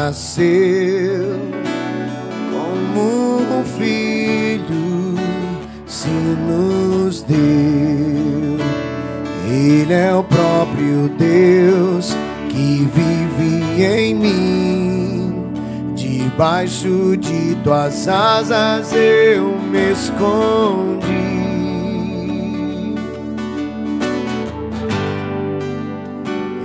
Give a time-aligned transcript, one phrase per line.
[0.00, 1.38] nasceu
[2.50, 5.14] como um filho
[5.86, 7.36] se nos deu.
[9.46, 12.16] Ele é o próprio Deus
[12.48, 15.52] que vive em mim.
[15.94, 20.99] Debaixo de tuas asas eu me escondo.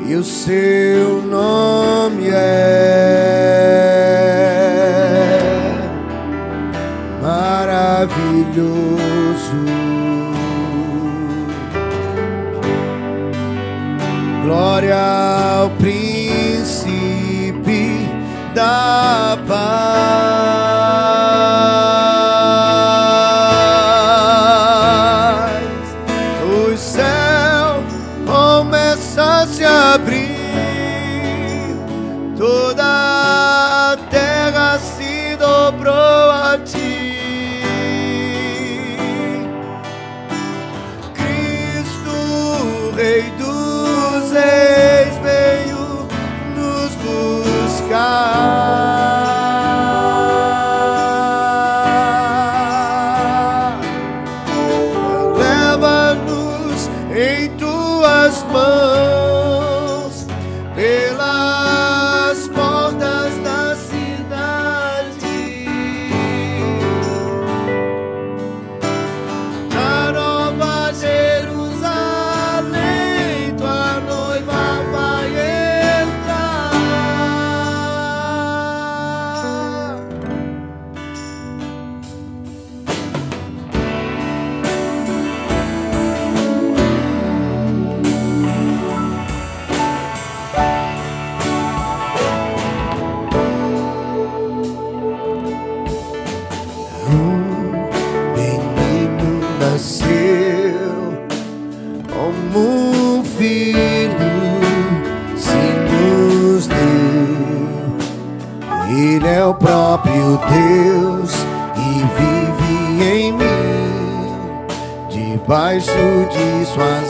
[0.07, 3.15] e o seu nome é
[7.21, 8.05] maravilhoso.
[14.43, 16.77] Glória ao príncipe
[18.53, 20.14] da paz.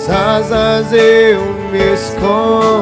[0.05, 2.75] tuas asas eu me escondo.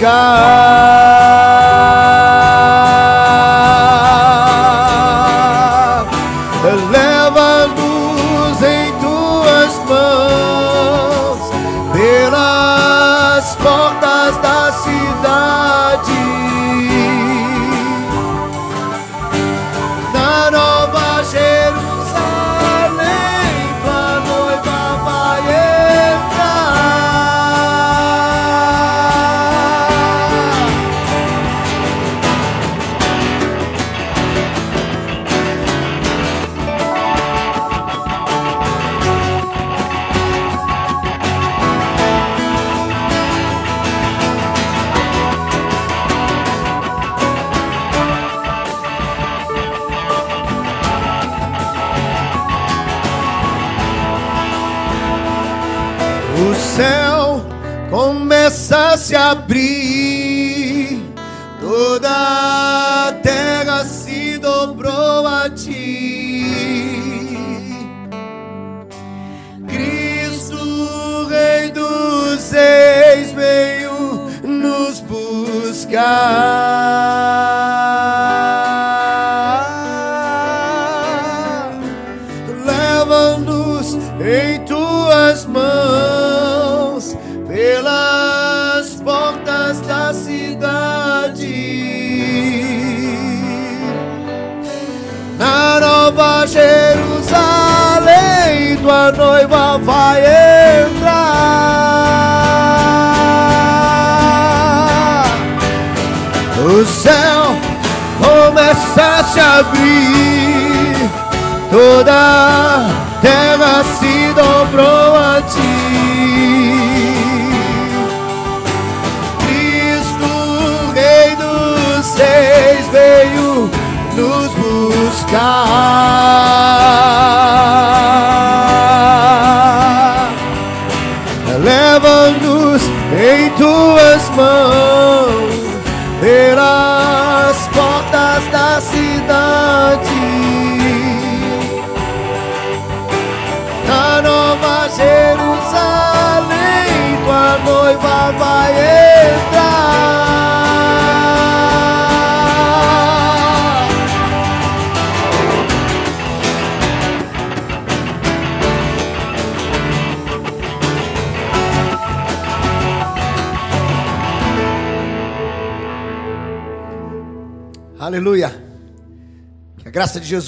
[0.00, 0.59] God.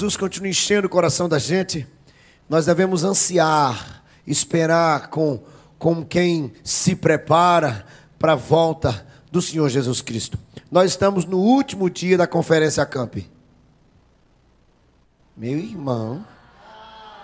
[0.03, 1.87] Jesus continue enchendo o coração da gente.
[2.49, 5.41] Nós devemos ansiar, esperar com,
[5.79, 7.85] com quem se prepara
[8.19, 10.37] para a volta do Senhor Jesus Cristo.
[10.69, 13.15] Nós estamos no último dia da conferência Camp.
[15.37, 16.25] Meu irmão,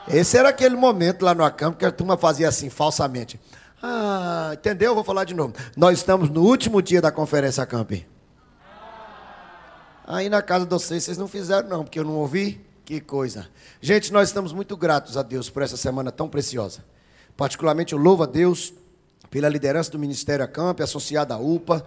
[0.08, 3.38] esse era aquele momento lá no Acamp que a turma fazia assim, falsamente.
[3.84, 4.96] Ah, entendeu?
[4.96, 5.54] Vou falar de novo.
[5.76, 7.92] Nós estamos no último dia da conferência Camp.
[10.08, 12.69] Aí na casa de vocês, vocês não fizeram não, porque eu não ouvi.
[12.90, 13.48] Que coisa.
[13.80, 16.84] Gente, nós estamos muito gratos a Deus por essa semana tão preciosa.
[17.38, 18.74] Particularmente eu louvo a Deus
[19.30, 21.86] pela liderança do Ministério Acamp, associada à UPA,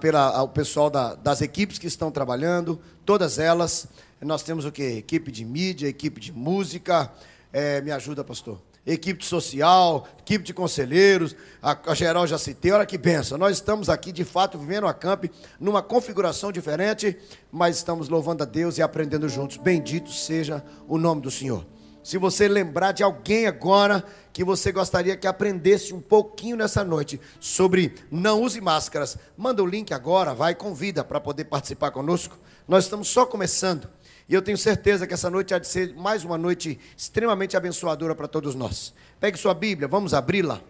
[0.00, 3.86] pela, ao pessoal da, das equipes que estão trabalhando, todas elas.
[4.18, 4.94] Nós temos o quê?
[4.96, 7.12] Equipe de mídia, equipe de música.
[7.52, 12.86] É, me ajuda, pastor equipe social, equipe de conselheiros, a, a geral já citei, olha
[12.86, 13.36] que benção.
[13.36, 15.24] Nós estamos aqui, de fato, vivendo a camp
[15.58, 17.16] numa configuração diferente,
[17.50, 19.56] mas estamos louvando a Deus e aprendendo juntos.
[19.56, 21.64] Bendito seja o nome do Senhor.
[22.02, 27.20] Se você lembrar de alguém agora que você gostaria que aprendesse um pouquinho nessa noite
[27.38, 32.38] sobre não use máscaras, manda o link agora, vai, convida para poder participar conosco.
[32.66, 33.88] Nós estamos só começando.
[34.30, 38.14] E eu tenho certeza que essa noite há de ser mais uma noite extremamente abençoadora
[38.14, 38.94] para todos nós.
[39.18, 40.60] Pegue sua Bíblia, vamos abri-la.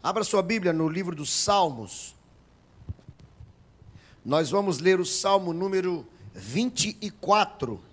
[0.00, 2.14] Abra sua Bíblia no livro dos Salmos.
[4.24, 7.87] Nós vamos ler o Salmo número 24.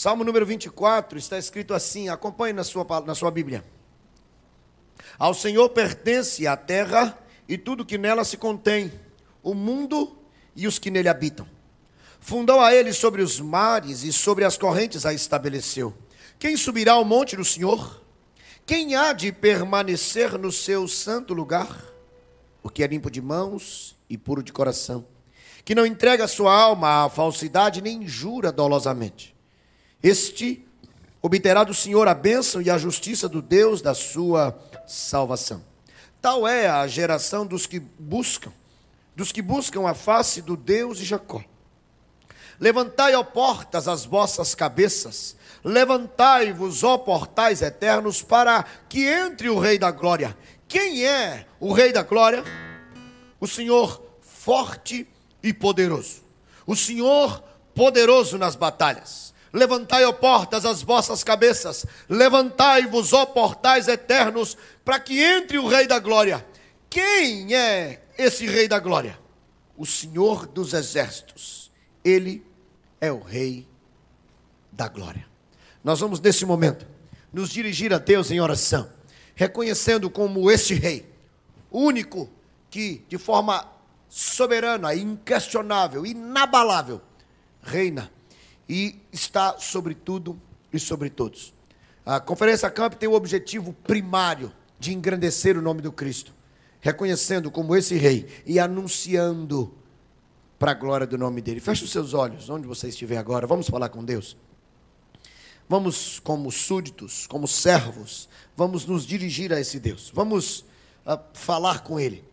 [0.00, 3.62] Salmo número 24 está escrito assim, acompanhe na sua, na sua Bíblia.
[5.18, 8.90] Ao Senhor pertence a terra e tudo que nela se contém,
[9.42, 10.16] o mundo
[10.56, 11.46] e os que nele habitam.
[12.18, 15.92] Fundou a ele sobre os mares e sobre as correntes a estabeleceu.
[16.38, 18.02] Quem subirá ao monte do Senhor?
[18.64, 21.78] Quem há de permanecer no seu santo lugar?
[22.62, 25.06] O que é limpo de mãos e puro de coração,
[25.62, 29.38] que não entrega sua alma à falsidade nem jura dolosamente
[30.02, 30.64] este
[31.22, 35.62] obterá do Senhor a bênção e a justiça do Deus da sua salvação.
[36.20, 38.52] Tal é a geração dos que buscam,
[39.14, 41.42] dos que buscam a face do Deus de Jacó.
[42.58, 49.78] Levantai, ó portas, as vossas cabeças, levantai-vos, ó portais eternos, para que entre o Rei
[49.78, 50.36] da Glória.
[50.68, 52.44] Quem é o Rei da Glória?
[53.40, 55.08] O Senhor forte
[55.42, 56.22] e poderoso.
[56.66, 57.42] O Senhor
[57.74, 59.29] poderoso nas batalhas.
[59.52, 65.88] Levantai, ó portas, as vossas cabeças, levantai-vos, ó portais eternos, para que entre o Rei
[65.88, 66.46] da Glória.
[66.88, 69.18] Quem é esse Rei da Glória?
[69.76, 71.70] O Senhor dos Exércitos.
[72.04, 72.46] Ele
[73.00, 73.66] é o Rei
[74.70, 75.26] da Glória.
[75.82, 76.86] Nós vamos, nesse momento,
[77.32, 78.88] nos dirigir a Deus em oração,
[79.34, 81.12] reconhecendo como este Rei,
[81.72, 82.30] único
[82.70, 83.66] que, de forma
[84.08, 87.00] soberana, inquestionável, inabalável,
[87.62, 88.10] reina
[88.70, 90.40] e está sobre tudo
[90.72, 91.52] e sobre todos.
[92.06, 96.32] A Conferência Camp tem o objetivo primário de engrandecer o nome do Cristo,
[96.80, 99.74] reconhecendo como esse rei e anunciando
[100.56, 101.58] para a glória do nome dele.
[101.58, 104.36] Feche os seus olhos, onde você estiver agora, vamos falar com Deus.
[105.68, 110.60] Vamos, como súditos, como servos, vamos nos dirigir a esse Deus, vamos
[111.04, 112.24] uh, falar com Ele,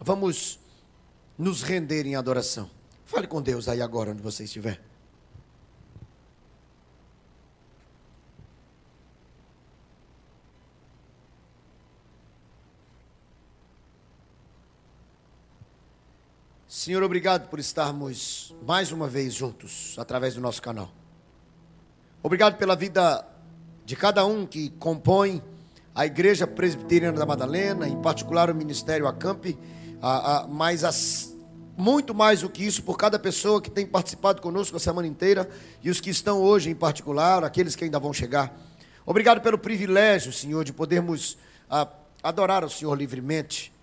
[0.00, 0.60] vamos
[1.36, 2.70] nos render em adoração.
[3.04, 4.85] Fale com Deus aí agora, onde você estiver.
[16.86, 20.88] Senhor, obrigado por estarmos mais uma vez juntos através do nosso canal.
[22.22, 23.26] Obrigado pela vida
[23.84, 25.42] de cada um que compõe
[25.92, 29.46] a Igreja Presbiteriana da Madalena, em particular o Ministério Acamp,
[30.00, 31.34] a, mas as,
[31.76, 35.50] muito mais do que isso por cada pessoa que tem participado conosco a semana inteira
[35.82, 38.56] e os que estão hoje em particular, aqueles que ainda vão chegar.
[39.04, 41.36] Obrigado pelo privilégio, Senhor, de podermos
[41.68, 41.88] a,
[42.22, 43.74] adorar o Senhor livremente.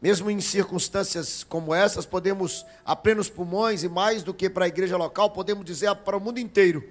[0.00, 4.68] Mesmo em circunstâncias como essas, podemos, a plenos pulmões e mais do que para a
[4.68, 6.82] igreja local, podemos dizer para o mundo inteiro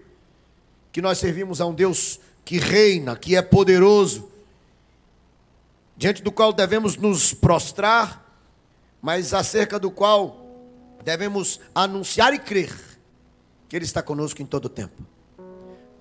[0.92, 4.32] que nós servimos a um Deus que reina, que é poderoso,
[5.98, 8.26] diante do qual devemos nos prostrar,
[9.02, 10.46] mas acerca do qual
[11.04, 12.74] devemos anunciar e crer
[13.68, 15.04] que Ele está conosco em todo o tempo.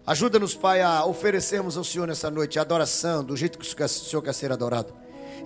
[0.07, 4.23] Ajuda-nos, Pai, a oferecermos ao Senhor nessa noite a adoração, do jeito que o Senhor
[4.23, 4.95] quer ser adorado.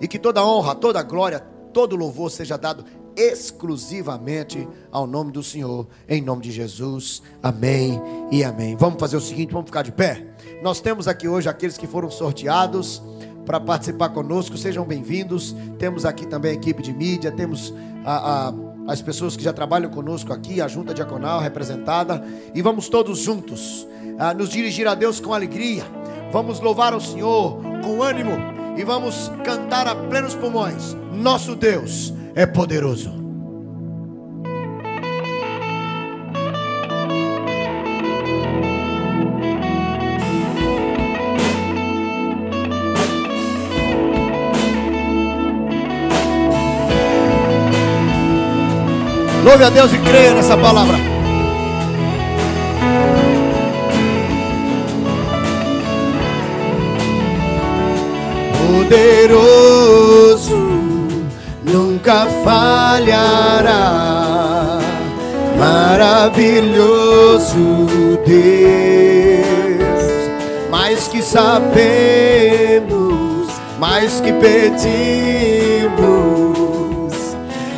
[0.01, 1.39] E que toda honra, toda glória,
[1.71, 2.85] todo louvor seja dado
[3.15, 7.21] exclusivamente ao nome do Senhor, em nome de Jesus.
[7.41, 8.75] Amém e amém.
[8.75, 10.27] Vamos fazer o seguinte, vamos ficar de pé.
[10.61, 13.01] Nós temos aqui hoje aqueles que foram sorteados
[13.45, 15.55] para participar conosco, sejam bem-vindos.
[15.77, 17.73] Temos aqui também a equipe de mídia, temos
[18.05, 18.53] a, a,
[18.87, 22.23] as pessoas que já trabalham conosco aqui, a junta diaconal representada,
[22.53, 25.83] e vamos todos juntos a, nos dirigir a Deus com alegria.
[26.31, 30.95] Vamos louvar o Senhor com ânimo e vamos cantar a plenos pulmões.
[31.11, 33.11] Nosso Deus é poderoso.
[49.43, 51.22] Louve a Deus e creia nessa palavra.
[58.73, 60.57] Poderoso
[61.63, 63.69] nunca falhará.
[65.59, 66.57] Maravilhoso
[68.25, 70.03] Deus,
[70.71, 71.53] mais que sabemos,
[73.79, 74.83] mais que pedimos,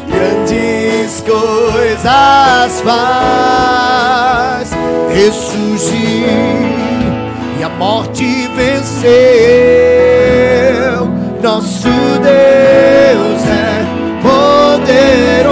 [0.07, 4.71] grandes coisas faz
[5.13, 6.29] ressurgir
[7.59, 10.44] e a morte venceu.
[11.45, 11.87] Nosso
[12.23, 13.85] Deus é
[14.23, 15.51] poderoso,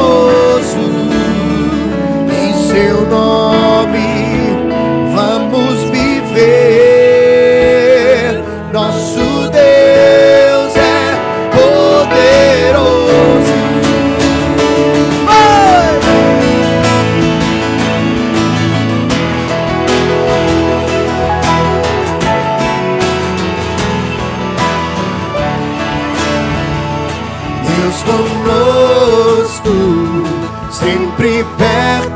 [2.32, 3.63] em seu nome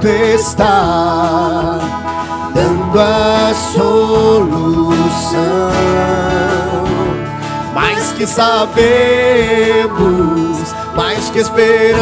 [0.08, 1.80] está,
[2.54, 4.58] dando a solução.
[7.74, 8.88] Mais que sabemos,
[10.96, 11.98] mais que esperamos,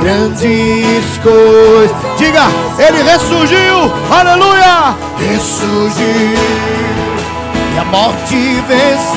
[0.00, 1.96] grandes coisas.
[2.18, 2.46] Diga,
[2.78, 4.94] ele ressurgiu, aleluia!
[5.18, 6.36] Ressurgiu
[7.74, 9.16] e a morte venceu.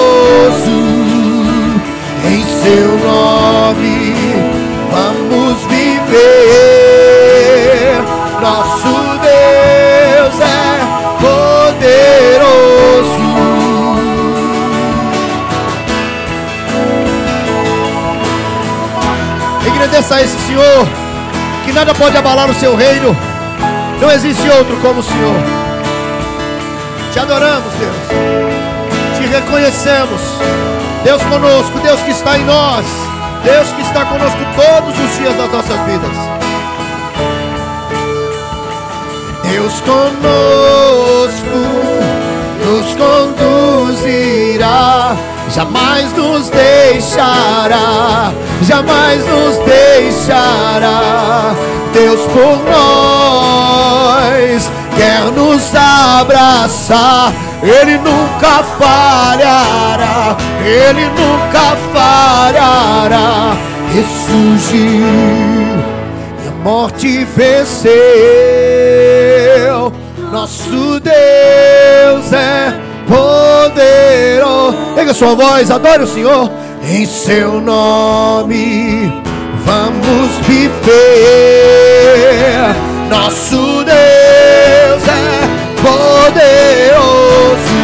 [2.26, 4.12] em seu nome
[4.92, 6.12] vamos viver.
[8.42, 10.80] Nosso Deus é
[11.20, 12.42] poderoso.
[19.68, 20.88] Agradeça a esse Senhor
[21.66, 23.16] que nada pode abalar o seu reino.
[24.00, 25.36] Não existe outro como o Senhor.
[27.12, 28.31] Te adoramos, Deus.
[29.32, 30.22] Reconhecemos.
[31.06, 32.86] Deus conosco, Deus que está em nós.
[33.46, 36.12] Deus que está conosco todos os dias das nossas vidas.
[39.44, 40.12] Deus conosco
[42.66, 42.94] nos
[43.88, 45.16] conduzirá,
[45.50, 51.54] jamais nos deixará, jamais nos deixará.
[51.94, 53.52] Deus por nós
[55.02, 63.58] quer nos abraçar, Ele nunca falhará, Ele nunca falhará.
[63.94, 65.08] Ressurgiu
[66.44, 67.92] e a morte venceu.
[70.32, 72.74] Nosso Deus é
[73.08, 74.78] poderoso.
[74.96, 76.50] Pega sua voz, adore o Senhor.
[76.88, 79.12] Em seu nome
[79.66, 80.82] vamos viver.
[83.10, 84.01] Nosso Deus
[85.22, 85.42] é
[85.82, 87.80] poderoso.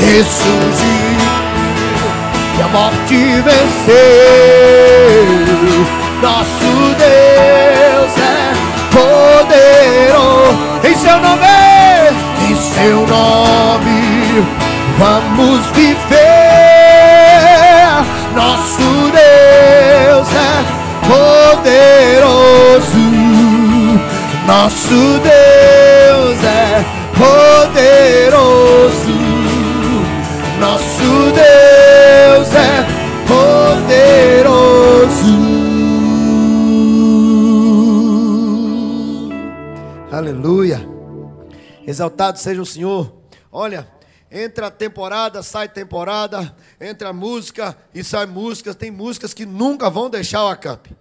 [0.00, 1.18] Ressurgiu
[2.58, 3.98] e a morte venceu.
[6.22, 8.52] Nosso Deus é
[8.90, 10.58] poderoso.
[10.84, 11.46] Em seu nome,
[12.48, 13.98] em seu nome,
[14.98, 16.28] vamos viver.
[18.34, 20.64] Nosso Deus é
[21.06, 22.38] poderoso.
[24.46, 25.37] Nosso Deus
[27.18, 29.12] poderoso.
[30.60, 32.86] Nosso Deus é
[33.26, 34.68] poderoso.
[40.12, 40.80] Aleluia.
[41.86, 43.12] Exaltado seja o Senhor.
[43.50, 43.88] Olha,
[44.30, 48.76] entra temporada, sai temporada, entra música e sai músicas.
[48.76, 50.96] Tem músicas que nunca vão deixar o acampe.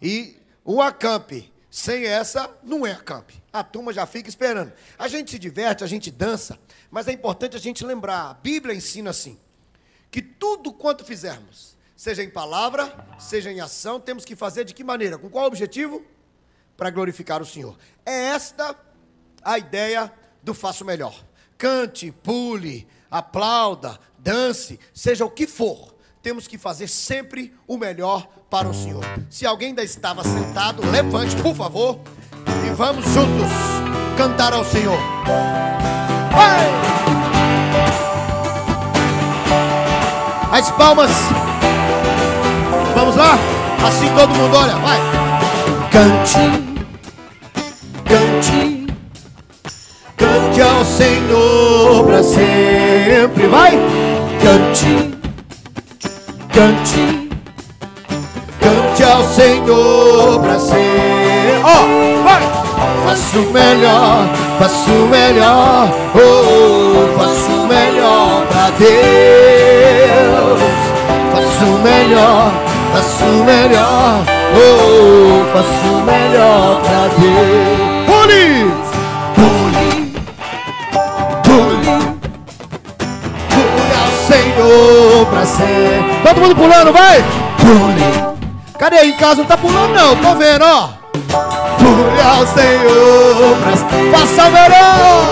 [0.00, 3.40] E o acampe sem essa não é acampe.
[3.52, 4.72] A turma já fica esperando.
[4.98, 6.58] A gente se diverte, a gente dança,
[6.90, 9.38] mas é importante a gente lembrar, a Bíblia ensina assim,
[10.10, 14.82] que tudo quanto fizermos, seja em palavra, seja em ação, temos que fazer de que
[14.82, 15.16] maneira?
[15.16, 16.04] Com qual objetivo?
[16.76, 17.78] Para glorificar o Senhor.
[18.04, 18.76] É esta
[19.42, 20.12] a ideia
[20.42, 21.24] do faço melhor.
[21.56, 28.68] Cante, pule, aplauda, dance, seja o que for, temos que fazer sempre o melhor para
[28.68, 29.04] o Senhor.
[29.30, 32.00] Se alguém ainda estava sentado, levante, por favor,
[32.66, 33.48] e vamos juntos
[34.16, 34.98] cantar ao Senhor.
[36.32, 36.68] Vai!
[40.52, 41.10] As palmas.
[42.94, 43.38] Vamos lá?
[43.86, 44.98] Assim todo mundo olha, vai.
[45.92, 46.38] Cante,
[48.04, 48.79] cante,
[64.60, 68.90] faço melhor, oh, faço melhor pra Deus.
[71.32, 72.52] Faço melhor,
[72.92, 74.22] faço melhor,
[74.54, 77.80] oh, faço melhor pra Deus.
[78.04, 78.70] Pule,
[79.34, 79.88] pule,
[81.42, 81.94] pule,
[83.48, 86.04] pule ao Senhor pra ser.
[86.22, 87.24] Todo mundo pulando, vai!
[87.56, 88.04] Pule.
[88.78, 89.36] Cadê aí em casa?
[89.36, 90.99] Não tá pulando não, tô vendo, ó.
[91.80, 93.72] Pule ao Senhor, pra...
[94.18, 95.24] faça o melhor,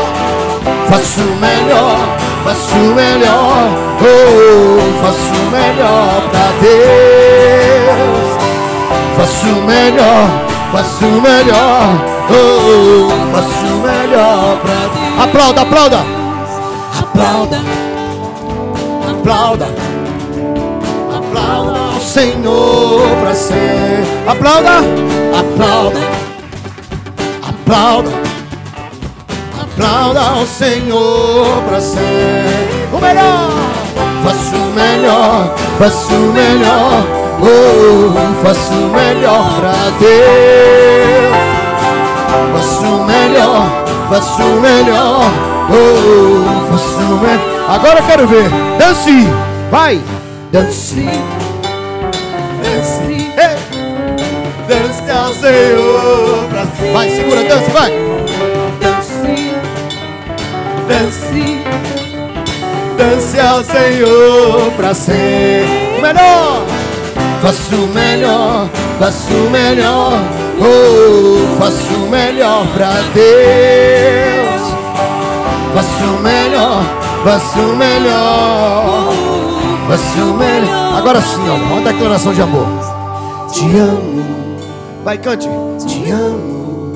[0.89, 1.99] faça o melhor,
[2.43, 3.69] faça o melhor,
[4.01, 8.31] oh, faça o melhor pra Deus,
[9.19, 10.27] faça o melhor,
[10.73, 11.85] faça o melhor,
[12.31, 15.23] oh, faça o melhor pra Deus.
[15.23, 16.01] Aplauda, aplauda,
[16.99, 17.61] aplauda,
[19.11, 19.69] aplauda,
[21.15, 24.79] aplauda ao Senhor pra ser, aplauda,
[25.39, 26.28] aplauda
[27.69, 28.11] aplauda,
[29.61, 33.51] aplauda ao Senhor para ser o melhor.
[34.25, 37.05] Faço o melhor, faço o melhor,
[37.41, 41.29] oh, faço o melhor para Deus.
[42.55, 45.21] Faço o melhor, faço o melhor,
[45.71, 47.69] oh, faço o melhor.
[47.69, 49.29] Agora eu quero ver, dance,
[49.71, 50.01] vai,
[50.51, 51.07] dance,
[52.63, 53.28] dance.
[55.29, 56.91] Ao Senhor pra sempre.
[56.91, 57.93] Vai, segura, dance, vai.
[58.81, 59.53] Dance,
[60.89, 61.61] dance,
[62.97, 65.67] dance ao Senhor pra ser
[65.99, 66.65] o melhor.
[67.43, 70.19] Faço o melhor, faço o melhor,
[70.61, 74.63] oh, faço o melhor pra Deus.
[75.75, 76.83] Faço o melhor,
[77.23, 79.13] faço o melhor,
[79.89, 80.97] faço o melhor.
[80.97, 82.67] Agora sim, ó, uma declaração de amor.
[83.53, 84.48] Te amo.
[85.05, 85.49] Vai, cante.
[85.87, 86.93] Te amo,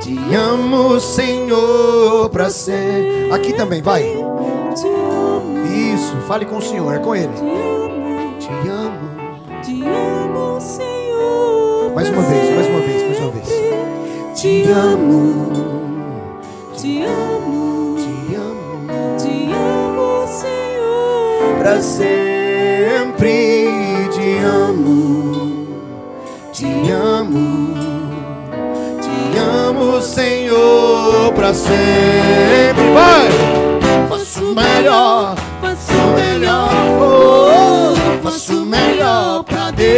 [0.00, 3.30] te amo, Senhor, pra ser.
[3.32, 4.02] Aqui também, vai.
[5.94, 7.28] Isso, fale com o Senhor, é com Ele.
[8.38, 11.92] Te amo, te amo, Senhor.
[11.94, 13.48] Mais uma vez, mais uma vez, mais uma vez.
[14.34, 15.52] Te amo,
[16.76, 21.58] te amo, te amo, te amo, Senhor.
[21.58, 22.35] Pra sempre
[31.34, 32.90] Pra sempre.
[32.94, 33.28] Vai!
[34.08, 39.96] Faço o melhor, Faço o melhor, oh, faço o melhor pra Deus.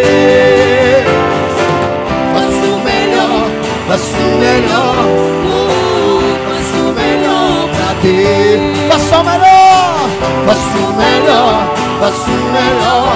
[2.35, 3.47] Faço o melhor,
[3.89, 5.07] faço o melhor,
[5.47, 8.79] oh, faço o melhor pra Deus.
[8.89, 10.09] Faço o melhor,
[10.47, 11.57] faço o melhor,
[12.01, 13.09] faço o melhor,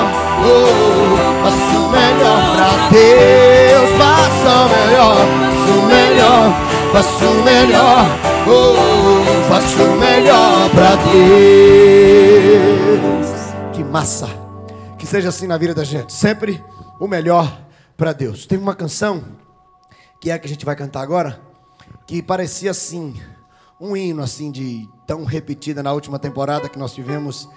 [0.44, 3.90] oh, faço o melhor pra Deus.
[3.98, 6.52] Faço o melhor, faço o melhor,
[6.92, 8.04] faço o melhor,
[8.46, 12.52] oh, faço o melhor pra Deus.
[13.72, 14.28] Que massa!
[14.98, 16.12] Que seja assim na vida da gente.
[16.12, 16.62] Sempre
[17.00, 17.64] o melhor
[17.96, 18.44] para Deus.
[18.44, 19.24] Teve uma canção
[20.20, 21.40] que é a que a gente vai cantar agora,
[22.06, 23.18] que parecia assim,
[23.80, 27.48] um hino assim de tão repetida na última temporada que nós tivemos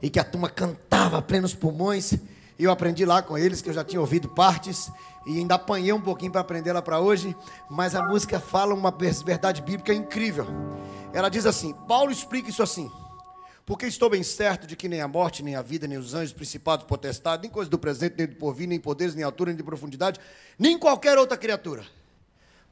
[0.00, 2.14] e que a turma cantava a plenos pulmões.
[2.58, 4.90] Eu aprendi lá com eles que eu já tinha ouvido partes
[5.26, 7.36] e ainda apanhei um pouquinho para aprender lá para hoje,
[7.68, 8.92] mas a música fala uma
[9.24, 10.46] verdade bíblica incrível.
[11.12, 12.90] Ela diz assim: Paulo explica isso assim.
[13.66, 16.34] Porque estou bem certo de que nem a morte, nem a vida, nem os anjos,
[16.34, 19.62] principados, potestades, nem coisas do presente, nem do porvir, nem poderes, nem altura, nem de
[19.62, 20.20] profundidade,
[20.58, 21.84] nem qualquer outra criatura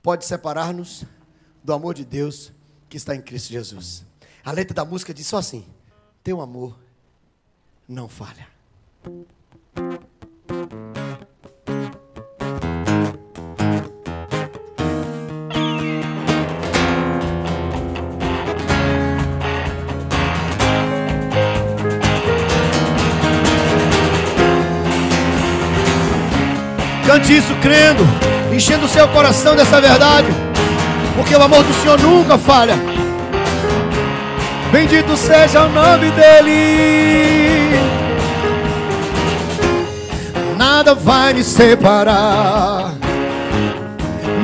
[0.03, 1.05] pode separar-nos
[1.64, 2.53] do amor de Deus
[2.90, 4.05] que está em Cristo Jesus.
[4.45, 5.64] A letra da música diz só assim:
[6.23, 6.79] Teu amor
[7.88, 8.47] não falha.
[27.07, 28.03] Cante isso crendo,
[28.53, 30.29] enchendo o seu coração dessa verdade,
[31.15, 32.75] porque o amor do Senhor nunca falha.
[34.73, 38.02] Bendito seja o nome dEle.
[40.75, 42.95] Nada vai me separar,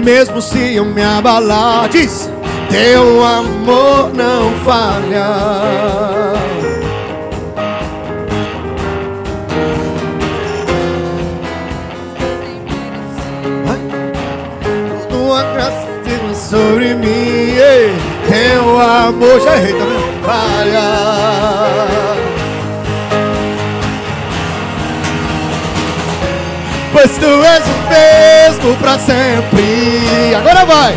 [0.05, 1.89] mesmo se eu me abalar.
[1.89, 2.31] Diz:
[2.71, 5.25] Teu amor não falha.
[15.09, 15.89] tua graça
[16.35, 17.91] sobre mim, ei,
[18.29, 20.25] teu amor já errei, tá vendo?
[20.27, 22.18] Falha.
[26.93, 30.35] Pois tu és o mesmo pra sempre.
[30.37, 30.97] Agora vai.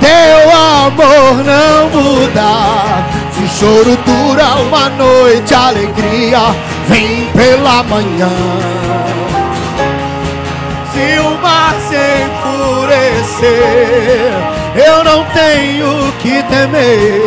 [0.00, 2.50] Teu amor não muda.
[3.32, 6.54] Se choro dura uma noite, alegria
[6.88, 8.30] vem pela manhã.
[10.92, 13.52] Se o mar se enfurecer,
[14.74, 17.22] eu não tenho que temer,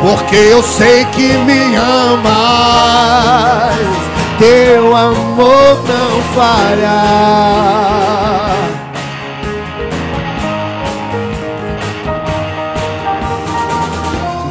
[0.00, 3.74] porque eu sei que me amas.
[4.40, 7.02] Teu amor não falha.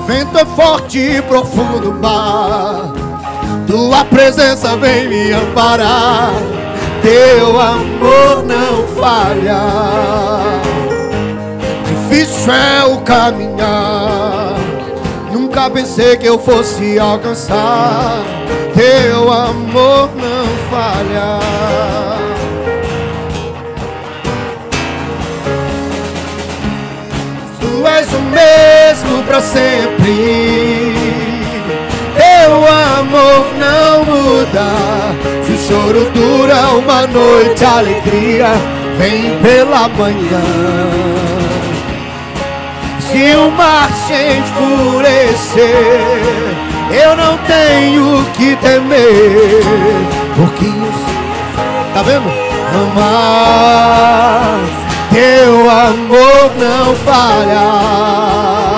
[0.05, 2.93] Vento é forte e profundo mar.
[3.65, 6.33] Tua presença vem me amparar.
[7.01, 9.59] Teu amor não falha.
[11.87, 14.53] Difícil é o caminhar.
[15.31, 18.21] Nunca pensei que eu fosse alcançar.
[18.79, 21.39] Teu amor não falha.
[27.59, 30.95] Tu és o mesmo para sempre.
[32.15, 32.55] Teu
[32.97, 34.69] amor não muda.
[35.43, 38.53] Se o choro dura uma noite, a alegria
[38.97, 40.41] vem pela manhã.
[43.01, 45.69] Se o mar se enfurecer,
[46.91, 49.61] eu não tenho que temer,
[50.35, 52.29] porque eu sei, tá vendo?
[52.93, 54.59] Amar,
[55.11, 58.68] teu amor não falha.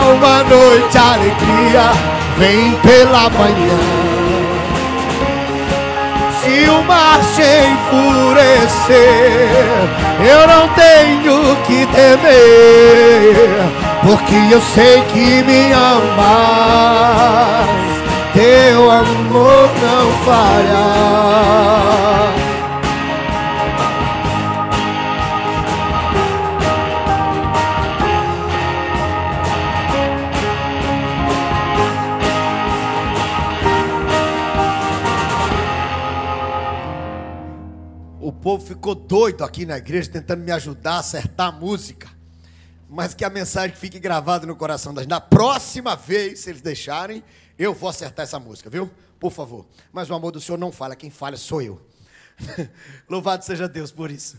[0.00, 1.92] Uma noite, alegria
[2.38, 3.78] vem pela manhã.
[6.40, 8.98] Se o mar se enfurecer,
[10.20, 13.46] eu não tenho que temer,
[14.02, 17.12] porque eu sei que me amas.
[18.34, 21.81] Teu amor não falha.
[38.42, 42.10] Povo ficou doido aqui na igreja, tentando me ajudar a acertar a música.
[42.90, 45.06] Mas que a mensagem fique gravada no coração das.
[45.06, 47.22] Na próxima vez, se eles deixarem,
[47.56, 48.90] eu vou acertar essa música, viu?
[49.18, 49.64] Por favor.
[49.92, 51.80] Mas o amor do Senhor não fala, quem falha sou eu.
[53.08, 54.36] Louvado seja Deus por isso.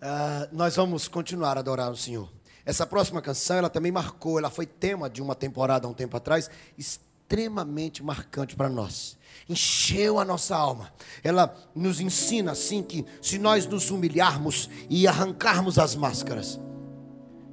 [0.00, 2.30] Ah, nós vamos continuar a adorar o Senhor.
[2.64, 6.16] Essa próxima canção, ela também marcou, ela foi tema de uma temporada há um tempo
[6.16, 9.16] atrás, extremamente marcante para nós.
[9.48, 10.92] Encheu a nossa alma.
[11.22, 16.60] Ela nos ensina assim que se nós nos humilharmos e arrancarmos as máscaras,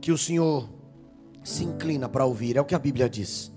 [0.01, 0.67] que o Senhor
[1.43, 3.51] se inclina para ouvir, é o que a Bíblia diz.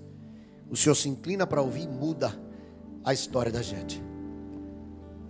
[0.69, 2.37] O Senhor se inclina para ouvir e muda
[3.03, 4.03] a história da gente.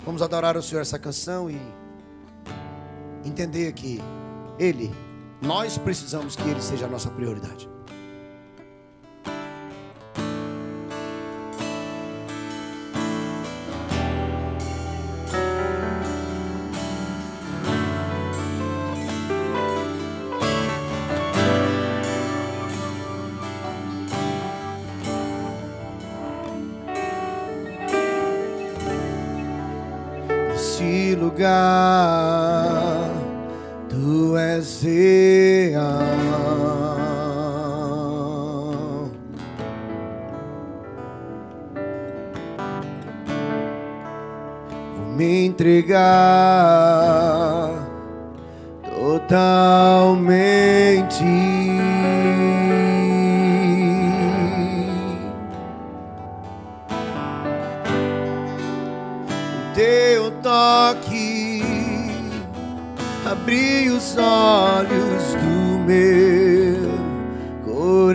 [0.03, 1.59] Vamos adorar o Senhor essa canção e
[3.23, 3.99] entender que
[4.57, 4.91] Ele,
[5.41, 7.69] nós precisamos que Ele seja a nossa prioridade.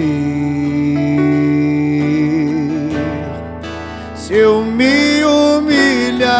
[4.16, 6.32] Se eu me humilhar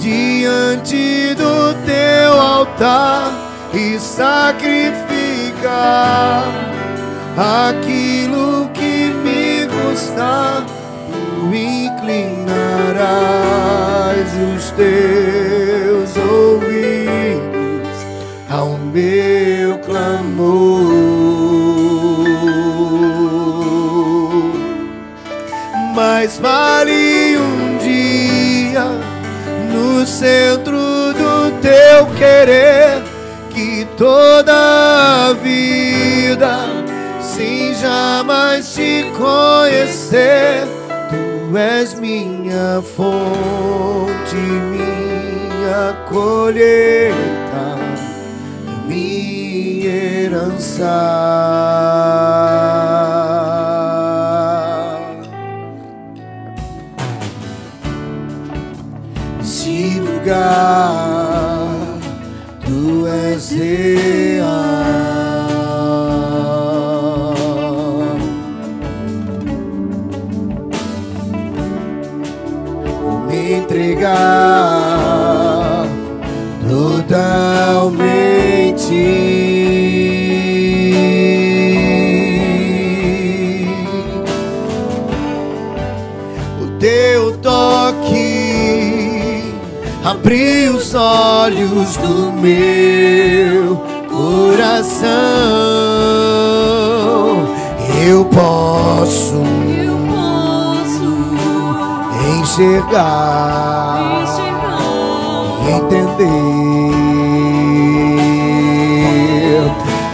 [0.00, 3.30] diante do teu altar
[3.72, 5.04] e sacrificar
[7.36, 8.43] aquilo
[10.14, 12.44] tu inclinarás
[14.56, 17.88] os teus ouvidos
[18.50, 20.94] ao meu clamor.
[25.94, 28.84] Mas vale um dia
[29.72, 30.78] no centro
[31.12, 33.02] do teu querer
[33.50, 36.84] que toda a vida
[37.20, 40.03] sem jamais te conhecer
[41.10, 47.66] tu és minha fonte minha colheita
[48.86, 50.94] minha herança
[59.40, 61.68] Esse lugar
[62.64, 64.73] tu és real.
[74.04, 75.86] Entregar
[76.68, 77.32] totalmente
[86.60, 88.34] o teu toque
[90.04, 93.76] abriu os olhos do meu
[94.10, 95.08] coração.
[98.06, 99.63] Eu posso Eu posso
[102.54, 103.98] enxergar
[105.66, 106.24] e entender.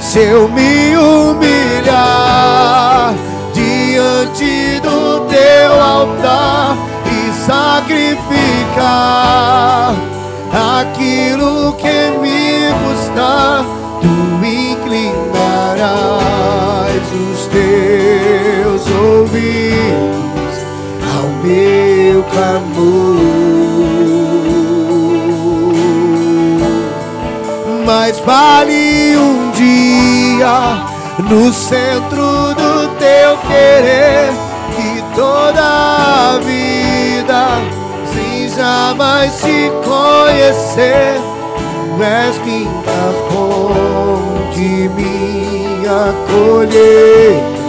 [0.01, 2.35] Se eu me humilhar
[3.53, 7.95] diante do teu altar e sacrificar
[10.81, 13.65] aquilo que me custa,
[14.01, 14.09] tu
[14.45, 15.93] inclinarás
[17.13, 20.20] os teus ouvidos
[21.43, 23.17] meu clamor.
[27.87, 30.85] Mas vale um dia
[31.29, 34.31] no centro do teu querer
[34.77, 37.59] que toda a vida
[38.13, 41.21] sem jamais te conhecer.
[42.01, 47.60] És minha fonte, minha colheita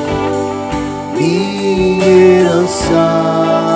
[1.22, 3.71] minha herança.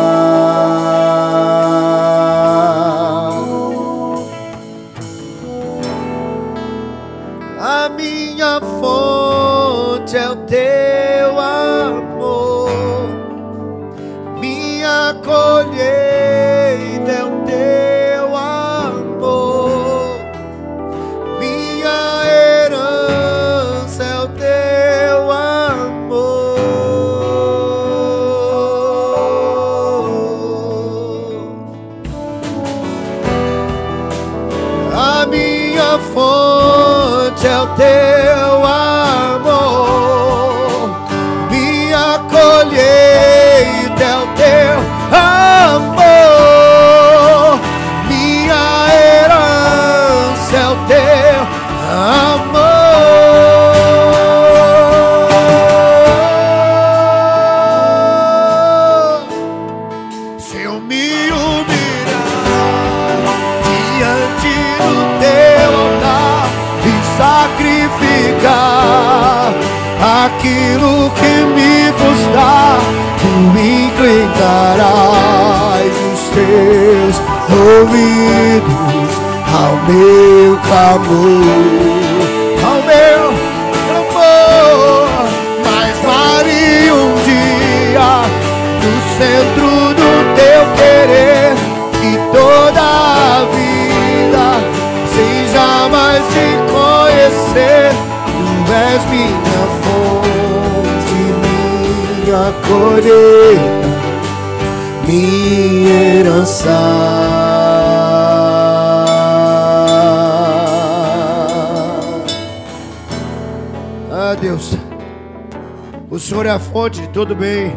[116.75, 117.73] Fonte de todo bem.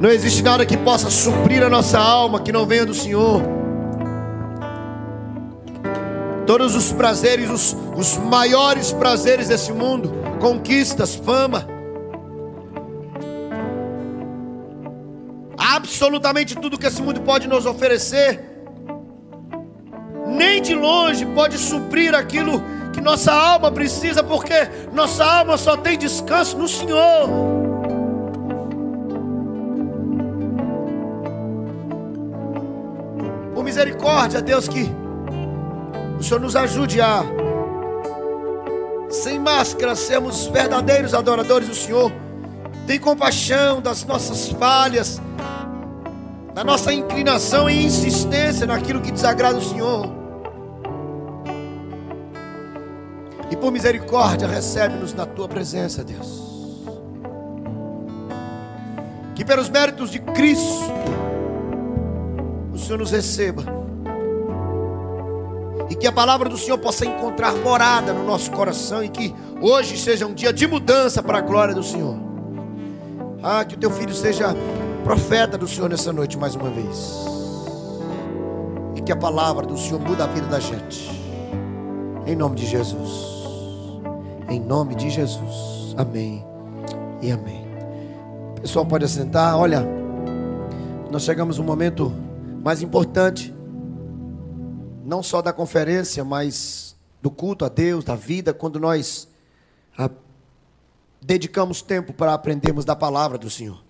[0.00, 3.42] Não existe nada que possa suprir a nossa alma que não venha do Senhor.
[6.46, 11.66] Todos os prazeres, os, os maiores prazeres desse mundo, conquistas, fama,
[15.58, 18.40] absolutamente tudo que esse mundo pode nos oferecer,
[20.24, 24.54] nem de longe pode suprir aquilo que nossa alma precisa, porque
[24.98, 27.28] nossa alma só tem descanso no Senhor.
[33.54, 34.90] Por misericórdia, Deus, que
[36.18, 37.22] o Senhor nos ajude a,
[39.08, 42.10] sem máscara, sermos verdadeiros adoradores do Senhor.
[42.84, 45.22] Tem compaixão das nossas falhas,
[46.54, 50.17] da nossa inclinação e insistência naquilo que desagrada o Senhor.
[53.68, 56.42] Por misericórdia, recebe-nos na tua presença, Deus.
[59.34, 60.90] Que pelos méritos de Cristo,
[62.72, 63.62] o Senhor nos receba.
[65.90, 69.04] E que a palavra do Senhor possa encontrar morada no nosso coração.
[69.04, 72.16] E que hoje seja um dia de mudança para a glória do Senhor.
[73.42, 74.56] Ah, que o teu filho seja
[75.04, 77.26] profeta do Senhor nessa noite mais uma vez.
[78.96, 81.10] E que a palavra do Senhor muda a vida da gente.
[82.26, 83.27] Em nome de Jesus.
[84.48, 85.94] Em nome de Jesus.
[85.94, 86.42] Amém
[87.20, 87.66] e amém.
[88.62, 89.54] Pessoal, pode assentar.
[89.58, 89.86] Olha,
[91.10, 92.10] nós chegamos no momento
[92.64, 93.54] mais importante,
[95.04, 99.28] não só da conferência, mas do culto a Deus, da vida, quando nós
[99.98, 100.08] ah,
[101.20, 103.84] dedicamos tempo para aprendermos da palavra do Senhor.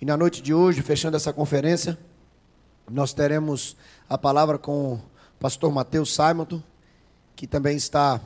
[0.00, 1.96] E na noite de hoje, fechando essa conferência,
[2.90, 3.76] nós teremos
[4.08, 5.00] a palavra com o
[5.38, 6.60] pastor Mateus Simon,
[7.36, 8.20] que também está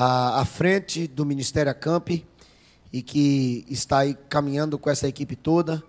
[0.00, 2.08] à, à frente do Ministério Acamp
[2.90, 5.82] e que está aí caminhando com essa equipe toda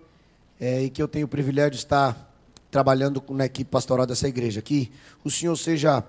[0.60, 2.30] é, e que eu tenho o privilégio de estar
[2.70, 4.60] trabalhando na equipe pastoral dessa igreja.
[4.60, 4.92] Que
[5.24, 6.04] o Senhor seja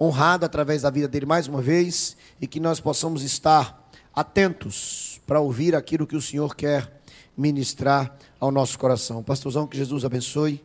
[0.00, 5.38] honrado através da vida dele mais uma vez e que nós possamos estar atentos para
[5.38, 7.00] ouvir aquilo que o Senhor quer
[7.36, 9.22] ministrar ao nosso coração.
[9.22, 10.60] Pastorzão, que Jesus abençoe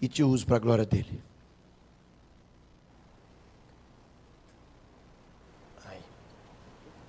[0.00, 1.20] e te use para a glória dele.
[5.86, 6.00] Aí.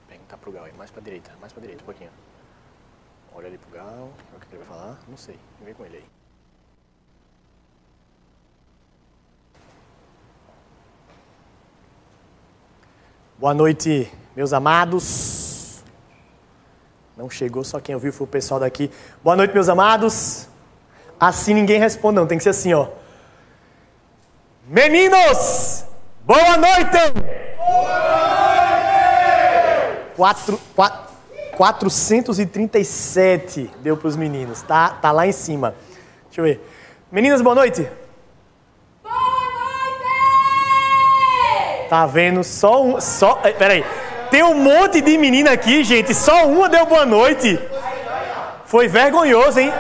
[0.07, 2.09] Perguntar pro Gal aí, mais pra direita, mais pra direita um pouquinho.
[3.33, 4.99] Olha ali pro Gal, o que ele vai falar?
[5.07, 6.05] Não sei, vem com ele aí.
[13.37, 15.83] Boa noite, meus amados.
[17.17, 18.91] Não chegou, só quem ouviu foi o pessoal daqui.
[19.23, 20.47] Boa noite, meus amados.
[21.19, 22.27] Assim ninguém responde, não.
[22.27, 22.89] Tem que ser assim, ó.
[24.67, 25.85] Meninos,
[26.23, 28.30] boa noite!
[30.22, 31.07] Quatro, qua-
[31.57, 34.61] 437 deu para os meninos.
[34.61, 35.74] Tá, tá lá em cima.
[36.28, 36.63] Deixa eu ver.
[37.11, 37.89] Meninas, boa noite.
[39.01, 40.05] Boa noite!
[41.89, 42.43] Tá vendo?
[42.43, 43.01] Só um.
[43.01, 43.84] Só, eh, peraí.
[44.30, 46.13] Tem um monte de menina aqui, gente.
[46.13, 47.59] Só uma deu boa noite.
[48.65, 49.74] Foi vergonhoso, hein?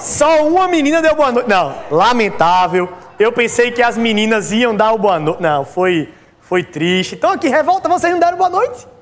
[0.00, 1.48] Só uma menina deu boa noite.
[1.48, 2.92] Não, lamentável.
[3.16, 5.40] Eu pensei que as meninas iam dar o boa noite.
[5.40, 7.14] Não, foi, foi triste.
[7.14, 8.92] Então aqui, revolta, vocês não deram boa noite?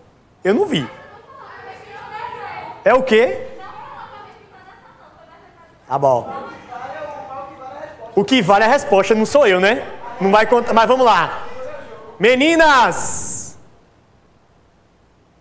[0.44, 0.88] Eu não vi.
[2.84, 3.46] É o quê?
[5.86, 6.48] Tá bom.
[8.14, 9.86] O que vale é a resposta, não sou eu, né?
[10.20, 11.46] Não vai contar, mas vamos lá.
[12.18, 13.58] Meninas!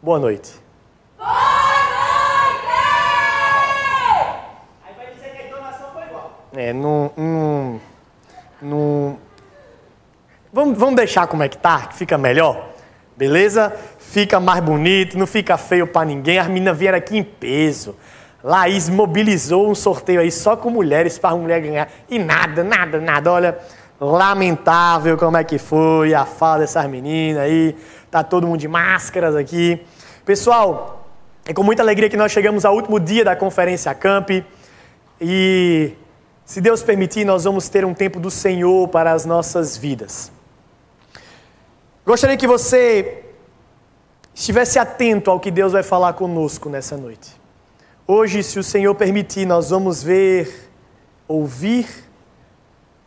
[0.02, 0.62] Boa noite.
[6.54, 7.12] É, não.
[7.16, 7.82] não,
[8.62, 9.20] não...
[10.52, 12.70] Vamos, vamos deixar como é que tá, que fica melhor.
[13.16, 13.78] Beleza?
[14.12, 16.38] Fica mais bonito, não fica feio pra ninguém.
[16.38, 17.96] As meninas vieram aqui em peso.
[18.44, 21.90] Laís mobilizou um sorteio aí só com mulheres para mulher ganhar.
[22.10, 23.32] E nada, nada, nada.
[23.32, 23.58] Olha,
[24.02, 27.74] lamentável como é que foi a fala dessas meninas aí.
[28.12, 29.82] Tá todo mundo de máscaras aqui.
[30.26, 31.08] Pessoal,
[31.46, 34.30] é com muita alegria que nós chegamos ao último dia da conferência Camp.
[35.22, 35.94] E
[36.44, 40.34] se Deus permitir, nós vamos ter um tempo do Senhor para as nossas vidas.
[42.06, 43.21] Gostaria que você
[44.34, 47.40] estivesse atento ao que Deus vai falar conosco nessa noite.
[48.08, 50.70] Hoje, se o Senhor permitir, nós vamos ver,
[51.28, 51.88] ouvir,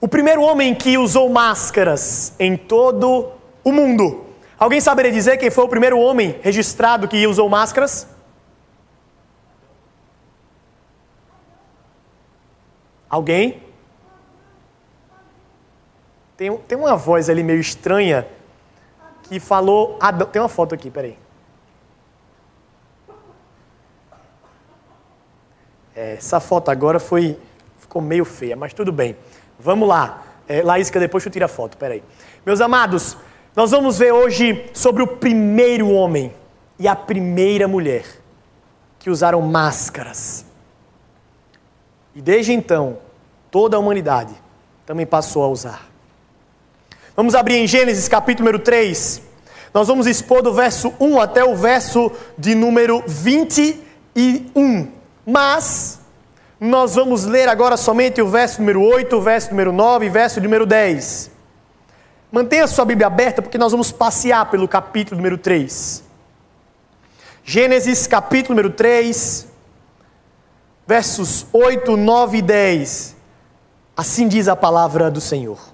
[0.00, 4.24] o primeiro homem que usou máscaras em todo o mundo.
[4.58, 8.06] Alguém saberia dizer quem foi o primeiro homem registrado que usou máscaras?
[13.08, 13.62] Alguém?
[16.36, 18.26] Tem, tem uma voz ali meio estranha
[19.24, 19.98] que falou.
[20.00, 20.26] Adão.
[20.28, 21.18] Tem uma foto aqui, peraí.
[25.94, 27.38] É, essa foto agora foi
[27.78, 29.16] ficou meio feia, mas tudo bem.
[29.58, 30.22] Vamos lá.
[30.48, 32.02] É, Laísca, depois eu tiro a foto, peraí.
[32.44, 33.16] Meus amados,
[33.54, 36.34] nós vamos ver hoje sobre o primeiro homem
[36.78, 38.04] e a primeira mulher
[38.98, 40.44] que usaram máscaras.
[42.14, 42.98] E desde então,
[43.50, 44.34] toda a humanidade
[44.84, 45.93] também passou a usar.
[47.16, 49.22] Vamos abrir em Gênesis capítulo número 3.
[49.72, 54.90] Nós vamos expor do verso 1 até o verso de número 21.
[55.24, 56.00] Mas
[56.58, 60.40] nós vamos ler agora somente o verso número 8, o verso número 9 e verso
[60.40, 61.30] número 10.
[62.32, 66.02] Mantenha sua Bíblia aberta porque nós vamos passear pelo capítulo número 3.
[67.44, 69.46] Gênesis capítulo número 3,
[70.84, 73.14] versos 8, 9 e 10.
[73.96, 75.73] Assim diz a palavra do Senhor.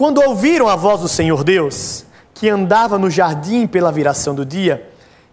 [0.00, 4.90] Quando ouviram a voz do Senhor Deus, que andava no jardim pela viração do dia,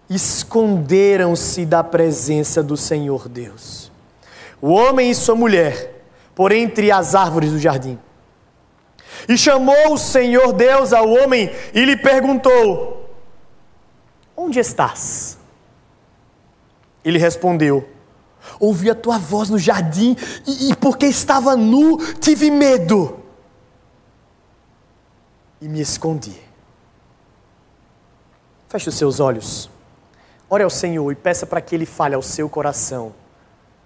[0.09, 3.89] esconderam-se da presença do Senhor Deus.
[4.61, 6.03] O homem e sua mulher,
[6.35, 7.97] por entre as árvores do jardim.
[9.29, 13.09] E chamou o Senhor Deus ao homem e lhe perguntou:
[14.35, 15.37] Onde estás?
[17.05, 17.87] Ele respondeu:
[18.59, 20.13] Ouvi a tua voz no jardim
[20.45, 23.26] e, e porque estava nu, tive medo
[25.61, 26.39] e me escondi.
[28.69, 29.69] Feche os seus olhos.
[30.49, 33.13] Ore ao Senhor e peça para que Ele fale ao seu coração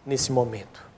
[0.05, 0.91] nesse momento.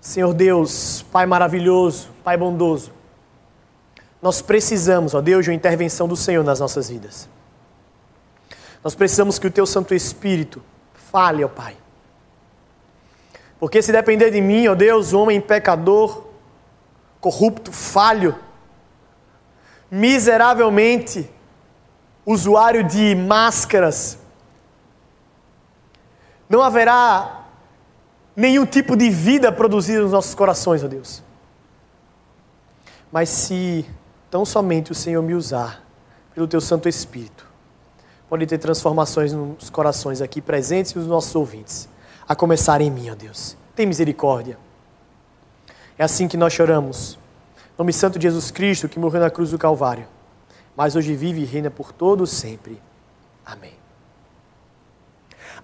[0.00, 2.92] Senhor Deus, Pai maravilhoso, Pai bondoso,
[4.24, 7.28] nós precisamos, ó Deus, de uma intervenção do Senhor nas nossas vidas.
[8.82, 10.62] Nós precisamos que o Teu Santo Espírito
[10.94, 11.76] fale, ó Pai.
[13.60, 16.24] Porque se depender de mim, ó Deus, homem pecador,
[17.20, 18.34] corrupto, falho,
[19.90, 21.30] miseravelmente,
[22.24, 24.18] usuário de máscaras,
[26.48, 27.44] não haverá
[28.34, 31.22] nenhum tipo de vida produzida nos nossos corações, ó Deus.
[33.12, 33.84] Mas se
[34.34, 35.80] tão somente o Senhor me usar
[36.34, 37.46] pelo Teu Santo Espírito,
[38.28, 41.88] pode ter transformações nos corações aqui presentes e nos nossos ouvintes,
[42.28, 43.56] a começar em mim, ó Deus.
[43.76, 44.58] Tem misericórdia.
[45.96, 47.16] É assim que nós choramos.
[47.78, 50.08] Nome santo de Jesus Cristo, que morreu na cruz do Calvário,
[50.76, 52.82] mas hoje vive e reina por todos sempre.
[53.46, 53.74] Amém.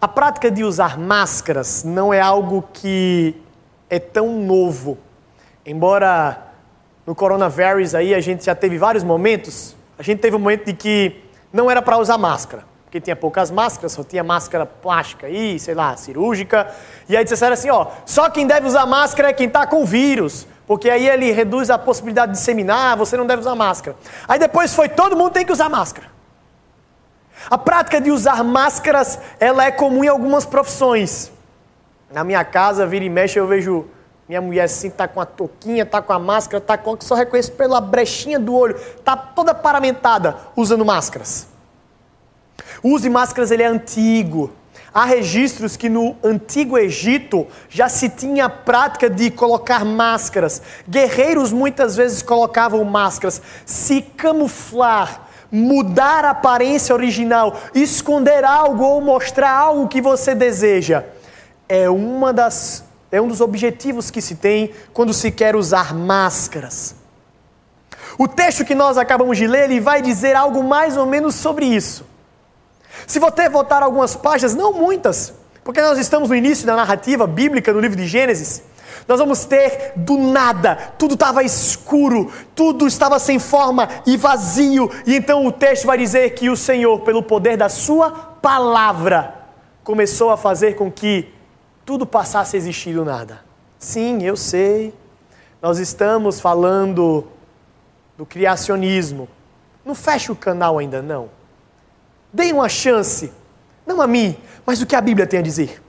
[0.01, 3.35] A prática de usar máscaras não é algo que
[3.89, 4.97] é tão novo.
[5.67, 6.50] Embora
[7.11, 10.73] no coronavírus aí a gente já teve vários momentos, a gente teve um momento de
[10.73, 12.63] que não era para usar máscara.
[12.85, 16.73] porque tinha poucas máscaras, só tinha máscara plástica aí, sei lá, cirúrgica.
[17.09, 20.47] E aí disseram assim, ó, só quem deve usar máscara é quem está com vírus,
[20.69, 23.97] porque aí ele reduz a possibilidade de disseminar, você não deve usar máscara.
[24.29, 26.07] Aí depois foi todo mundo tem que usar máscara.
[27.51, 31.33] A prática de usar máscaras, ela é comum em algumas profissões.
[32.09, 33.87] Na minha casa, vira e mexe, eu vejo
[34.31, 37.17] minha mulher assim, tá com a touquinha, tá com a máscara, tá com que só
[37.17, 41.49] reconheço pela brechinha do olho, tá toda paramentada usando máscaras.
[42.81, 44.53] O uso de máscaras ele é antigo.
[44.95, 50.63] Há registros que no antigo Egito já se tinha a prática de colocar máscaras.
[50.89, 53.43] Guerreiros muitas vezes colocavam máscaras.
[53.67, 61.03] Se camuflar, mudar a aparência original, esconder algo ou mostrar algo que você deseja,
[61.69, 66.95] é uma das é um dos objetivos que se tem quando se quer usar máscaras.
[68.19, 71.67] O texto que nós acabamos de ler, ele vai dizer algo mais ou menos sobre
[71.67, 72.05] isso.
[73.07, 75.33] Se você voltar algumas páginas, não muitas,
[75.65, 78.63] porque nós estamos no início da narrativa bíblica no livro de Gênesis,
[79.09, 85.17] nós vamos ter do nada, tudo estava escuro, tudo estava sem forma e vazio, e
[85.17, 89.35] então o texto vai dizer que o Senhor, pelo poder da Sua palavra,
[89.83, 91.33] começou a fazer com que
[91.91, 93.41] tudo passasse a existir do nada.
[93.77, 94.95] Sim, eu sei.
[95.61, 97.27] Nós estamos falando
[98.17, 99.29] do criacionismo.
[99.85, 101.29] Não feche o canal ainda não.
[102.33, 103.33] Deem uma chance,
[103.85, 105.83] não a mim, mas o que a Bíblia tem a dizer.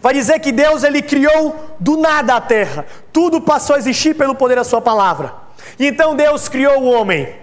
[0.00, 2.86] Vai dizer que Deus ele criou do nada a terra.
[3.12, 5.34] Tudo passou a existir pelo poder da sua palavra.
[5.78, 7.36] E então Deus criou o homem.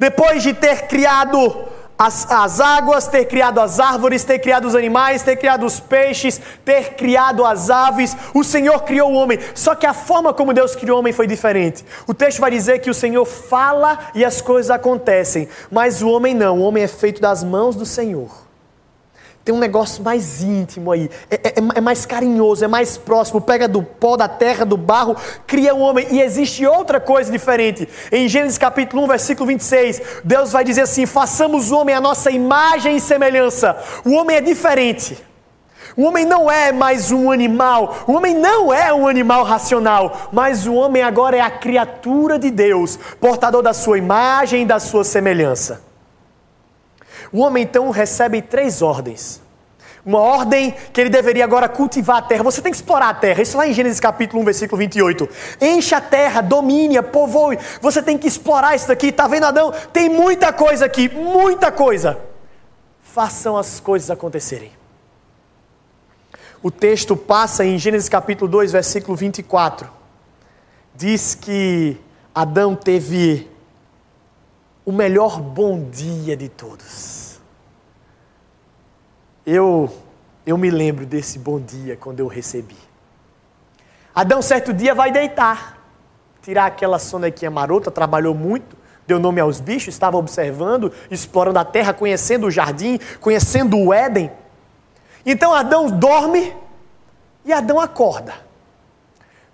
[0.00, 1.68] Depois de ter criado
[2.00, 6.40] as, as águas, ter criado as árvores, ter criado os animais, ter criado os peixes,
[6.64, 8.16] ter criado as aves.
[8.32, 9.38] O Senhor criou o homem.
[9.54, 11.84] Só que a forma como Deus criou o homem foi diferente.
[12.06, 15.46] O texto vai dizer que o Senhor fala e as coisas acontecem.
[15.70, 16.60] Mas o homem não.
[16.60, 18.49] O homem é feito das mãos do Senhor
[19.44, 23.66] tem um negócio mais íntimo aí, é, é, é, mais carinhoso, é mais próximo, pega
[23.66, 25.16] do pó, da terra, do barro,
[25.46, 26.06] cria um homem.
[26.10, 27.88] E existe outra coisa diferente.
[28.12, 32.30] Em Gênesis capítulo 1, versículo 26, Deus vai dizer assim: façamos o homem a nossa
[32.30, 33.76] imagem e semelhança.
[34.04, 35.16] O homem é diferente.
[35.96, 40.66] O homem não é mais um animal, o homem não é um animal racional, mas
[40.66, 45.02] o homem agora é a criatura de Deus, portador da sua imagem e da sua
[45.02, 45.89] semelhança.
[47.32, 49.40] O homem então recebe três ordens.
[50.04, 52.42] Uma ordem que ele deveria agora cultivar a terra.
[52.42, 53.42] Você tem que explorar a terra.
[53.42, 55.28] Isso lá em Gênesis capítulo 1, versículo 28.
[55.60, 57.58] Enche a terra, domine, povoe.
[57.82, 59.08] Você tem que explorar isso daqui.
[59.08, 59.72] Está vendo, Adão?
[59.92, 62.18] Tem muita coisa aqui, muita coisa.
[63.02, 64.72] Façam as coisas acontecerem.
[66.62, 69.88] O texto passa em Gênesis capítulo 2, versículo 24.
[70.94, 71.96] Diz que
[72.34, 73.50] Adão teve
[74.90, 77.38] o melhor bom dia de todos.
[79.46, 79.88] Eu,
[80.44, 82.76] eu me lembro desse bom dia quando eu recebi.
[84.12, 85.78] Adão, certo dia, vai deitar.
[86.42, 88.76] Tirar aquela sonequinha marota, trabalhou muito,
[89.06, 94.32] deu nome aos bichos, estava observando, explorando a terra, conhecendo o jardim, conhecendo o Éden.
[95.24, 96.52] Então Adão dorme
[97.44, 98.34] e Adão acorda.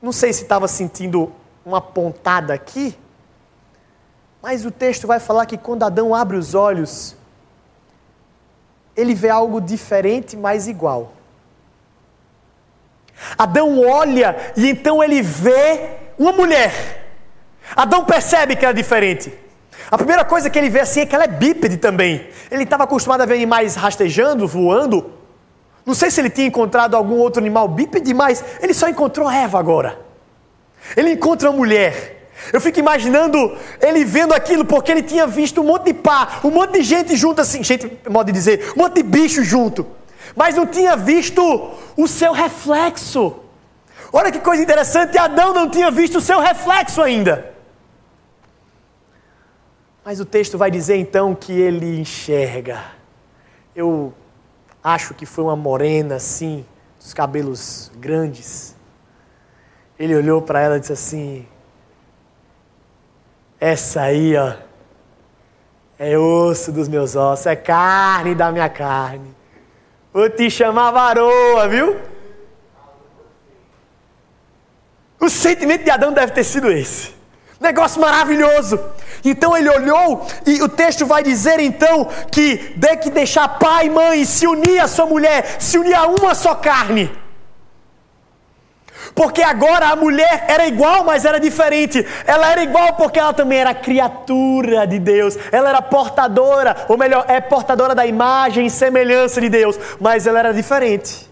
[0.00, 1.30] Não sei se estava sentindo
[1.62, 2.96] uma pontada aqui,
[4.46, 7.16] mas o texto vai falar que quando Adão abre os olhos,
[8.96, 11.14] ele vê algo diferente, mas igual.
[13.36, 17.08] Adão olha e então ele vê uma mulher.
[17.74, 19.34] Adão percebe que ela é diferente.
[19.90, 22.28] A primeira coisa que ele vê assim é que ela é bípede também.
[22.48, 25.12] Ele estava acostumado a ver animais rastejando, voando.
[25.84, 29.58] Não sei se ele tinha encontrado algum outro animal bípede, mas ele só encontrou Eva
[29.58, 29.98] agora.
[30.96, 32.15] Ele encontra uma mulher.
[32.52, 36.50] Eu fico imaginando ele vendo aquilo, porque ele tinha visto um monte de pá, um
[36.50, 39.86] monte de gente junto assim, gente, modo de dizer, um monte de bicho junto,
[40.34, 41.42] mas não tinha visto
[41.96, 43.36] o seu reflexo.
[44.12, 47.52] Olha que coisa interessante, Adão não tinha visto o seu reflexo ainda.
[50.04, 52.84] Mas o texto vai dizer então que ele enxerga.
[53.74, 54.14] Eu
[54.82, 56.64] acho que foi uma morena assim,
[57.00, 58.76] os cabelos grandes.
[59.98, 61.46] Ele olhou para ela e disse assim:
[63.66, 64.52] essa aí, ó,
[65.98, 69.34] é osso dos meus ossos, é carne da minha carne.
[70.12, 72.00] Vou te chamar varoa, viu?
[75.18, 77.12] O sentimento de Adão deve ter sido esse.
[77.58, 78.78] Negócio maravilhoso.
[79.24, 83.90] Então ele olhou e o texto vai dizer então que tem que deixar pai e
[83.90, 87.10] mãe se unir à sua mulher, se unir a uma só carne.
[89.16, 92.06] Porque agora a mulher era igual, mas era diferente.
[92.26, 95.38] Ela era igual porque ela também era criatura de Deus.
[95.50, 99.78] Ela era portadora, ou melhor, é portadora da imagem e semelhança de Deus.
[99.98, 101.30] Mas ela era diferente.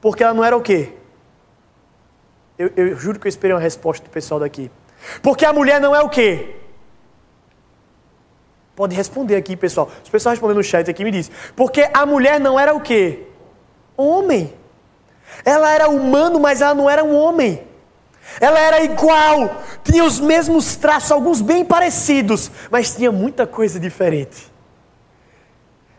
[0.00, 0.92] Porque ela não era o quê?
[2.58, 4.68] Eu, eu juro que eu esperei uma resposta do pessoal daqui.
[5.22, 6.56] Porque a mulher não é o quê?
[8.74, 9.88] Pode responder aqui, pessoal.
[10.02, 11.30] Se o pessoal responder no chat aqui, me diz.
[11.54, 13.28] Porque a mulher não era o quê?
[13.96, 14.63] Homem.
[15.44, 17.62] Ela era humano, mas ela não era um homem.
[18.40, 24.52] Ela era igual, tinha os mesmos traços, alguns bem parecidos, mas tinha muita coisa diferente.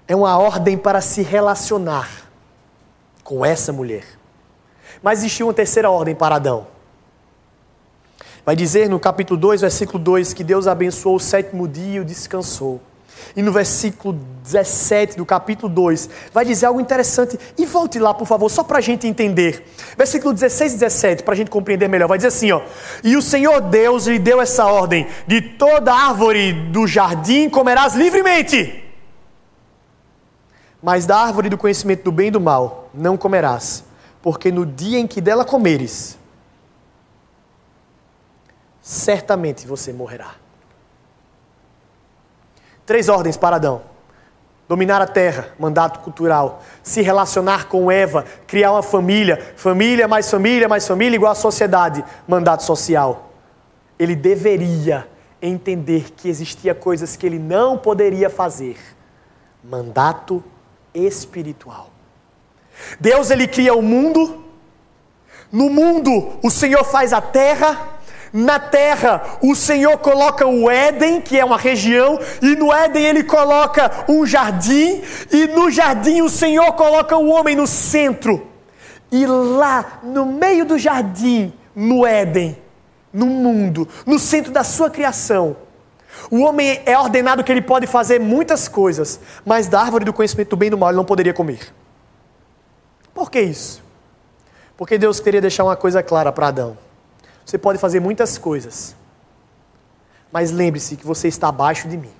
[0.07, 2.09] É uma ordem para se relacionar
[3.23, 4.05] com essa mulher.
[5.01, 6.67] Mas existia uma terceira ordem para Adão.
[8.45, 12.05] Vai dizer no capítulo 2, versículo 2, que Deus abençoou o sétimo dia e o
[12.05, 12.79] descansou.
[13.35, 17.37] E no versículo 17 do capítulo 2, vai dizer algo interessante.
[17.57, 19.65] E volte lá, por favor, só para a gente entender.
[19.97, 22.07] Versículo 16 e 17, para a gente compreender melhor.
[22.07, 22.61] Vai dizer assim: ó.
[23.03, 28.83] E o Senhor Deus lhe deu essa ordem: de toda árvore do jardim comerás livremente.
[30.81, 33.83] Mas da árvore do conhecimento do bem e do mal não comerás,
[34.21, 36.17] porque no dia em que dela comeres,
[38.81, 40.35] certamente você morrerá.
[42.85, 43.81] Três ordens para Adão:
[44.67, 50.67] dominar a terra, mandato cultural, se relacionar com Eva, criar uma família, família mais família
[50.67, 53.31] mais família igual à sociedade, mandato social.
[53.97, 55.07] Ele deveria
[55.41, 58.77] entender que existia coisas que ele não poderia fazer.
[59.63, 60.43] Mandato
[60.93, 61.89] espiritual.
[62.99, 64.43] Deus ele cria o mundo.
[65.51, 67.94] No mundo, o Senhor faz a terra
[68.35, 73.23] na terra, o Senhor coloca o Éden, que é uma região, e no Éden ele
[73.23, 78.45] coloca um jardim, e no jardim o Senhor coloca o homem no centro.
[79.09, 82.61] E lá, no meio do jardim, no Éden,
[83.13, 85.55] no mundo, no centro da sua criação,
[86.29, 90.49] o homem é ordenado que ele pode fazer muitas coisas, mas da árvore do conhecimento
[90.49, 91.73] do bem e do mal ele não poderia comer.
[93.13, 93.81] Por que isso?
[94.75, 96.84] Porque Deus queria deixar uma coisa clara para Adão.
[97.45, 98.95] Você pode fazer muitas coisas,
[100.31, 102.11] mas lembre-se que você está abaixo de mim.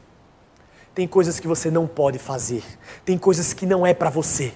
[0.93, 2.63] Tem coisas que você não pode fazer,
[3.03, 4.53] tem coisas que não é para você.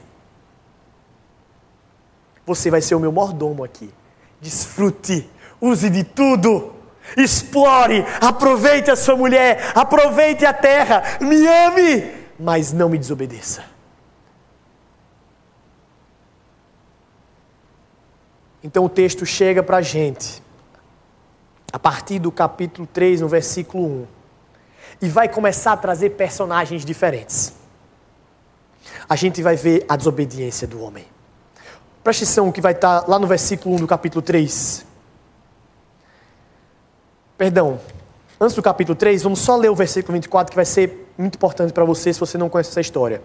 [2.45, 3.91] Você vai ser o meu mordomo aqui.
[4.39, 6.76] Desfrute, use de tudo.
[7.17, 13.63] Explore, aproveite a sua mulher, aproveite a terra, me ame, mas não me desobedeça.
[18.63, 20.43] Então o texto chega para a gente
[21.72, 24.07] a partir do capítulo 3, no versículo 1.
[25.01, 27.53] E vai começar a trazer personagens diferentes.
[29.07, 31.05] A gente vai ver a desobediência do homem.
[32.03, 34.86] Preste atenção que vai estar lá no versículo 1 do capítulo 3.
[37.38, 37.80] Perdão,
[38.39, 41.72] antes do capítulo 3, vamos só ler o versículo 24 que vai ser muito importante
[41.72, 43.22] para você se você não conhece essa história.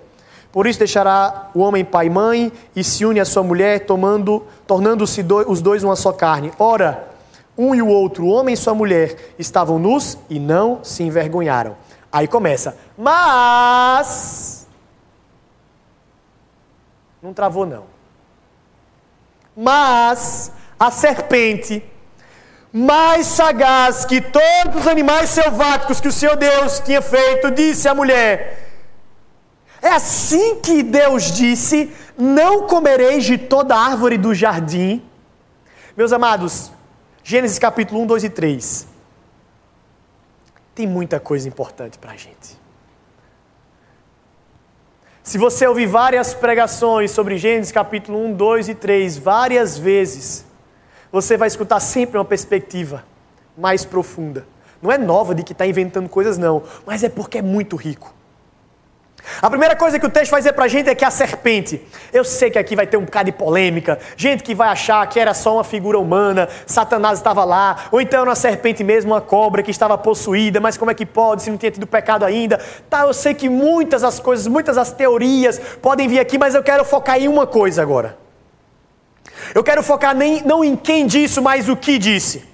[0.52, 4.44] Por isso deixará o homem pai e mãe e se une à sua mulher, tomando,
[4.66, 6.52] tornando-se os dois uma só carne.
[6.60, 7.13] Ora,
[7.56, 11.76] um e o outro, o homem e sua mulher, estavam nus e não se envergonharam.
[12.12, 14.66] Aí começa, mas.
[17.22, 17.84] Não travou, não.
[19.56, 21.82] Mas a serpente,
[22.72, 27.94] mais sagaz que todos os animais selváticos que o Senhor Deus tinha feito, disse à
[27.94, 28.68] mulher:
[29.80, 35.04] É assim que Deus disse: Não comereis de toda árvore do jardim.
[35.96, 36.72] Meus amados,
[37.26, 38.86] Gênesis capítulo 1, 2 e 3.
[40.74, 42.60] Tem muita coisa importante para a gente.
[45.22, 50.44] Se você ouvir várias pregações sobre Gênesis capítulo 1, 2 e 3 várias vezes,
[51.10, 53.06] você vai escutar sempre uma perspectiva
[53.56, 54.46] mais profunda.
[54.82, 58.14] Não é nova de que está inventando coisas, não, mas é porque é muito rico.
[59.40, 61.80] A primeira coisa que o texto vai dizer para a gente é que a serpente,
[62.12, 65.18] eu sei que aqui vai ter um bocado de polêmica, gente que vai achar que
[65.18, 69.62] era só uma figura humana, Satanás estava lá, ou então uma serpente mesmo, uma cobra
[69.62, 72.58] que estava possuída, mas como é que pode se não tinha tido pecado ainda?
[72.88, 76.62] Tá, eu sei que muitas as coisas, muitas as teorias podem vir aqui, mas eu
[76.62, 78.18] quero focar em uma coisa agora.
[79.54, 82.53] Eu quero focar nem, não em quem disse, mas o que disse.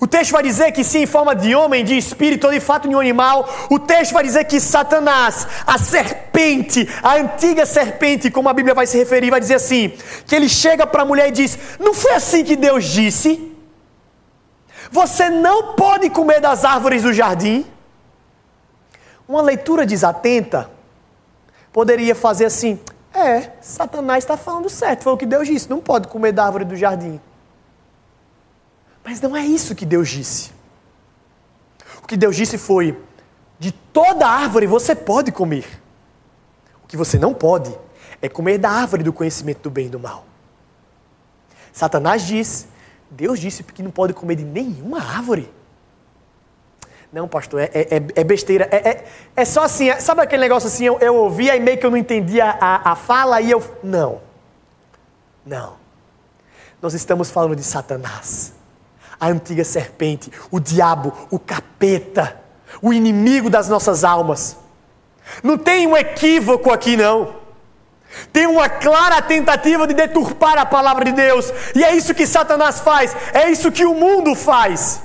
[0.00, 2.88] O texto vai dizer que se em forma de homem, de espírito ou de fato
[2.88, 8.48] de um animal, o texto vai dizer que Satanás, a serpente, a antiga serpente, como
[8.48, 9.92] a Bíblia vai se referir, vai dizer assim:
[10.26, 13.56] que ele chega para a mulher e diz: Não foi assim que Deus disse?
[14.90, 17.66] Você não pode comer das árvores do jardim?
[19.28, 20.70] Uma leitura desatenta
[21.72, 22.78] poderia fazer assim:
[23.12, 26.64] É, Satanás está falando certo, foi o que Deus disse, não pode comer da árvore
[26.64, 27.20] do jardim.
[29.08, 30.50] Mas não é isso que Deus disse.
[32.02, 32.94] O que Deus disse foi:
[33.58, 35.64] de toda árvore você pode comer.
[36.84, 37.74] O que você não pode
[38.20, 40.26] é comer da árvore do conhecimento do bem e do mal.
[41.72, 42.68] Satanás diz,
[43.10, 45.50] Deus disse que não pode comer de nenhuma árvore.
[47.10, 48.68] Não, pastor, é, é, é besteira.
[48.70, 49.06] É, é,
[49.36, 51.90] é, só assim, é, sabe aquele negócio assim, eu, eu ouvi, aí meio que eu
[51.90, 53.64] não entendia a, a fala e eu.
[53.82, 54.20] Não.
[55.46, 55.76] Não.
[56.82, 58.57] Nós estamos falando de Satanás,
[59.20, 62.40] a antiga serpente, o diabo, o capeta,
[62.80, 64.56] o inimigo das nossas almas.
[65.42, 67.36] Não tem um equívoco aqui, não.
[68.32, 71.52] Tem uma clara tentativa de deturpar a palavra de Deus.
[71.74, 75.02] E é isso que Satanás faz, é isso que o mundo faz.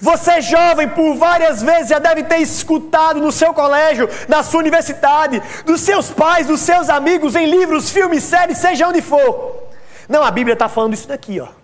[0.00, 5.42] Você, jovem, por várias vezes já deve ter escutado no seu colégio, na sua universidade,
[5.64, 9.68] dos seus pais, dos seus amigos, em livros, filmes, séries, seja onde for.
[10.08, 11.59] Não, a Bíblia está falando isso daqui, ó.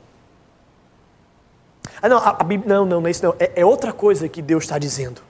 [2.00, 3.34] Ah, não, a, a não, não, não é isso não.
[3.38, 5.22] É, é outra coisa que Deus está dizendo.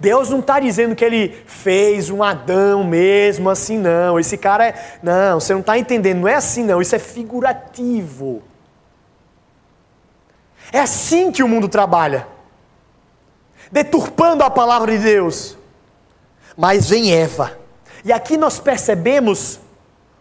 [0.00, 4.18] Deus não está dizendo que ele fez um Adão mesmo assim, não.
[4.18, 4.98] Esse cara é.
[5.02, 6.80] Não, você não está entendendo, não é assim, não.
[6.80, 8.42] Isso é figurativo.
[10.72, 12.26] É assim que o mundo trabalha
[13.70, 15.56] deturpando a palavra de Deus.
[16.56, 17.58] Mas vem Eva.
[18.04, 19.60] E aqui nós percebemos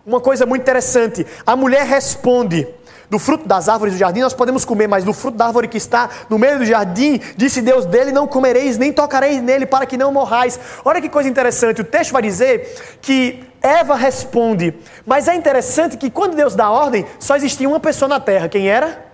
[0.05, 1.26] uma coisa muito interessante.
[1.45, 2.67] A mulher responde:
[3.10, 5.78] do fruto das árvores do jardim nós podemos comer, mas do fruto da árvore que
[5.78, 9.97] está no meio do jardim, disse Deus: dele não comereis, nem tocareis nele, para que
[9.97, 10.60] não morrais.
[10.84, 14.74] Olha que coisa interessante, o texto vai dizer que Eva responde,
[15.06, 18.70] mas é interessante que quando Deus dá ordem, só existia uma pessoa na terra, quem
[18.70, 19.06] era?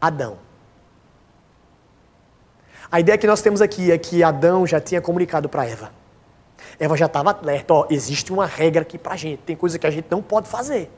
[0.00, 0.38] Adão.
[2.92, 5.92] A ideia que nós temos aqui é que Adão já tinha comunicado para Eva.
[6.78, 9.86] Eva já estava alerta, ó, existe uma regra aqui para a gente, tem coisa que
[9.86, 10.90] a gente não pode fazer.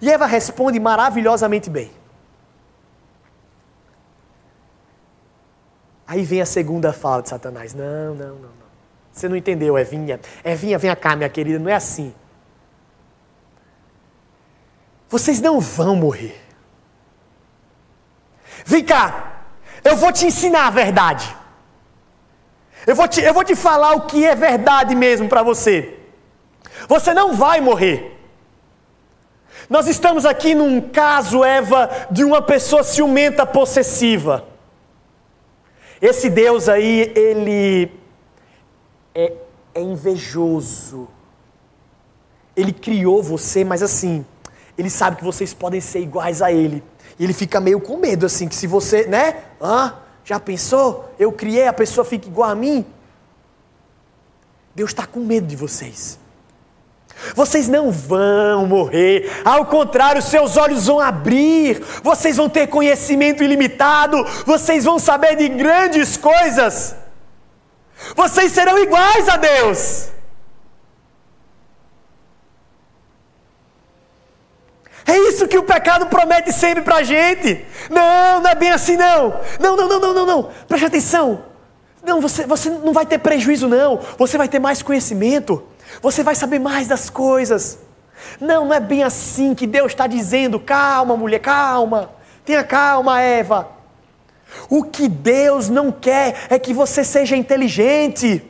[0.00, 1.90] E Eva responde maravilhosamente bem.
[6.06, 7.74] Aí vem a segunda fala de Satanás.
[7.74, 8.64] Não, não, não, não.
[9.12, 10.20] Você não entendeu, Evinha.
[10.44, 12.14] Evinha, vem cá, minha querida, não é assim.
[15.08, 16.40] Vocês não vão morrer.
[18.64, 19.44] Vem cá,
[19.82, 21.34] eu vou te ensinar a verdade.
[22.86, 25.98] Eu vou te, eu vou te falar o que é verdade mesmo para você.
[26.88, 28.13] Você não vai morrer.
[29.68, 34.44] Nós estamos aqui num caso, Eva, de uma pessoa ciumenta possessiva.
[36.00, 37.90] Esse Deus aí, ele
[39.14, 39.32] é,
[39.74, 41.08] é invejoso.
[42.56, 44.24] Ele criou você, mas assim,
[44.76, 46.82] ele sabe que vocês podem ser iguais a ele.
[47.18, 49.44] E ele fica meio com medo, assim, que se você, né?
[49.60, 49.94] Ah,
[50.24, 51.12] já pensou?
[51.18, 52.84] Eu criei, a pessoa fica igual a mim.
[54.74, 56.18] Deus está com medo de vocês.
[57.34, 64.22] Vocês não vão morrer, ao contrário, seus olhos vão abrir, vocês vão ter conhecimento ilimitado,
[64.44, 66.94] vocês vão saber de grandes coisas,
[68.14, 70.08] vocês serão iguais a Deus.
[75.06, 77.64] É isso que o pecado promete sempre para a gente.
[77.90, 79.38] Não, não é bem assim não.
[79.60, 80.50] Não, não, não, não, não, não.
[80.66, 81.44] Preste atenção.
[82.02, 84.00] Não, você, você não vai ter prejuízo não.
[84.16, 85.62] Você vai ter mais conhecimento.
[86.02, 87.78] Você vai saber mais das coisas.
[88.40, 90.58] Não, não é bem assim que Deus está dizendo.
[90.58, 92.10] Calma, mulher, calma.
[92.44, 93.68] Tenha calma, Eva.
[94.68, 98.42] O que Deus não quer é que você seja inteligente.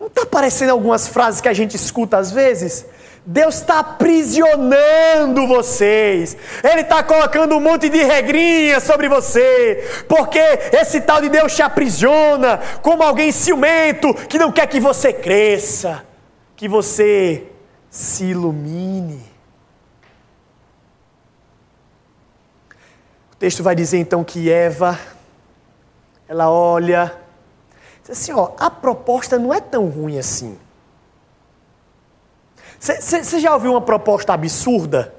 [0.00, 2.86] Não está parecendo algumas frases que a gente escuta às vezes?
[3.30, 6.34] Deus está aprisionando vocês.
[6.64, 9.86] Ele está colocando um monte de regrinhas sobre você.
[10.08, 10.38] Porque
[10.72, 16.06] esse tal de Deus te aprisiona como alguém ciumento que não quer que você cresça,
[16.56, 17.46] que você
[17.90, 19.22] se ilumine.
[23.32, 24.98] O texto vai dizer então que Eva,
[26.26, 27.14] ela olha,
[28.00, 30.58] diz assim: ó, a proposta não é tão ruim assim.
[32.78, 35.14] Você já ouviu uma proposta absurda?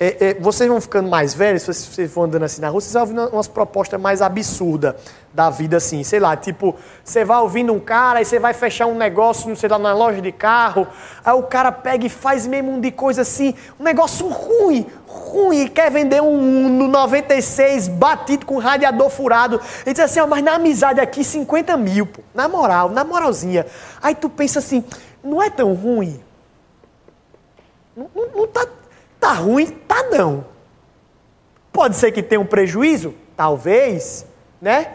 [0.00, 2.92] É, é, vocês vão ficando mais velhos, se vocês vão andando assim na rua, vocês
[2.92, 4.94] vão ouvindo umas propostas mais absurdas
[5.34, 8.86] da vida, assim, sei lá, tipo, você vai ouvindo um cara, aí você vai fechar
[8.86, 10.86] um negócio, não sei lá, na loja de carro,
[11.24, 15.62] aí o cara pega e faz mesmo um de coisa assim, um negócio ruim, ruim,
[15.62, 20.44] e quer vender um no 96 batido com radiador furado, e diz assim, ó, mas
[20.44, 23.66] na amizade aqui 50 mil, pô, na moral, na moralzinha.
[24.00, 24.84] Aí tu pensa assim,
[25.24, 26.20] não é tão ruim,
[28.14, 28.66] não, não, tá,
[29.18, 30.44] tá ruim, tá não.
[31.72, 33.14] Pode ser que tenha um prejuízo?
[33.36, 34.26] Talvez,
[34.60, 34.92] né?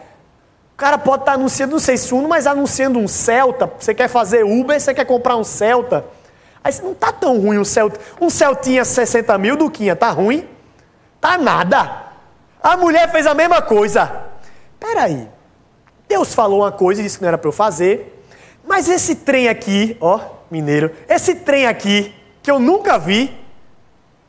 [0.74, 3.72] O cara pode estar anunciando, não sei se Uno, mas anunciando um Celta.
[3.78, 6.06] Você quer fazer Uber, você quer comprar um Celta.
[6.64, 8.00] Aí não tá tão ruim um Celta.
[8.20, 10.48] Um Celtinha 60 mil, Duquinha, tá ruim?
[11.22, 12.04] Tá nada.
[12.62, 14.26] A mulher fez a mesma coisa.
[14.80, 15.28] Peraí.
[16.08, 18.24] Deus falou uma coisa e disse que não era para eu fazer.
[18.66, 22.14] Mas esse trem aqui, ó, mineiro, esse trem aqui,
[22.44, 23.36] que eu nunca vi,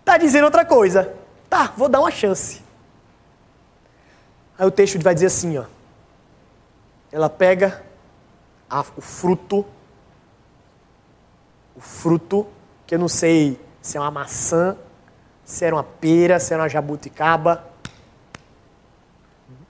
[0.04, 1.12] tá dizendo outra coisa.
[1.50, 2.62] Tá, vou dar uma chance.
[4.56, 5.64] Aí o texto vai dizer assim, ó.
[7.10, 7.82] Ela pega
[8.70, 9.66] a, o fruto,
[11.76, 12.46] o fruto,
[12.86, 14.76] que eu não sei se é uma maçã,
[15.44, 17.64] se era uma pera, se era uma jabuticaba.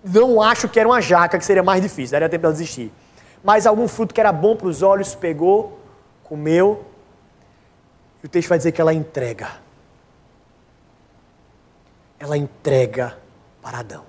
[0.05, 2.93] Não acho que era uma jaca, que seria mais difícil, daria tempo ela desistir.
[3.43, 5.79] Mas algum fruto que era bom para os olhos, pegou,
[6.23, 6.85] comeu.
[8.25, 9.61] E o texto vai dizer que ela entrega.
[12.19, 13.19] Ela entrega
[13.61, 14.07] para Adão.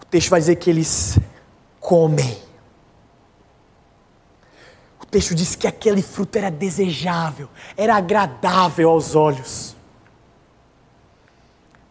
[0.00, 1.18] O texto vai dizer que eles
[1.78, 2.42] comem.
[4.98, 9.76] O texto diz que aquele fruto era desejável, era agradável aos olhos.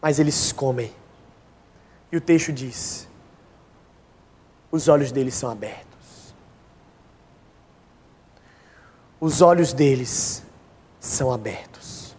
[0.01, 0.91] Mas eles comem.
[2.11, 3.07] E o texto diz:
[4.71, 5.94] os olhos deles são abertos.
[9.25, 10.43] Os olhos deles
[10.99, 12.15] são abertos.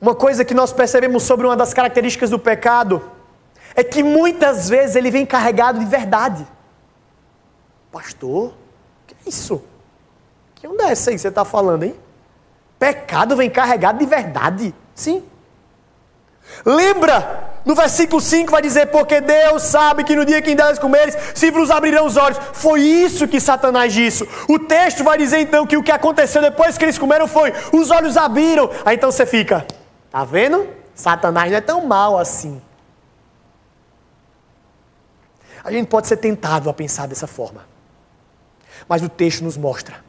[0.00, 3.08] Uma coisa que nós percebemos sobre uma das características do pecado
[3.72, 6.44] é que muitas vezes ele vem carregado de verdade.
[7.92, 8.52] Pastor,
[9.06, 9.62] que é isso?
[10.56, 11.94] Que onda é essa aí que você está falando, hein?
[12.80, 14.74] Pecado vem carregado de verdade.
[14.92, 15.24] Sim.
[16.66, 17.49] Lembra?
[17.64, 21.50] No versículo 5 vai dizer: Porque Deus sabe que no dia que delas comeres, se
[21.50, 22.38] vos abrirão os olhos.
[22.52, 24.28] Foi isso que Satanás disse.
[24.48, 27.90] O texto vai dizer então que o que aconteceu depois que eles comeram foi: os
[27.90, 28.70] olhos abriram.
[28.84, 29.66] Aí então você fica:
[30.10, 30.66] Tá vendo?
[30.94, 32.60] Satanás não é tão mal assim.
[35.62, 37.66] A gente pode ser tentado a pensar dessa forma.
[38.88, 40.02] Mas o texto nos mostra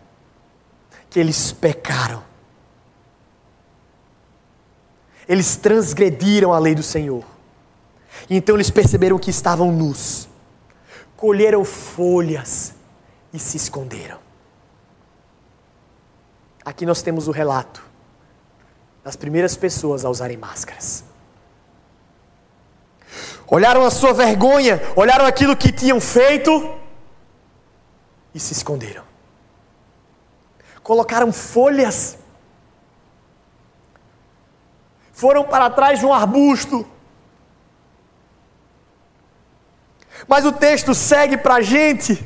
[1.09, 2.23] que eles pecaram.
[5.27, 7.23] Eles transgrediram a lei do Senhor.
[8.30, 10.28] Então eles perceberam que estavam nus.
[11.16, 12.74] Colheram folhas
[13.34, 14.20] e se esconderam.
[16.64, 17.84] Aqui nós temos o relato
[19.03, 21.03] das primeiras pessoas a usarem máscaras
[23.51, 26.74] olharam a sua vergonha, olharam aquilo que tinham feito
[28.34, 29.03] e se esconderam.
[30.82, 32.18] Colocaram folhas,
[35.12, 36.88] foram para trás de um arbusto.
[40.28, 42.24] Mas o texto segue para a gente.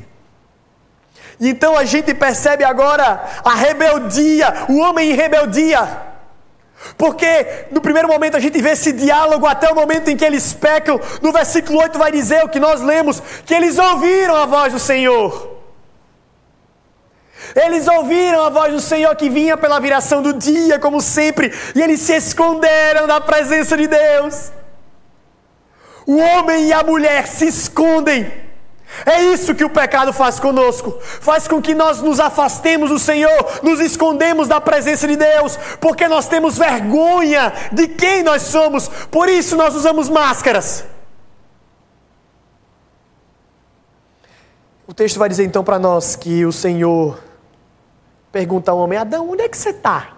[1.38, 6.06] E então a gente percebe agora a rebeldia, o homem em rebeldia.
[6.96, 10.52] Porque no primeiro momento a gente vê esse diálogo até o momento em que eles
[10.52, 11.00] pecam.
[11.20, 14.78] No versículo 8 vai dizer o que nós lemos: que eles ouviram a voz do
[14.78, 15.56] Senhor.
[17.54, 21.82] Eles ouviram a voz do Senhor que vinha pela viração do dia, como sempre, e
[21.82, 24.50] eles se esconderam da presença de Deus.
[26.06, 28.46] O homem e a mulher se escondem
[29.04, 30.98] é isso que o pecado faz conosco.
[31.02, 36.08] Faz com que nós nos afastemos do Senhor, nos escondemos da presença de Deus, porque
[36.08, 38.88] nós temos vergonha de quem nós somos.
[39.10, 40.84] Por isso nós usamos máscaras.
[44.86, 47.20] O texto vai dizer então para nós que o Senhor
[48.30, 50.16] pergunta ao homem: Adão, onde é que você está?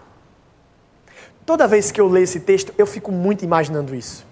[1.45, 4.28] Toda vez que eu leio esse texto, eu fico muito imaginando isso.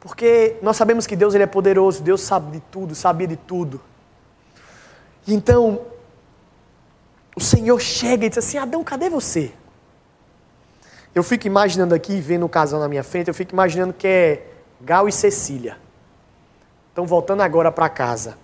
[0.00, 3.80] Porque nós sabemos que Deus ele é poderoso, Deus sabe de tudo, sabia de tudo.
[5.26, 5.80] Então,
[7.34, 9.52] o Senhor chega e diz assim: Adão, cadê você?
[11.14, 14.46] Eu fico imaginando aqui, vendo o casal na minha frente, eu fico imaginando que é
[14.80, 15.76] Gal e Cecília.
[16.90, 18.36] Estão voltando agora para casa.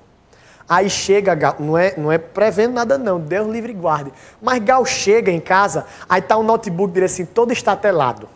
[0.68, 4.12] Aí chega Gal, não é, não é prevendo nada não, Deus livre e guarde.
[4.40, 8.28] Mas Gal chega em casa, aí tá o um notebook dele assim, todo estatelado.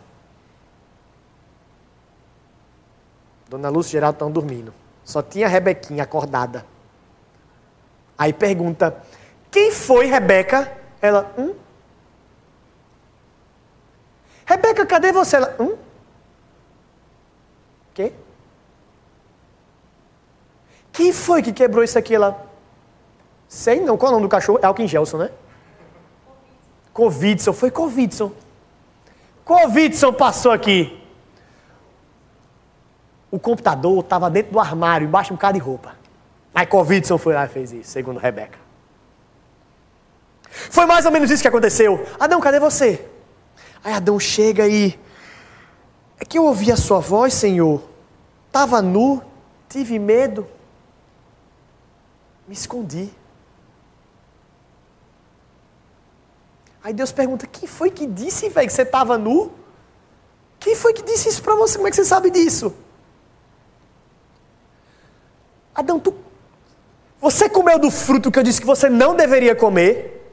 [3.49, 4.75] Dona Lúcia e Geraldo estão dormindo.
[5.05, 6.67] Só tinha a Rebequinha acordada.
[8.17, 9.03] Aí pergunta:
[9.51, 10.71] Quem foi Rebeca?
[11.01, 11.55] Ela, hum?
[14.45, 15.37] Rebeca, cadê você?
[15.37, 15.77] Ela, hum?
[17.95, 18.13] Quê?
[20.93, 22.15] Quem foi que quebrou isso aqui?
[22.15, 22.45] Ela,
[23.49, 23.97] sei não.
[23.97, 24.59] Qual é o nome do cachorro?
[24.63, 25.31] É Alkin Gelson, né?
[26.93, 27.53] Covidson.
[27.53, 28.33] Foi Covidson.
[29.45, 31.08] Covidson passou aqui.
[33.31, 35.97] O computador estava dentro do armário, embaixo de um bocado de roupa.
[36.55, 38.59] Michael Vidson foi lá e fez isso, segundo Rebeca.
[40.51, 42.05] Foi mais ou menos isso que aconteceu.
[42.19, 43.07] Adão, cadê você?
[43.85, 44.99] Aí Adão chega e
[46.21, 47.83] É que eu ouvi a sua voz, Senhor.
[48.47, 49.23] Estava nu,
[49.69, 50.49] tive medo,
[52.47, 53.11] me escondi.
[56.83, 59.53] Aí Deus pergunta: quem foi que disse, velho, que você estava nu?
[60.59, 61.77] Quem foi que disse isso para você?
[61.77, 62.75] Como é que você sabe disso?
[65.79, 66.13] Adão, tu,
[67.21, 70.29] você comeu do fruto que eu disse que você não deveria comer?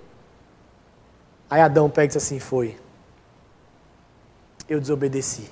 [1.47, 2.75] Aí Adão pega e diz assim: Foi.
[4.67, 5.51] Eu desobedeci.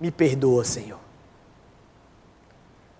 [0.00, 0.98] Me perdoa, Senhor.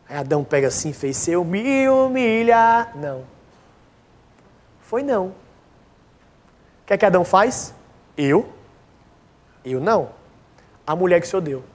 [0.08, 2.96] Aí Adão pega assim e fez: Se eu me humilhar.
[2.96, 3.24] Não.
[4.82, 5.26] Foi não.
[5.26, 7.74] O que é que Adão faz?
[8.16, 8.48] Eu?
[9.64, 10.10] Eu não.
[10.86, 11.73] A mulher que Senhor deu.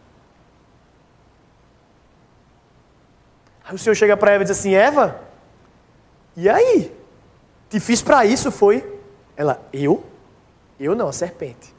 [3.70, 5.22] Aí o Senhor chega para Eva e diz assim: Eva,
[6.36, 6.92] e aí?
[7.70, 8.84] Te fiz para isso, foi?
[9.38, 10.04] Ela, eu?
[10.80, 11.76] Eu não, a serpente.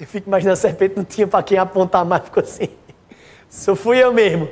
[0.00, 2.70] Eu fico imaginando a serpente não tinha para quem apontar mais, ficou assim.
[3.50, 4.48] Só fui eu mesmo.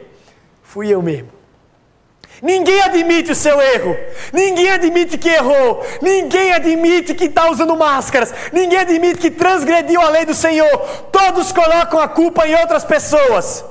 [0.63, 1.31] Fui eu mesmo.
[2.43, 3.97] Ninguém admite o seu erro.
[4.35, 5.83] Ninguém admite que errou.
[6.03, 8.35] Ninguém admite que está usando máscaras.
[8.53, 10.77] Ninguém admite que transgrediu a lei do Senhor.
[11.11, 13.65] Todos colocam a culpa em outras pessoas.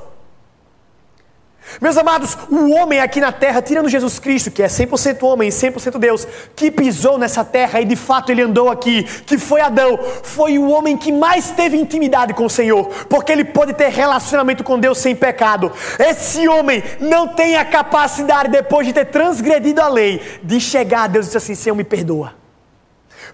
[1.80, 5.52] Meus amados, o homem aqui na terra, tirando Jesus Cristo, que é 100% homem e
[5.52, 9.98] 100% Deus, que pisou nessa terra e de fato ele andou aqui, que foi Adão,
[10.22, 14.64] foi o homem que mais teve intimidade com o Senhor, porque ele pode ter relacionamento
[14.64, 15.70] com Deus sem pecado.
[15.98, 21.06] Esse homem não tem a capacidade, depois de ter transgredido a lei, de chegar a
[21.08, 22.34] Deus e dizer assim: Senhor, me perdoa.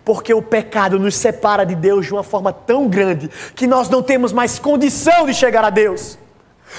[0.05, 4.03] Porque o pecado nos separa de Deus de uma forma tão grande que nós não
[4.03, 6.19] temos mais condição de chegar a Deus.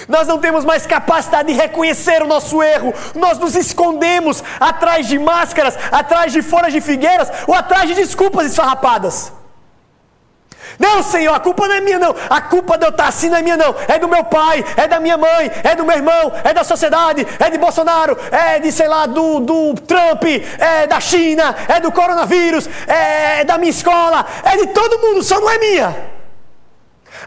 [0.08, 2.94] Nós não temos mais capacidade de reconhecer o nosso erro.
[3.16, 8.48] Nós nos escondemos atrás de máscaras, atrás de folhas de figueiras ou atrás de desculpas
[8.48, 9.32] esfarrapadas.
[10.80, 12.16] Não, Senhor, a culpa não é minha, não.
[12.30, 13.76] A culpa de eu estar assim não é minha, não.
[13.88, 17.28] É do meu pai, é da minha mãe, é do meu irmão, é da sociedade,
[17.40, 20.24] é de Bolsonaro, é de, sei lá, do, do Trump,
[20.58, 25.40] é da China, é do coronavírus, é da minha escola, é de todo mundo, só
[25.40, 25.96] não é minha.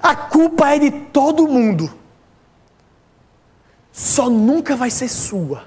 [0.03, 2.06] A culpa é de todo mundo
[3.97, 5.65] só nunca vai ser sua.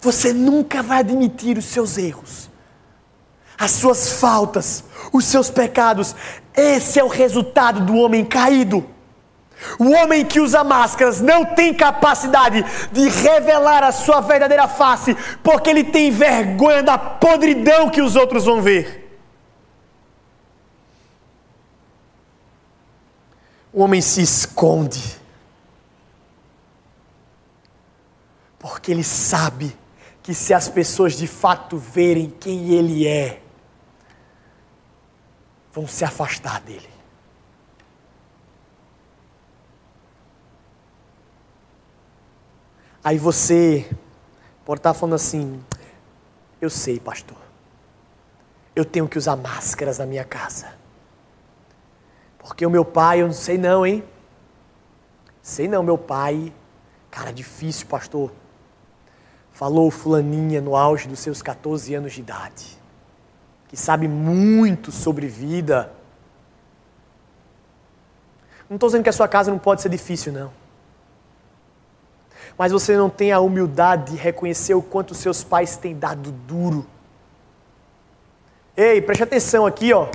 [0.00, 2.48] Você nunca vai admitir os seus erros,
[3.58, 6.16] as suas faltas, os seus pecados.
[6.56, 8.88] Esse é o resultado do homem caído.
[9.78, 15.68] O homem que usa máscaras não tem capacidade de revelar a sua verdadeira face, porque
[15.68, 19.07] ele tem vergonha da podridão que os outros vão ver.
[23.78, 25.20] O homem se esconde.
[28.58, 29.78] Porque ele sabe
[30.20, 33.40] que se as pessoas de fato verem quem ele é,
[35.72, 36.90] vão se afastar dele.
[43.04, 43.88] Aí você
[44.64, 45.64] pode estar falando assim:
[46.60, 47.38] eu sei, pastor,
[48.74, 50.77] eu tenho que usar máscaras na minha casa.
[52.48, 54.02] Porque o meu pai, eu não sei não, hein?
[55.40, 56.52] Sei não, meu pai.
[57.10, 58.32] Cara, difícil, pastor
[59.58, 62.78] falou fulaninha no auge dos seus 14 anos de idade,
[63.66, 65.92] que sabe muito sobre vida.
[68.70, 70.52] Não estou dizendo que a sua casa não pode ser difícil, não.
[72.56, 76.86] Mas você não tem a humildade de reconhecer o quanto seus pais têm dado duro.
[78.76, 80.06] Ei, preste atenção aqui, ó.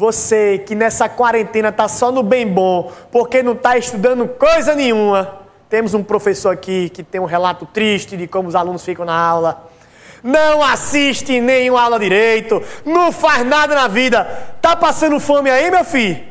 [0.00, 5.40] Você que nessa quarentena está só no bem bom, porque não está estudando coisa nenhuma.
[5.68, 9.14] Temos um professor aqui que tem um relato triste de como os alunos ficam na
[9.14, 9.68] aula.
[10.22, 14.24] Não assiste nenhuma aula direito, não faz nada na vida.
[14.62, 16.24] Tá passando fome aí, meu filho?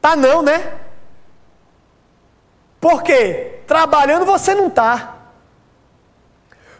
[0.00, 0.72] Tá não, né?
[2.80, 3.58] Por quê?
[3.66, 5.17] Trabalhando você não tá.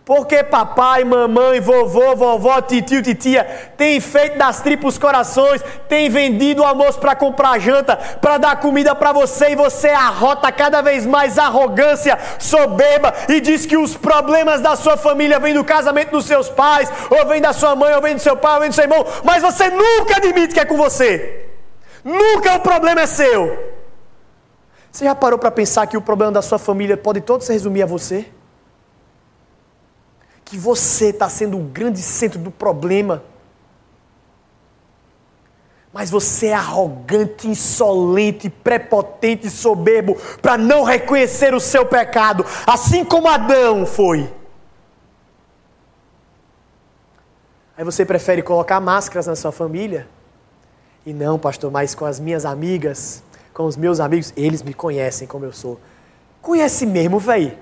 [0.09, 3.45] Porque papai, mamãe, vovô, vovó, titio, titia
[3.77, 8.95] tem feito das tripas corações, tem vendido o almoço para comprar janta, para dar comida
[8.95, 14.63] para você e você arrota cada vez mais arrogância, soberba e diz que os problemas
[14.63, 18.01] da sua família vêm do casamento dos seus pais, ou vem da sua mãe, ou
[18.01, 20.65] vem do seu pai, ou vem do seu irmão, mas você nunca admite que é
[20.65, 21.51] com você.
[22.03, 23.75] Nunca o problema é seu.
[24.91, 27.83] Você já parou para pensar que o problema da sua família pode todo se resumir
[27.83, 28.38] a você?
[30.49, 33.23] Que você está sendo o grande centro do problema.
[35.93, 43.29] Mas você é arrogante, insolente, prepotente, soberbo para não reconhecer o seu pecado, assim como
[43.29, 44.33] Adão foi.
[47.77, 50.09] Aí você prefere colocar máscaras na sua família?
[51.05, 53.23] E não, pastor, mas com as minhas amigas,
[53.53, 55.79] com os meus amigos, eles me conhecem como eu sou.
[56.41, 57.57] Conhece mesmo, velho?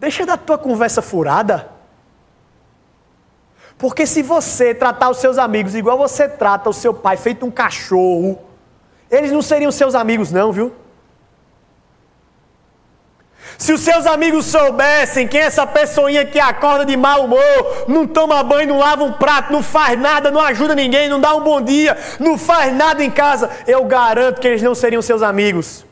[0.00, 1.81] Deixa da tua conversa furada.
[3.82, 7.50] Porque se você tratar os seus amigos igual você trata o seu pai, feito um
[7.50, 8.38] cachorro,
[9.10, 10.72] eles não seriam seus amigos, não, viu?
[13.58, 18.06] Se os seus amigos soubessem quem é essa pessoinha que acorda de mau humor, não
[18.06, 21.42] toma banho, não lava um prato, não faz nada, não ajuda ninguém, não dá um
[21.42, 25.84] bom dia, não faz nada em casa, eu garanto que eles não seriam seus amigos.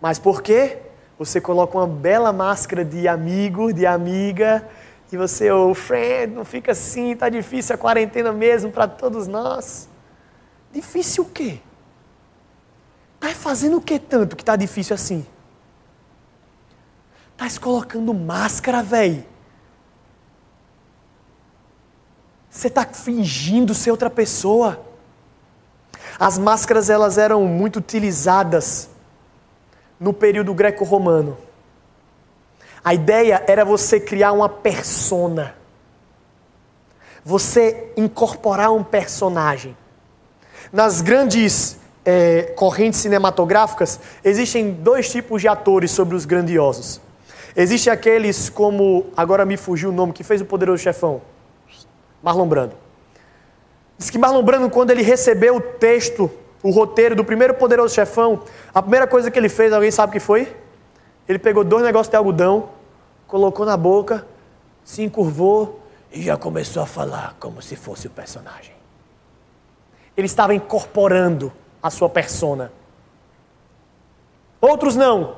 [0.00, 0.78] Mas por quê?
[1.18, 4.64] Você coloca uma bela máscara de amigo, de amiga,
[5.14, 9.28] e você, ô oh, friend, não fica assim, tá difícil a quarentena mesmo para todos
[9.28, 9.88] nós.
[10.72, 11.60] Difícil o quê?
[13.20, 15.24] Tá fazendo o que tanto que tá difícil assim?
[17.36, 19.24] Tá se colocando máscara, velho.
[22.50, 24.84] Você está fingindo ser outra pessoa.
[26.18, 28.90] As máscaras elas eram muito utilizadas
[29.98, 31.38] no período greco-romano.
[32.84, 35.56] A ideia era você criar uma persona.
[37.24, 39.74] Você incorporar um personagem.
[40.70, 47.00] Nas grandes é, correntes cinematográficas, existem dois tipos de atores sobre os grandiosos.
[47.56, 51.22] Existem aqueles como, agora me fugiu o nome, que fez o Poderoso Chefão,
[52.22, 52.74] Marlon Brando.
[53.96, 56.30] Diz que Marlon Brando, quando ele recebeu o texto,
[56.62, 58.42] o roteiro do primeiro Poderoso Chefão,
[58.74, 60.54] a primeira coisa que ele fez, alguém sabe o que foi?
[61.28, 62.70] Ele pegou dois negócios de algodão,
[63.26, 64.26] colocou na boca,
[64.84, 65.80] se encurvou
[66.12, 68.74] e já começou a falar como se fosse o personagem.
[70.16, 71.52] Ele estava incorporando
[71.82, 72.72] a sua persona.
[74.60, 75.36] Outros não.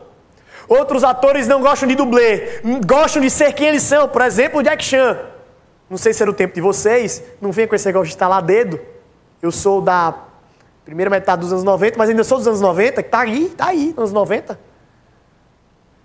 [0.68, 4.08] Outros atores não gostam de dublê, gostam de ser quem eles são.
[4.08, 5.18] Por exemplo, Jack Chan.
[5.88, 8.42] Não sei se era o tempo de vocês, não venha com esse negócio de estalar
[8.42, 8.80] dedo.
[9.40, 10.14] Eu sou da
[10.84, 13.66] primeira metade dos anos 90, mas ainda sou dos anos 90, que tá aí, tá
[13.66, 14.58] aí, anos 90.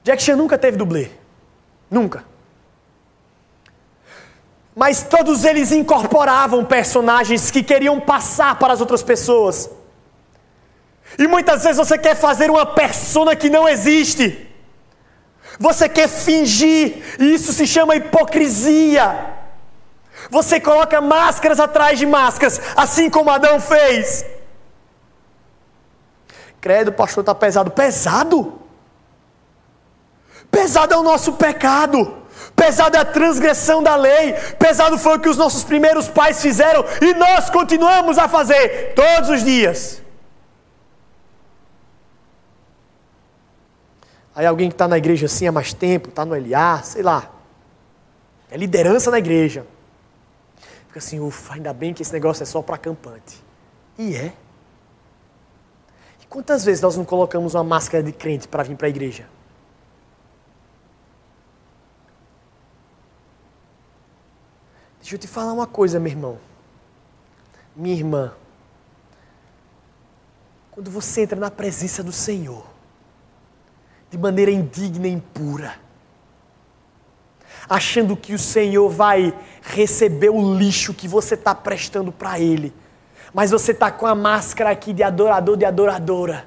[0.04, 1.10] Jack Chan nunca teve dublê.
[1.90, 2.24] Nunca.
[4.76, 9.70] Mas todos eles incorporavam personagens que queriam passar para as outras pessoas.
[11.20, 14.48] E muitas vezes você quer fazer uma persona que não existe.
[15.60, 19.36] Você quer fingir, e isso se chama hipocrisia.
[20.30, 24.26] Você coloca máscaras atrás de máscaras, assim como Adão fez.
[26.62, 27.72] Credo, pastor está pesado.
[27.72, 28.61] Pesado?
[30.52, 32.22] Pesado é o nosso pecado.
[32.56, 34.34] Pesado é a transgressão da lei.
[34.60, 39.30] Pesado foi o que os nossos primeiros pais fizeram e nós continuamos a fazer todos
[39.30, 40.02] os dias.
[44.36, 47.30] Aí alguém que está na igreja assim há mais tempo, está no LA, sei lá,
[48.50, 49.66] é liderança na igreja.
[50.88, 53.42] Fica assim, ufa, ainda bem que esse negócio é só para acampante.
[53.98, 54.34] E é.
[56.22, 59.26] E quantas vezes nós não colocamos uma máscara de crente para vir para a igreja?
[65.02, 66.38] Deixa eu te falar uma coisa, meu irmão.
[67.76, 68.34] Minha irmã.
[70.72, 72.66] Quando você entra na presença do Senhor,
[74.10, 75.76] de maneira indigna e impura,
[77.70, 82.74] achando que o Senhor vai receber o lixo que você está prestando para Ele,
[83.34, 86.46] mas você está com a máscara aqui de adorador, de adoradora.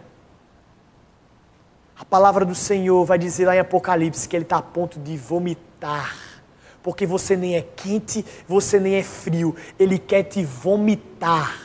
[1.99, 5.17] A palavra do Senhor vai dizer lá em Apocalipse que Ele está a ponto de
[5.17, 6.15] vomitar,
[6.85, 11.59] porque você nem é quente, você nem é frio, Ele quer te vomitar.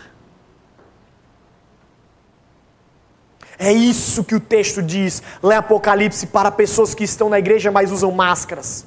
[3.59, 7.91] É isso que o texto diz em Apocalipse para pessoas que estão na igreja, mas
[7.91, 8.85] usam máscaras.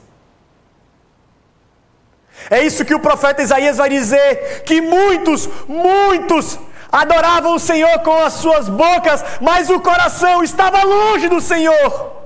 [2.48, 6.58] É isso que o profeta Isaías vai dizer: que muitos, muitos
[6.90, 12.21] adoravam o Senhor com as suas bocas, mas o coração estava longe do Senhor.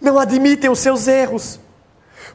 [0.00, 1.60] Não admitem os seus erros.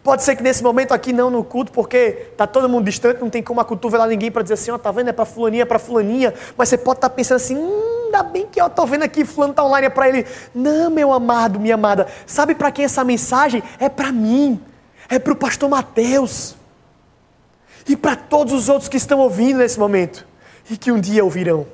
[0.04, 3.30] Pode ser que nesse momento aqui não no culto, porque está todo mundo distante, não
[3.30, 5.10] tem como acotovelar ninguém para dizer assim, ó, oh, tá vendo?
[5.10, 6.34] É para fulaninha, é para fulaninha.
[6.58, 9.26] Mas você pode estar tá pensando assim, hum, ainda bem que eu estou vendo aqui,
[9.26, 10.26] fulano está online, é para ele.
[10.56, 12.08] Não, meu amado, minha amada.
[12.26, 13.62] Sabe para quem essa mensagem?
[13.78, 14.62] É para mim.
[15.10, 16.56] É para o pastor Mateus.
[17.88, 20.26] E para todos os outros que estão ouvindo nesse momento.
[20.70, 21.66] E que um dia ouvirão.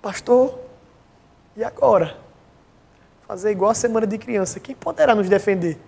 [0.00, 0.63] Pastor,
[1.56, 2.24] e agora?
[3.26, 4.60] fazer igual a semana de criança.
[4.60, 5.78] Quem poderá nos defender?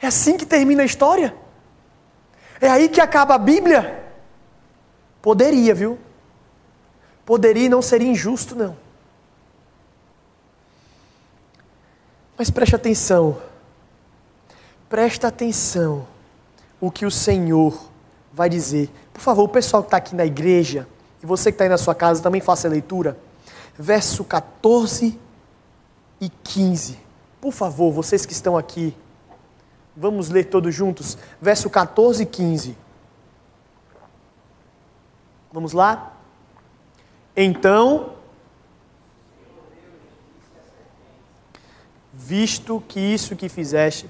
[0.00, 1.34] É assim que termina a história?
[2.60, 4.04] É aí que acaba a Bíblia?
[5.22, 5.98] Poderia, viu?
[7.24, 8.76] Poderia e não seria injusto, não.
[12.36, 13.40] Mas preste atenção.
[14.88, 16.06] Presta atenção
[16.80, 17.88] o que o Senhor
[18.32, 18.90] vai dizer.
[19.12, 20.88] Por favor, o pessoal que está aqui na igreja,
[21.22, 23.18] e você que está aí na sua casa, também faça a leitura.
[23.78, 25.18] Verso 14
[26.20, 26.98] e 15.
[27.40, 28.94] Por favor, vocês que estão aqui,
[29.96, 31.16] vamos ler todos juntos.
[31.40, 32.76] Verso 14 e 15.
[35.52, 36.14] Vamos lá?
[37.36, 38.14] Então,
[42.12, 44.08] visto que isso que fizeste,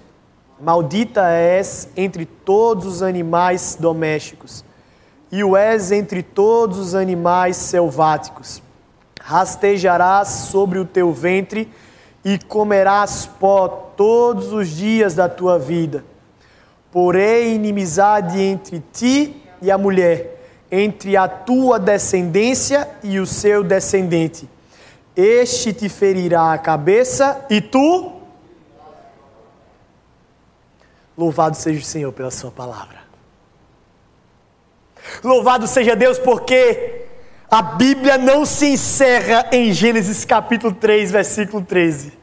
[0.61, 4.65] maldita és entre todos os animais domésticos,
[5.31, 8.63] e o és entre todos os animais selváticos.
[9.21, 11.71] Rastejarás sobre o teu ventre
[12.25, 16.05] e comerás pó todos os dias da tua vida.
[16.91, 24.49] Porém, inimizade entre ti e a mulher, entre a tua descendência e o seu descendente.
[25.15, 28.13] Este te ferirá a cabeça e tu.
[31.17, 33.00] Louvado seja o Senhor pela Sua palavra.
[35.23, 37.07] Louvado seja Deus porque
[37.51, 42.19] a Bíblia não se encerra em Gênesis capítulo 3, versículo 13.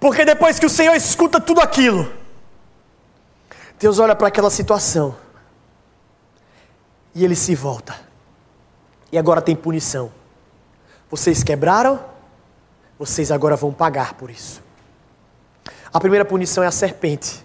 [0.00, 2.12] Porque depois que o Senhor escuta tudo aquilo,
[3.78, 5.14] Deus olha para aquela situação
[7.14, 7.94] e ele se volta.
[9.10, 10.10] E agora tem punição.
[11.10, 12.02] Vocês quebraram,
[12.98, 14.62] vocês agora vão pagar por isso.
[15.92, 17.44] A primeira punição é a serpente.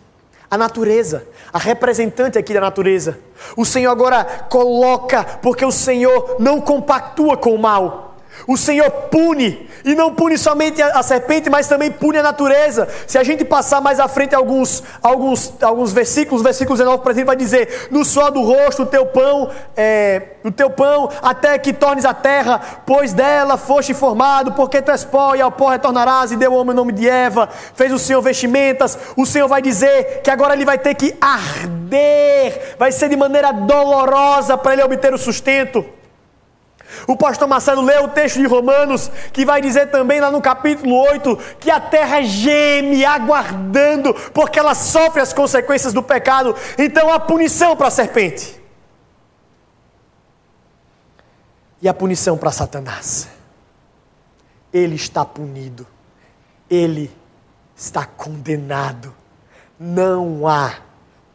[0.50, 3.20] A natureza, a representante aqui da natureza.
[3.56, 8.07] O Senhor agora coloca, porque o Senhor não compactua com o mal.
[8.46, 12.88] O Senhor pune, e não pune somente a, serpente, mas também pune a natureza.
[13.08, 17.28] Se a gente passar mais à frente alguns, alguns, alguns versículos, versículo 19, por exemplo,
[17.28, 21.74] vai dizer: No suor do rosto o teu pão, é, o teu pão, até que
[21.74, 26.32] tornes a terra, pois dela foste formado, porque tu és pó, e ao pó retornarás,
[26.32, 28.98] e deu o homem o nome de Eva, fez o Senhor vestimentas.
[29.16, 33.52] O Senhor vai dizer que agora ele vai ter que arder, vai ser de maneira
[33.52, 35.97] dolorosa para ele obter o sustento.
[37.08, 40.96] O pastor Marcelo leu o texto de Romanos, que vai dizer também lá no capítulo
[40.96, 46.56] 8 que a terra geme aguardando, porque ela sofre as consequências do pecado.
[46.78, 48.62] Então a punição para a serpente.
[51.82, 53.28] E a punição para Satanás.
[54.74, 55.86] Ele está punido.
[56.70, 57.12] Ele
[57.76, 59.14] está condenado.
[59.80, 60.76] Não há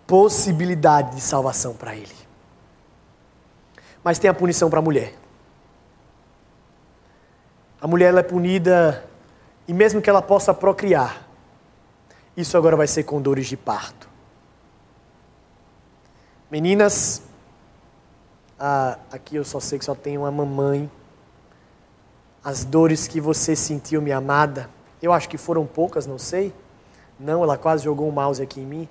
[0.07, 2.23] possibilidade de salvação para ele.
[4.03, 5.22] Mas tem a punição para a mulher.
[7.83, 9.05] A mulher ela é punida
[9.67, 11.29] e mesmo que ela possa procriar,
[12.37, 14.09] isso agora vai ser com dores de parto.
[16.49, 17.25] Meninas,
[18.57, 20.89] ah, aqui eu só sei que só tem uma mamãe.
[22.45, 24.71] As dores que você sentiu, minha amada,
[25.03, 26.55] eu acho que foram poucas, não sei.
[27.19, 28.89] Não, ela quase jogou um mouse aqui em mim.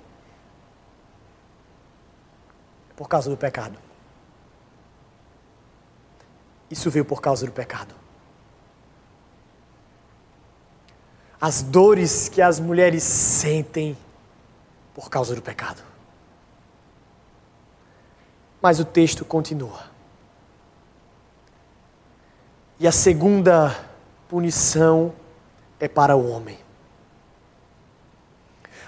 [2.94, 3.78] Por causa do pecado.
[6.70, 8.01] Isso veio por causa do pecado.
[11.42, 13.98] As dores que as mulheres sentem
[14.94, 15.82] por causa do pecado.
[18.60, 19.80] Mas o texto continua.
[22.78, 23.76] E a segunda
[24.28, 25.12] punição
[25.80, 26.56] é para o homem.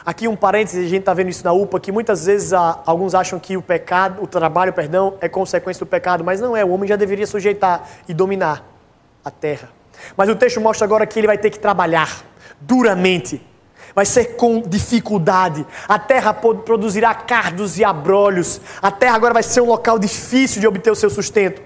[0.07, 3.17] Aqui um parênteses, a gente está vendo isso na UPA, que muitas vezes ah, alguns
[3.17, 6.65] acham que o pecado, o trabalho, perdão, é consequência do pecado, mas não é.
[6.65, 8.65] O homem já deveria sujeitar e dominar
[9.25, 9.71] a terra.
[10.17, 12.25] Mas o texto mostra agora que ele vai ter que trabalhar
[12.67, 13.41] duramente.
[13.95, 15.65] Vai ser com dificuldade.
[15.89, 18.61] A terra produzirá cardos e abrolhos.
[18.83, 21.63] A terra agora vai ser um local difícil de obter o seu sustento.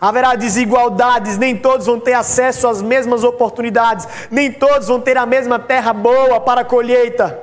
[0.00, 5.24] Haverá desigualdades, nem todos vão ter acesso às mesmas oportunidades, nem todos vão ter a
[5.24, 7.40] mesma terra boa para a colheita.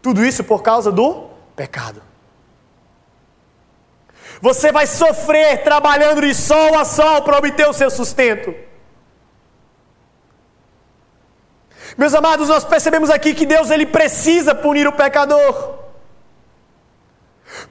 [0.00, 2.02] Tudo isso por causa do pecado.
[4.40, 8.54] Você vai sofrer trabalhando de sol a sol para obter o seu sustento.
[11.98, 15.74] Meus amados, nós percebemos aqui que Deus ele precisa punir o pecador.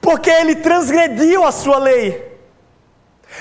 [0.02, 2.38] Porque ele transgrediu a sua lei.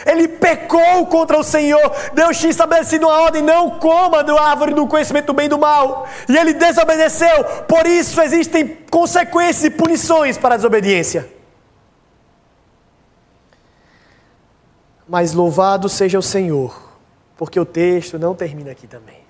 [0.06, 1.92] Ele pecou contra o Senhor.
[2.14, 5.58] Deus tinha estabelecido uma ordem: não coma da árvore do conhecimento do bem e do
[5.58, 6.08] mal.
[6.30, 7.44] E ele desobedeceu.
[7.68, 11.30] Por isso existem consequências e punições para a desobediência.
[15.06, 16.82] Mas louvado seja o Senhor,
[17.36, 19.27] porque o texto não termina aqui também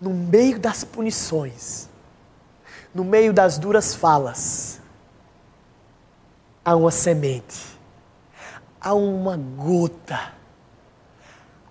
[0.00, 1.88] no meio das punições,
[2.94, 4.80] no meio das duras falas,
[6.64, 7.60] há uma semente,
[8.80, 10.32] há uma gota,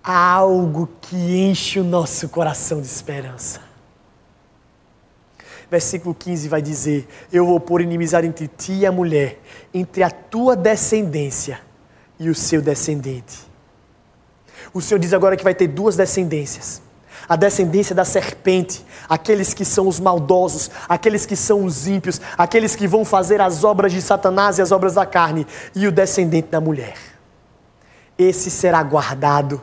[0.02, 3.60] há algo que enche o nosso coração de esperança.
[5.68, 9.40] Versículo 15 vai dizer: Eu vou pôr inimizade entre ti e a mulher,
[9.72, 11.60] entre a tua descendência
[12.18, 13.48] e o seu descendente.
[14.72, 16.82] O Senhor diz agora que vai ter duas descendências
[17.30, 22.74] a descendência da serpente, aqueles que são os maldosos, aqueles que são os ímpios, aqueles
[22.74, 26.48] que vão fazer as obras de Satanás e as obras da carne, e o descendente
[26.48, 26.96] da mulher.
[28.18, 29.62] Esse será guardado.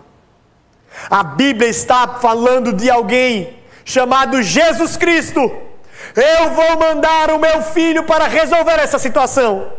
[1.09, 5.41] A Bíblia está falando de alguém chamado Jesus Cristo.
[6.15, 9.73] Eu vou mandar o meu filho para resolver essa situação.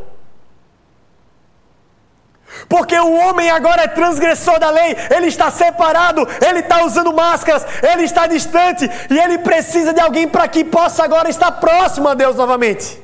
[2.69, 7.67] Porque o homem agora é transgressor da lei, ele está separado, ele está usando máscaras,
[7.83, 12.15] ele está distante e ele precisa de alguém para que possa agora estar próximo a
[12.15, 13.03] Deus novamente.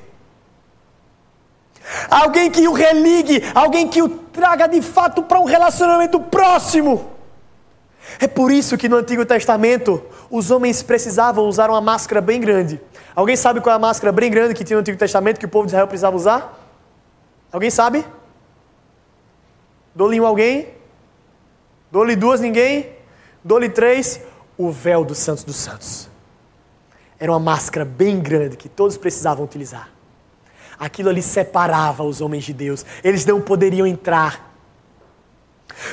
[2.10, 7.10] Alguém que o religue, alguém que o traga de fato para um relacionamento próximo.
[8.18, 12.80] É por isso que no Antigo Testamento os homens precisavam usar uma máscara bem grande.
[13.14, 15.48] Alguém sabe qual é a máscara bem grande que tinha no Antigo Testamento que o
[15.48, 16.58] povo de Israel precisava usar?
[17.52, 18.04] Alguém sabe?
[19.94, 20.68] Dou-lhe um alguém?
[21.90, 22.90] Dou-lhe duas ninguém?
[23.42, 24.20] Dou-lhe três?
[24.56, 26.08] O véu dos santos dos santos.
[27.18, 29.90] Era uma máscara bem grande que todos precisavam utilizar.
[30.78, 32.84] Aquilo ali separava os homens de Deus.
[33.02, 34.53] Eles não poderiam entrar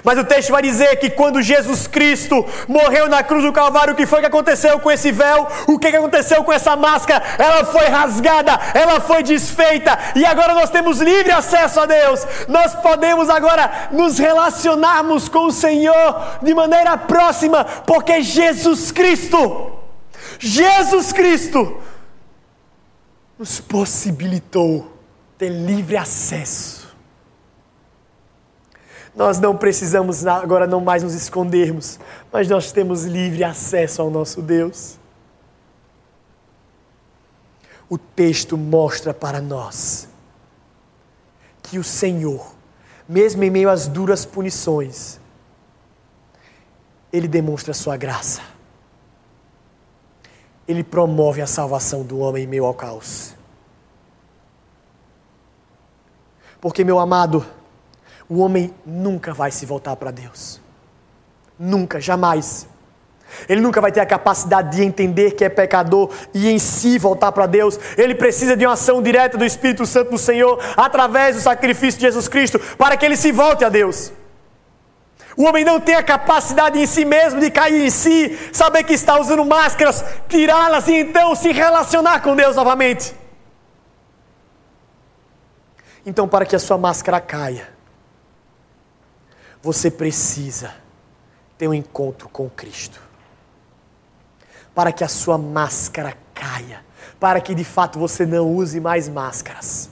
[0.04, 3.96] mas o texto vai dizer que quando Jesus Cristo morreu na cruz do Calvário, o
[3.96, 5.48] que foi que aconteceu com esse véu?
[5.68, 7.24] O que, aconteceu com essa máscara?
[7.38, 12.26] Ela foi rasgada, ela foi desfeita, e agora nós temos livre acesso a Deus.
[12.48, 19.74] Nós podemos agora nos relacionarmos com o Senhor de maneira próxima, porque Jesus Cristo,
[20.40, 21.82] Jesus Cristo,
[23.38, 24.98] nos possibilitou
[25.38, 26.81] ter livre acesso
[29.16, 32.00] nós não precisamos agora não mais nos escondermos,
[32.32, 34.98] mas nós temos livre acesso ao nosso Deus.
[37.90, 40.08] O texto mostra para nós
[41.62, 42.54] que o Senhor,
[43.08, 45.20] mesmo em meio às duras punições,
[47.12, 48.42] Ele demonstra sua graça.
[50.66, 53.36] Ele promove a salvação do homem em meio ao caos.
[56.62, 57.46] Porque, meu amado,
[58.32, 60.62] o homem nunca vai se voltar para Deus.
[61.60, 62.66] Nunca, jamais.
[63.50, 67.34] Ele nunca vai ter a capacidade de entender que é pecador e em si voltar
[67.34, 67.78] para Deus.
[67.98, 72.06] Ele precisa de uma ação direta do Espírito Santo do Senhor através do sacrifício de
[72.06, 74.14] Jesus Cristo para que ele se volte a Deus.
[75.36, 78.94] O homem não tem a capacidade em si mesmo de cair em si, saber que
[78.94, 83.14] está usando máscaras, tirá-las e então se relacionar com Deus novamente.
[86.06, 87.81] Então, para que a sua máscara caia,
[89.62, 90.74] você precisa
[91.58, 93.00] ter um encontro com Cristo.
[94.74, 96.84] Para que a sua máscara caia.
[97.20, 99.90] Para que de fato você não use mais máscaras.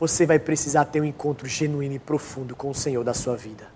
[0.00, 3.68] Você vai precisar ter um encontro genuíno e profundo com o Senhor da sua vida.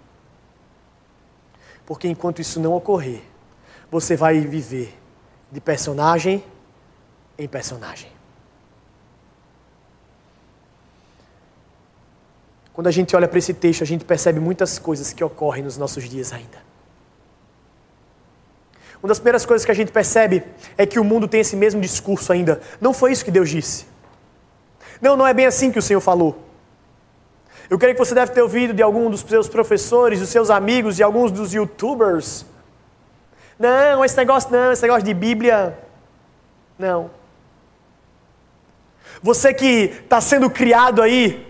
[1.86, 3.22] Porque enquanto isso não ocorrer,
[3.90, 4.98] você vai viver
[5.50, 6.44] de personagem
[7.38, 8.17] em personagem.
[12.78, 15.76] Quando a gente olha para esse texto, a gente percebe muitas coisas que ocorrem nos
[15.76, 16.58] nossos dias ainda.
[19.02, 20.44] Uma das primeiras coisas que a gente percebe
[20.76, 22.60] é que o mundo tem esse mesmo discurso ainda.
[22.80, 23.84] Não foi isso que Deus disse.
[25.00, 26.38] Não, não é bem assim que o Senhor falou.
[27.68, 30.94] Eu creio que você deve ter ouvido de algum dos seus professores, dos seus amigos,
[30.94, 32.46] de alguns dos youtubers.
[33.58, 35.76] Não, esse negócio não, esse negócio de Bíblia,
[36.78, 37.10] não.
[39.20, 41.47] Você que está sendo criado aí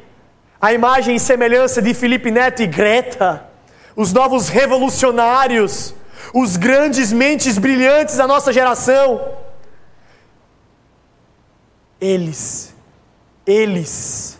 [0.60, 3.44] a imagem e semelhança de Felipe Neto e Greta,
[3.94, 5.94] os novos revolucionários,
[6.34, 9.36] os grandes mentes brilhantes da nossa geração.
[12.00, 12.74] Eles,
[13.46, 14.38] eles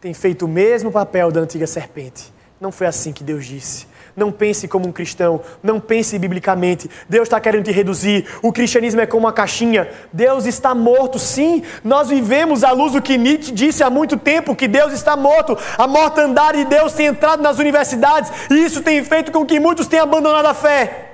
[0.00, 2.32] têm feito o mesmo papel da antiga serpente.
[2.60, 3.86] Não foi assim que Deus disse.
[4.16, 6.88] Não pense como um cristão, não pense biblicamente.
[7.08, 8.26] Deus está querendo te reduzir.
[8.42, 9.88] O cristianismo é como uma caixinha.
[10.12, 11.62] Deus está morto, sim.
[11.82, 15.58] Nós vivemos à luz do que Nietzsche disse há muito tempo: que Deus está morto.
[15.76, 19.86] A mortandade de Deus tem entrado nas universidades e isso tem feito com que muitos
[19.86, 21.13] tenham abandonado a fé.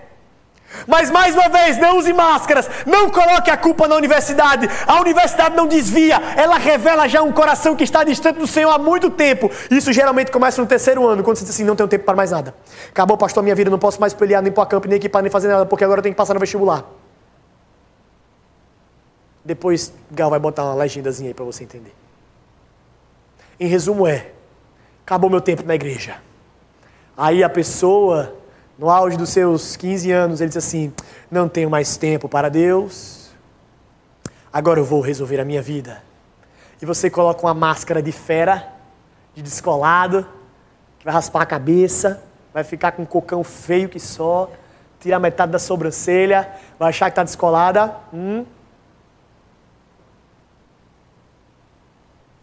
[0.87, 4.69] Mas mais uma vez, não use máscaras, não coloque a culpa na universidade.
[4.87, 8.79] A universidade não desvia, ela revela já um coração que está distante do Senhor há
[8.79, 9.51] muito tempo.
[9.71, 12.31] Isso geralmente começa no terceiro ano, quando você diz assim: não tenho tempo para mais
[12.31, 12.55] nada.
[12.89, 15.49] Acabou, pastor, minha vida, não posso mais pelear, nem para campo, nem equipar, nem fazer
[15.49, 16.85] nada, porque agora eu tenho que passar no vestibular.
[19.45, 21.95] Depois, Gal vai botar uma legendazinha aí para você entender.
[23.59, 24.29] Em resumo, é:
[25.05, 26.19] acabou meu tempo na igreja.
[27.17, 28.35] Aí a pessoa,
[28.81, 30.91] no auge dos seus 15 anos, ele diz assim:
[31.31, 33.31] Não tenho mais tempo para Deus,
[34.51, 36.03] agora eu vou resolver a minha vida.
[36.81, 38.73] E você coloca uma máscara de fera,
[39.35, 40.27] de descolado,
[40.99, 42.23] que vai raspar a cabeça,
[42.55, 44.51] vai ficar com um cocão feio que só,
[44.99, 47.95] tirar metade da sobrancelha, vai achar que está descolada.
[48.15, 48.47] Hum.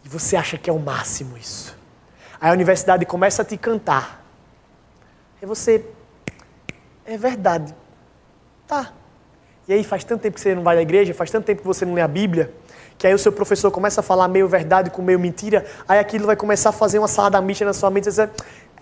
[0.06, 1.76] E você acha que é o máximo isso.
[2.40, 4.24] Aí a universidade começa a te cantar.
[5.42, 5.97] E você.
[7.08, 7.74] É verdade.
[8.68, 8.92] Tá.
[9.68, 11.68] E aí faz tanto tempo que você não vai à igreja, faz tanto tempo que
[11.68, 12.54] você não lê a Bíblia,
[12.98, 16.26] que aí o seu professor começa a falar meio verdade com meio mentira, aí aquilo
[16.26, 18.30] vai começar a fazer uma salada mista na sua mente dizer,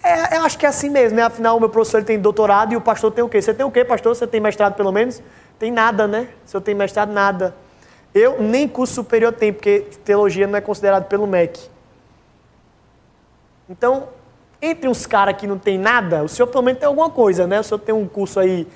[0.03, 1.23] é, eu acho que é assim mesmo, né?
[1.23, 3.41] Afinal, o meu professor tem doutorado e o pastor tem o quê?
[3.41, 4.15] Você tem o quê, pastor?
[4.15, 5.21] Você tem mestrado pelo menos?
[5.57, 6.27] Tem nada, né?
[6.45, 7.55] Se eu tenho mestrado, nada.
[8.13, 11.59] Eu nem curso superior tenho, porque teologia não é considerado pelo MEC.
[13.67, 14.09] Então,
[14.65, 17.59] entre uns caras que não tem nada, o senhor pelo menos tem alguma coisa, né?
[17.59, 18.67] O senhor tem um curso aí.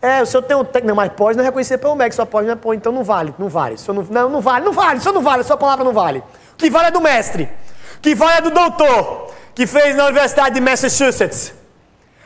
[0.00, 2.46] É, o senhor tem um técnico, mas pode não é reconhecer pelo MEC, só pode
[2.46, 3.76] não é pô, então não vale, não vale.
[3.76, 5.84] O senhor não, não, não vale, não vale, o senhor não vale, a sua palavra
[5.84, 6.22] não vale.
[6.52, 7.48] O que vale é do mestre,
[7.96, 11.54] o que vale é do doutor, que fez na Universidade de Massachusetts.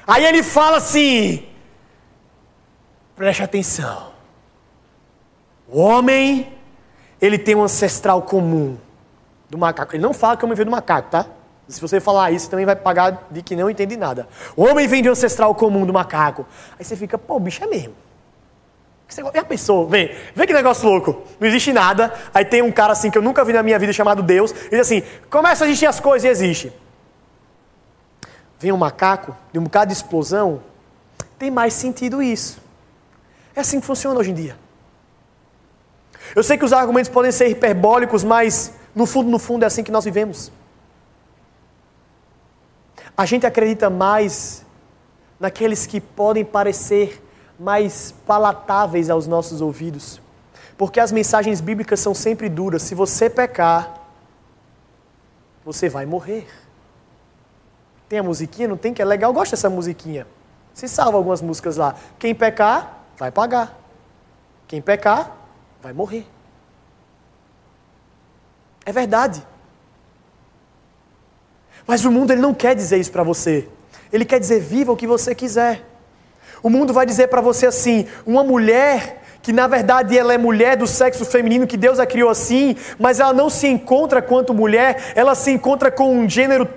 [0.07, 1.47] Aí ele fala assim:
[3.15, 4.09] preste atenção.
[5.69, 6.53] O homem,
[7.21, 8.79] ele tem um ancestral comum
[9.49, 9.95] do macaco.
[9.95, 11.27] Ele não fala que o homem veio do macaco, tá?
[11.69, 14.27] Se você falar isso, também vai pagar de que não entende nada.
[14.57, 16.47] O homem vem de ancestral comum do macaco.
[16.79, 17.95] Aí você fica, pô, o bicho é mesmo.
[19.35, 19.87] Já pensou?
[19.87, 21.23] Vem, vê que negócio louco.
[21.39, 22.13] Não existe nada.
[22.33, 24.53] Aí tem um cara assim que eu nunca vi na minha vida chamado Deus.
[24.53, 26.73] Ele diz assim: começa a existir as coisas e existe.
[28.59, 30.63] Vem um macaco, de um bocado de explosão.
[31.39, 32.61] Tem mais sentido isso.
[33.55, 34.57] É assim que funciona hoje em dia.
[36.35, 39.83] Eu sei que os argumentos podem ser hiperbólicos, mas no fundo, no fundo, é assim
[39.83, 40.53] que nós vivemos.
[43.19, 44.65] A gente acredita mais
[45.41, 47.21] naqueles que podem parecer
[47.59, 50.21] mais palatáveis aos nossos ouvidos.
[50.77, 52.83] Porque as mensagens bíblicas são sempre duras.
[52.83, 53.93] Se você pecar,
[55.65, 56.47] você vai morrer.
[58.09, 58.95] Tem a musiquinha, não tem?
[58.95, 60.25] Que é legal, eu gosto dessa musiquinha.
[60.73, 61.97] Se salva algumas músicas lá.
[62.21, 63.77] Quem pecar, vai pagar.
[64.69, 65.37] Quem pecar,
[65.83, 66.25] vai morrer.
[68.87, 69.45] É verdade.
[71.89, 73.67] Mas o mundo ele não quer dizer isso para você.
[74.13, 75.83] Ele quer dizer viva o que você quiser.
[76.63, 80.77] O mundo vai dizer para você assim: uma mulher que na verdade ela é mulher
[80.77, 85.15] do sexo feminino, que Deus a criou assim, mas ela não se encontra quanto mulher,
[85.15, 86.69] ela se encontra com um gênero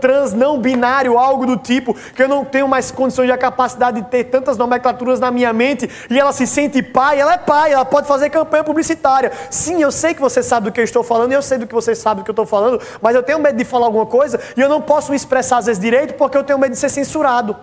[0.00, 4.00] trans, não binário, algo do tipo, que eu não tenho mais condições e a capacidade
[4.00, 7.72] de ter tantas nomenclaturas na minha mente, e ela se sente pai, ela é pai,
[7.72, 9.32] ela pode fazer campanha publicitária.
[9.50, 11.74] Sim, eu sei que você sabe do que eu estou falando, eu sei do que
[11.74, 14.38] você sabe do que eu estou falando, mas eu tenho medo de falar alguma coisa
[14.56, 16.88] e eu não posso me expressar às vezes direito porque eu tenho medo de ser
[16.88, 17.56] censurado.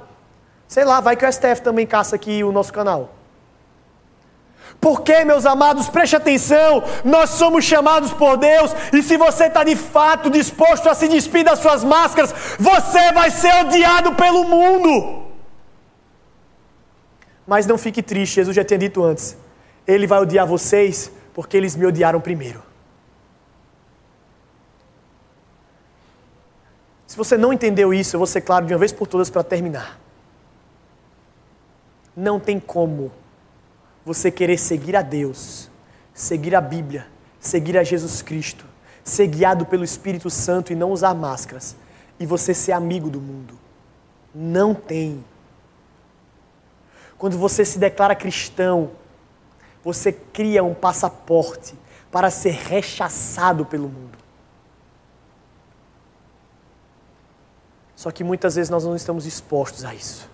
[0.67, 3.18] Sei lá, vai que o STF também caça aqui o nosso canal.
[4.79, 9.75] Porque, meus amados, preste atenção, nós somos chamados por Deus, e se você está de
[9.75, 15.25] fato disposto a se despir das suas máscaras, você vai ser odiado pelo mundo.
[17.45, 19.35] Mas não fique triste, Jesus já tinha dito antes:
[19.85, 22.63] Ele vai odiar vocês porque eles me odiaram primeiro.
[27.05, 29.43] Se você não entendeu isso, eu vou ser claro de uma vez por todas para
[29.43, 29.99] terminar.
[32.15, 33.11] Não tem como
[34.05, 35.69] você querer seguir a Deus,
[36.13, 37.07] seguir a Bíblia,
[37.39, 38.65] seguir a Jesus Cristo,
[39.03, 41.75] ser guiado pelo Espírito Santo e não usar máscaras,
[42.19, 43.57] e você ser amigo do mundo.
[44.33, 45.23] Não tem.
[47.17, 48.91] Quando você se declara cristão,
[49.83, 51.75] você cria um passaporte
[52.11, 54.17] para ser rechaçado pelo mundo.
[57.95, 60.29] Só que muitas vezes nós não estamos dispostos a isso.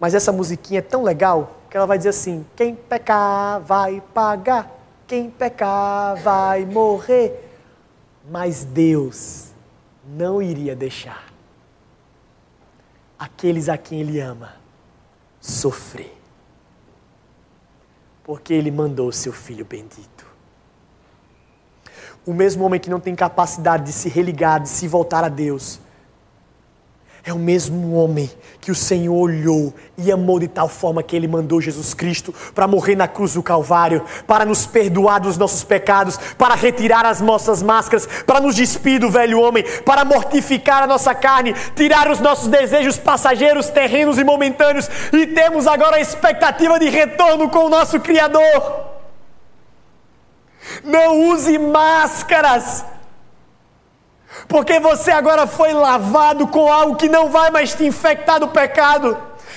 [0.00, 4.68] Mas essa musiquinha é tão legal que ela vai dizer assim: quem pecar vai pagar,
[5.06, 7.48] quem pecar vai morrer.
[8.30, 9.48] Mas Deus
[10.04, 11.30] não iria deixar
[13.18, 14.54] aqueles a quem Ele ama
[15.38, 16.16] sofrer.
[18.24, 20.26] Porque Ele mandou o seu Filho bendito.
[22.24, 25.80] O mesmo homem que não tem capacidade de se religar, de se voltar a Deus,
[27.24, 28.30] é o mesmo homem
[28.60, 32.66] que o Senhor olhou e amou de tal forma que ele mandou Jesus Cristo para
[32.66, 37.62] morrer na cruz do Calvário, para nos perdoar dos nossos pecados, para retirar as nossas
[37.62, 42.48] máscaras, para nos despir do velho homem, para mortificar a nossa carne, tirar os nossos
[42.48, 48.00] desejos passageiros, terrenos e momentâneos e temos agora a expectativa de retorno com o nosso
[48.00, 48.90] Criador.
[50.84, 52.84] Não use máscaras.
[54.48, 59.16] Porque você agora foi lavado com algo que não vai mais te infectar do pecado.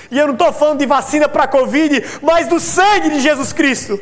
[0.09, 3.53] E eu não estou falando de vacina para a Covid, mas do sangue de Jesus
[3.53, 3.99] Cristo.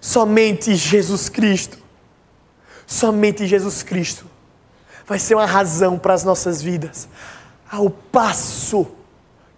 [0.00, 1.78] Somente Jesus Cristo,
[2.86, 4.26] somente Jesus Cristo
[5.06, 7.08] vai ser uma razão para as nossas vidas,
[7.70, 8.86] ao passo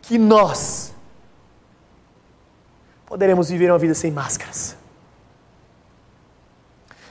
[0.02, 0.92] que nós
[3.04, 4.79] poderemos viver uma vida sem máscaras.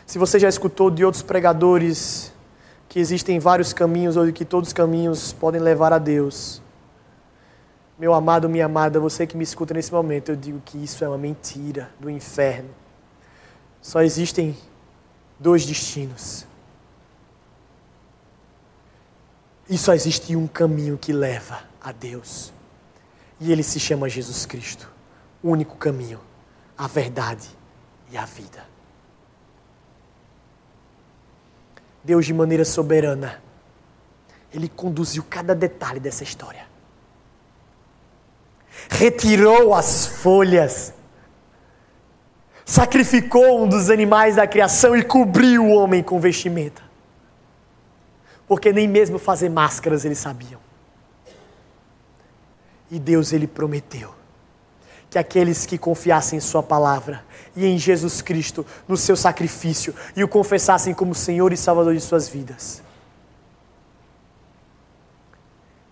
[0.10, 2.34] Se você já escutou de outros pregadores
[2.88, 6.64] que existem vários caminhos ou que todos os caminhos podem levar a Deus,
[7.96, 11.08] meu amado, minha amada, você que me escuta nesse momento, eu digo que isso é
[11.08, 12.72] uma mentira do inferno.
[13.84, 14.58] Só existem
[15.38, 16.44] dois destinos.
[19.70, 22.52] E só existe um caminho que leva a Deus.
[23.40, 24.92] E ele se chama Jesus Cristo.
[25.44, 26.20] O único caminho,
[26.76, 27.48] a verdade
[28.12, 28.79] e a vida.
[32.10, 33.40] Deus, de maneira soberana,
[34.52, 36.66] Ele conduziu cada detalhe dessa história.
[38.90, 40.92] Retirou as folhas,
[42.66, 46.82] sacrificou um dos animais da criação e cobriu o homem com vestimenta.
[48.48, 50.60] Porque nem mesmo fazer máscaras eles sabiam.
[52.90, 54.19] E Deus, Ele prometeu
[55.10, 57.24] que aqueles que confiassem em Sua palavra
[57.56, 62.02] e em Jesus Cristo, no seu sacrifício, e o confessassem como Senhor e Salvador de
[62.02, 62.84] suas vidas,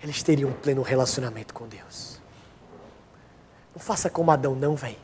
[0.02, 2.22] eles teriam um pleno relacionamento com Deus.
[3.76, 4.98] Não faça como Adão, não, vem.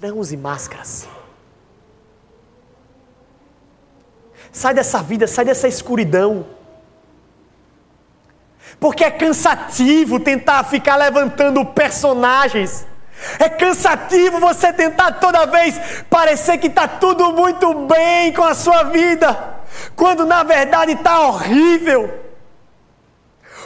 [0.00, 1.06] Não use máscaras.
[4.50, 6.46] Sai dessa vida, sai dessa escuridão.
[8.80, 12.86] Porque é cansativo tentar ficar levantando personagens
[13.38, 15.78] é cansativo você tentar toda vez
[16.10, 19.56] parecer que está tudo muito bem com a sua vida,
[19.96, 22.22] quando na verdade está horrível.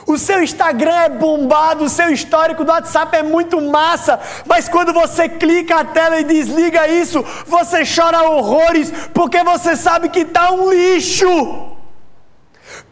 [0.07, 4.91] O seu Instagram é bombado, o seu histórico do WhatsApp é muito massa, mas quando
[4.91, 10.51] você clica a tela e desliga isso, você chora horrores, porque você sabe que está
[10.51, 11.77] um lixo.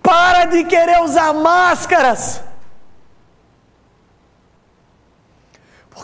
[0.02, 2.42] Para de querer usar máscaras.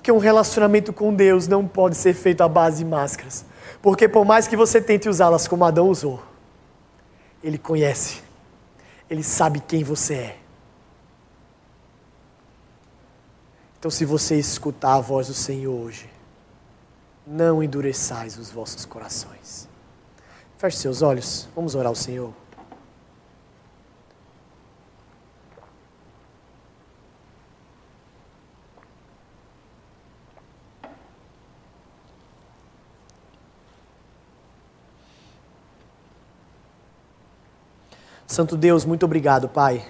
[0.03, 3.45] Porque um relacionamento com Deus não pode ser feito à base de máscaras.
[3.81, 6.21] Porque por mais que você tente usá-las como Adão usou,
[7.41, 8.21] Ele conhece,
[9.09, 10.39] Ele sabe quem você é.
[13.79, 16.11] Então, se você escutar a voz do Senhor hoje,
[17.25, 19.69] não endureçais os vossos corações.
[20.59, 22.42] Feche seus olhos, vamos orar ao Senhor.
[38.33, 39.87] Santo Deus, muito obrigado, Pai.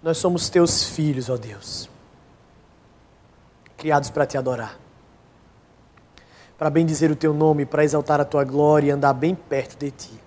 [0.00, 1.90] Nós somos teus filhos, ó Deus,
[3.76, 4.78] criados para te adorar,
[6.56, 9.90] para bendizer o teu nome, para exaltar a tua glória e andar bem perto de
[9.90, 10.20] ti.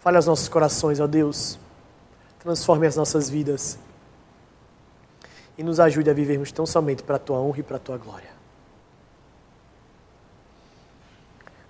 [0.00, 1.60] Fale aos nossos corações, ó Deus,
[2.40, 3.78] transforme as nossas vidas
[5.56, 7.96] e nos ajude a vivermos tão somente para a tua honra e para a tua
[7.96, 8.35] glória.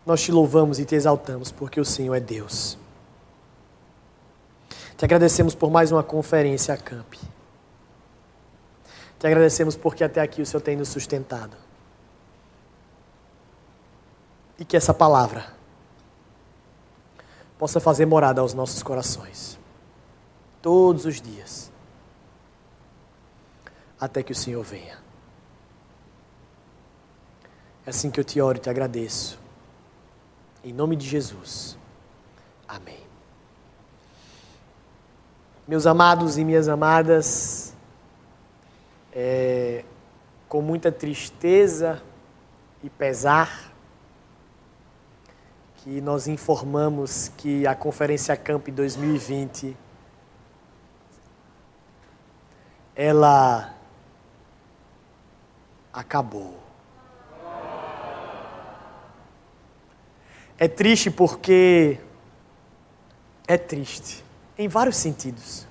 [0.07, 2.79] Nós te louvamos e te exaltamos porque o Senhor é Deus.
[4.97, 7.15] Te agradecemos por mais uma conferência a Camp.
[9.19, 11.57] Te agradecemos porque até aqui o Senhor tem nos sustentado.
[14.57, 15.53] E que essa palavra
[17.59, 19.59] possa fazer morada aos nossos corações.
[20.63, 21.73] Todos os dias.
[24.01, 24.99] Até que o Senhor venha.
[27.85, 29.46] É assim que eu te oro e te agradeço.
[30.67, 31.79] Em nome de Jesus.
[32.67, 32.99] Amém.
[35.69, 37.73] Meus amados e minhas amadas,
[39.13, 39.85] é,
[40.49, 42.03] com muita tristeza
[42.83, 43.73] e pesar,
[45.77, 49.77] que nós informamos que a Conferência Camp 2020
[52.97, 53.73] ela
[55.93, 56.66] acabou.
[60.59, 61.99] É triste porque
[63.47, 64.25] é triste
[64.57, 65.67] em vários sentidos.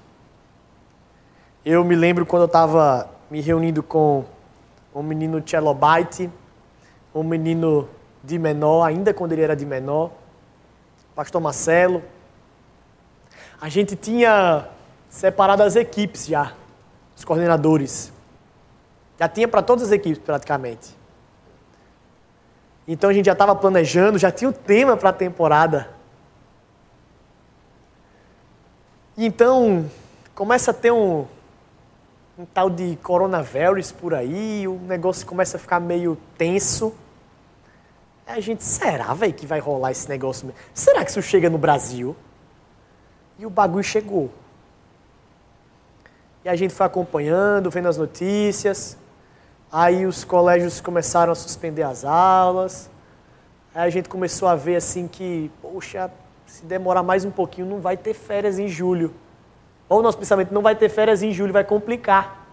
[1.65, 4.23] Eu me lembro quando eu estava me reunindo com
[4.93, 6.29] um menino Chelobite,
[7.13, 7.89] um menino
[8.23, 10.11] de menor, ainda quando ele era de menor,
[11.15, 12.03] pastor Marcelo.
[13.59, 14.69] A gente tinha
[15.09, 16.53] separado as equipes já,
[17.17, 18.13] os coordenadores.
[19.19, 20.95] Já tinha para todas as equipes praticamente.
[22.87, 25.89] Então a gente já estava planejando, já tinha o tema para a temporada.
[29.17, 29.89] E então
[30.35, 31.25] começa a ter um,
[32.37, 36.93] um tal de coronavírus por aí, o negócio começa a ficar meio tenso.
[38.27, 40.53] Aí a gente, será, velho, que vai rolar esse negócio?
[40.73, 42.15] Será que isso chega no Brasil?
[43.39, 44.31] E o bagulho chegou.
[46.43, 48.97] E a gente foi acompanhando, vendo as notícias.
[49.71, 52.89] Aí os colégios começaram a suspender as aulas.
[53.73, 56.09] Aí a gente começou a ver assim que, poxa,
[56.45, 59.13] se demorar mais um pouquinho, não vai ter férias em julho.
[59.89, 62.45] Ou o nosso pensamento, não vai ter férias em julho, vai complicar.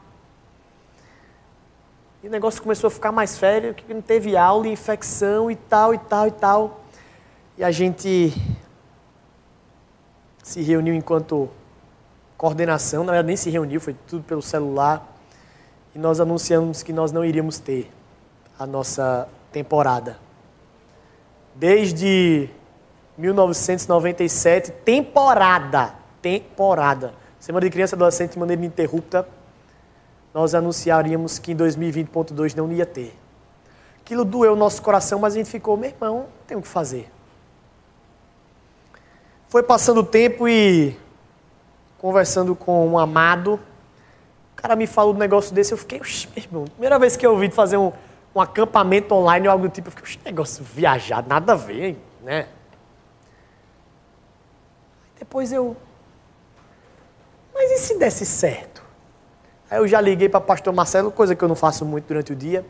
[2.22, 5.92] E o negócio começou a ficar mais sério, que não teve aula, infecção e tal,
[5.92, 6.80] e tal, e tal.
[7.58, 8.32] E a gente
[10.42, 11.48] se reuniu enquanto
[12.36, 15.11] coordenação, na verdade nem se reuniu, foi tudo pelo celular.
[15.94, 17.90] E nós anunciamos que nós não iríamos ter
[18.58, 20.18] a nossa temporada.
[21.54, 22.48] Desde
[23.18, 27.14] 1997, temporada, temporada.
[27.38, 29.28] Semana de Criança e Adolescente de maneira ininterrupta,
[30.32, 33.14] nós anunciaríamos que em 2020.2 não ia ter.
[34.00, 37.10] Aquilo doeu nosso coração, mas a gente ficou, meu irmão, tem o que fazer.
[39.48, 40.96] Foi passando o tempo e
[41.98, 43.60] conversando com um amado,
[44.62, 47.32] cara me falou um negócio desse, eu fiquei, "Oxi, meu irmão, primeira vez que eu
[47.32, 47.92] ouvi fazer um,
[48.34, 51.84] um acampamento online ou algo do tipo, eu fiquei, "Oxi, negócio viajado, nada a ver,
[51.84, 52.46] hein, né?
[55.18, 55.76] Depois eu,
[57.54, 58.82] mas e se desse certo?
[59.70, 62.32] Aí eu já liguei para o pastor Marcelo, coisa que eu não faço muito durante
[62.32, 62.64] o dia.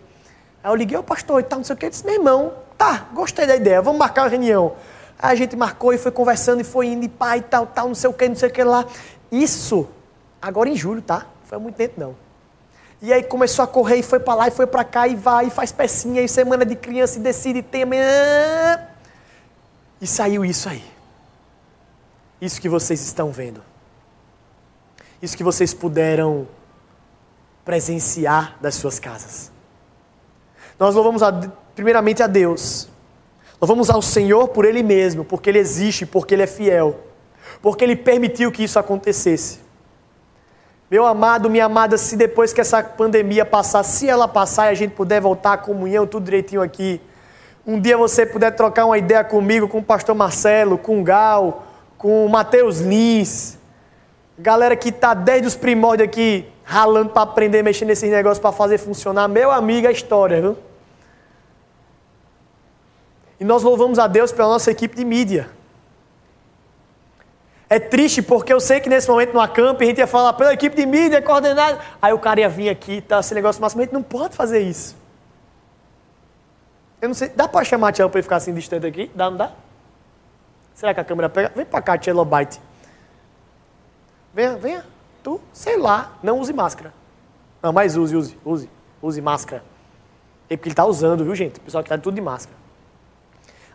[0.62, 1.86] Aí eu liguei, ô pastor, e tal, não sei o que.
[1.86, 4.76] Ele disse, meu irmão, tá, gostei da ideia, vamos marcar uma reunião.
[5.18, 7.88] Aí a gente marcou e foi conversando e foi indo e pá e tal, tal,
[7.88, 8.84] não sei o que, não sei o que lá.
[9.30, 9.88] Isso,
[10.40, 11.26] agora em julho, tá?
[11.52, 12.16] Foi muito tempo não.
[13.02, 15.48] E aí começou a correr e foi para lá e foi para cá e vai
[15.48, 17.94] e faz pecinha e semana de criança e decide tema.
[20.00, 20.82] E saiu isso aí.
[22.40, 23.62] Isso que vocês estão vendo.
[25.20, 26.48] Isso que vocês puderam
[27.66, 29.52] presenciar das suas casas.
[30.78, 31.30] Nós louvamos a,
[31.74, 32.88] primeiramente a Deus.
[33.60, 36.98] Louvamos ao Senhor por Ele mesmo, porque Ele existe, porque Ele é fiel,
[37.60, 39.61] porque Ele permitiu que isso acontecesse.
[40.92, 44.74] Meu amado, minha amada, se depois que essa pandemia passar, se ela passar e a
[44.74, 47.00] gente puder voltar à comunhão, tudo direitinho aqui,
[47.66, 51.64] um dia você puder trocar uma ideia comigo, com o pastor Marcelo, com o Gal,
[51.96, 53.56] com o Matheus Lins,
[54.38, 58.76] galera que está desde os primórdios aqui, ralando para aprender mexer nesses negócios para fazer
[58.76, 60.58] funcionar, meu amigo, é história, viu?
[63.40, 65.48] E nós louvamos a Deus pela nossa equipe de mídia.
[67.72, 70.52] É triste porque eu sei que nesse momento no acamp a gente ia falar pela
[70.52, 71.80] equipe de mídia coordenada.
[72.02, 74.60] Aí o cara ia vir aqui, tá esse negócio máximo, a gente não pode fazer
[74.60, 74.94] isso.
[77.00, 79.10] Eu não sei, dá para chamar a Tia para ele ficar assim distante aqui?
[79.14, 79.52] Dá, não dá?
[80.74, 81.50] Será que a câmera pega?
[81.56, 82.60] Vem para cá, Tia Lobite.
[84.34, 84.84] Venha, venha.
[85.22, 86.92] Tu, sei lá, não use máscara.
[87.62, 88.68] Não, mas use, use, use.
[89.00, 89.64] Use máscara.
[90.50, 91.56] É porque ele está usando, viu, gente?
[91.56, 92.61] O pessoal que está tudo de máscara.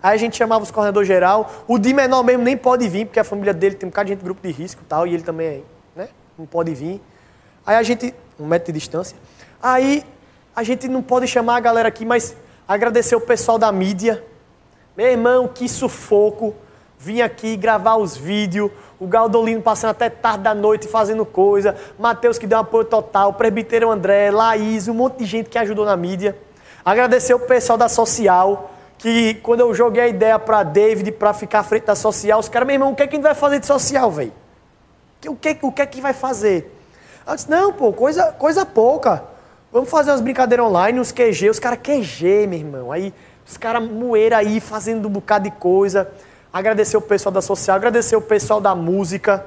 [0.01, 1.51] Aí a gente chamava os coordenadores geral.
[1.67, 4.13] O de menor mesmo nem pode vir, porque a família dele tem um bocado de
[4.13, 5.63] gente grupo de risco e tal, e ele também
[5.95, 7.01] né, não pode vir.
[7.65, 9.17] Aí a gente, um metro de distância.
[9.61, 10.03] Aí
[10.55, 12.35] a gente não pode chamar a galera aqui, mas
[12.67, 14.23] agradecer o pessoal da mídia.
[14.95, 16.55] Meu irmão, que sufoco.
[16.99, 22.39] Vim aqui gravar os vídeos, o Galdolino passando até tarde da noite fazendo coisa, Matheus
[22.39, 25.85] que deu um apoio total, o presbítero André, Laís, um monte de gente que ajudou
[25.85, 26.35] na mídia.
[26.83, 28.71] Agradecer o pessoal da social,
[29.13, 32.49] que quando eu joguei a ideia para David para ficar à frente da social, os
[32.49, 34.33] caras, meu irmão, o que, é que a gente vai fazer de social, velho?
[35.25, 36.73] O que, o que é que vai fazer?
[37.25, 39.23] Eu disse, não, pô, coisa, coisa pouca.
[39.71, 42.91] Vamos fazer umas brincadeiras online, uns QG, os caras QG, meu irmão.
[42.91, 43.13] Aí
[43.45, 46.09] os caras moeira aí, fazendo um bocado de coisa.
[46.51, 49.45] Agradecer o pessoal da social, agradecer o pessoal da música,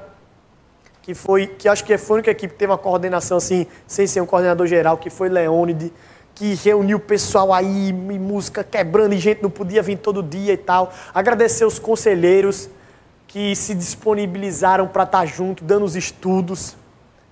[1.01, 4.07] que foi, que acho que foi a única equipe que teve uma coordenação assim, sem
[4.07, 5.91] ser um coordenador geral, que foi Leônide
[6.41, 10.53] que reuniu o pessoal aí, e música quebrando, e gente não podia vir todo dia
[10.53, 10.91] e tal.
[11.13, 12.67] Agradecer os conselheiros
[13.27, 16.75] que se disponibilizaram para estar junto, dando os estudos.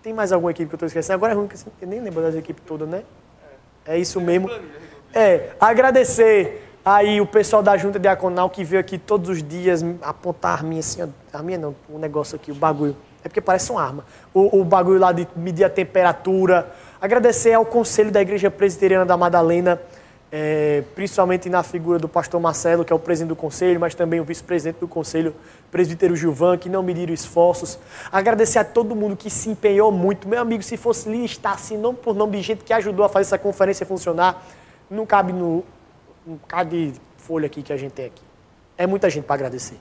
[0.04, 1.16] Tem mais alguma equipe que eu estou esquecendo?
[1.16, 3.02] Agora é ruim, que eu nem lembro das equipes todas, né?
[3.84, 4.48] É isso mesmo.
[5.12, 10.60] É, agradecer aí o pessoal da Junta Diaconal que veio aqui todos os dias apontar
[10.60, 11.02] a minha, assim,
[11.34, 12.96] a minha não, o negócio aqui, o bagulho.
[13.24, 14.06] É porque parece uma arma.
[14.36, 16.72] O, o bagulho lá de medir a temperatura,
[17.02, 19.82] Agradecer ao Conselho da Igreja Presbiteriana da Madalena,
[20.30, 24.20] é, principalmente na figura do pastor Marcelo, que é o presidente do conselho, mas também
[24.20, 25.34] o vice-presidente do conselho,
[25.72, 27.80] presbítero Gilvan, que não mediram esforços.
[28.12, 30.28] Agradecer a todo mundo que se empenhou muito.
[30.28, 33.28] Meu amigo, se fosse listar assim, nome por nome de gente que ajudou a fazer
[33.28, 34.46] essa conferência funcionar,
[34.92, 35.64] não cabe no,
[36.26, 38.24] bocado de folha aqui que a gente tem aqui.
[38.78, 39.80] É muita gente para agradecer.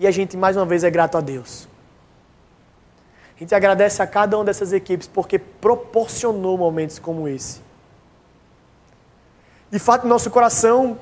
[0.00, 1.68] E a gente, mais uma vez, é grato a Deus.
[3.42, 7.60] A gente agradece a cada uma dessas equipes porque proporcionou momentos como esse.
[9.68, 10.96] De fato, nosso coração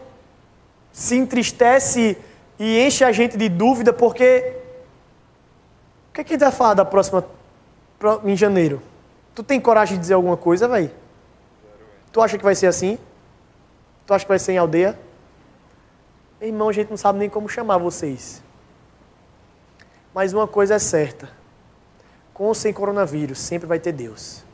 [0.91, 2.17] se entristece
[2.59, 4.57] e enche a gente de dúvida porque
[6.09, 7.27] o que, é que vai falar da próxima
[8.25, 8.81] em janeiro?
[9.35, 10.91] Tu tem coragem de dizer alguma coisa, velho?
[12.11, 12.99] Tu acha que vai ser assim?
[14.07, 14.99] Tu acha que vai ser em aldeia?
[16.41, 18.43] Irmão, a gente não sabe nem como chamar vocês.
[20.15, 21.39] Mas uma coisa é certa:
[22.33, 24.45] com ou sem coronavírus, sempre vai ter Deus.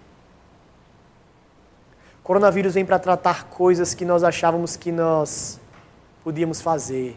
[2.22, 5.60] Coronavírus vem para tratar coisas que nós achávamos que nós
[6.24, 7.16] podíamos fazer,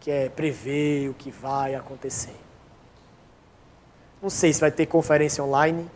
[0.00, 2.34] que é prever o que vai acontecer.
[4.20, 5.90] Não sei se vai ter conferência online, não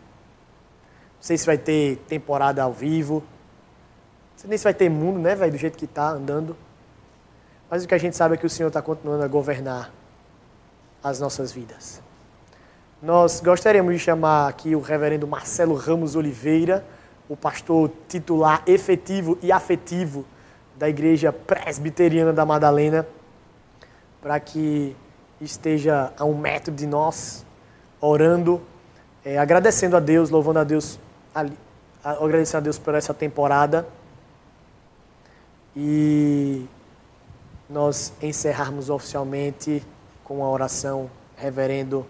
[1.19, 3.15] sei se vai ter temporada ao vivo,
[4.31, 6.55] não sei nem se vai ter mundo, né, velho, do jeito que está andando.
[7.69, 9.91] Mas o que a gente sabe é que o Senhor está continuando a governar
[11.03, 12.01] as nossas vidas.
[12.99, 16.83] Nós gostaríamos de chamar aqui o reverendo Marcelo Ramos Oliveira,
[17.29, 20.25] o pastor titular efetivo e afetivo
[20.75, 23.07] da Igreja Presbiteriana da Madalena,
[24.19, 24.95] para que
[25.39, 27.45] esteja a um metro de nós,
[28.01, 28.63] orando,
[29.23, 30.99] é, agradecendo a Deus, louvando a Deus,
[32.03, 33.87] agradecendo a Deus por essa temporada.
[35.75, 36.65] E
[37.69, 39.83] nós encerrarmos oficialmente
[40.23, 42.03] com a oração, reverendo,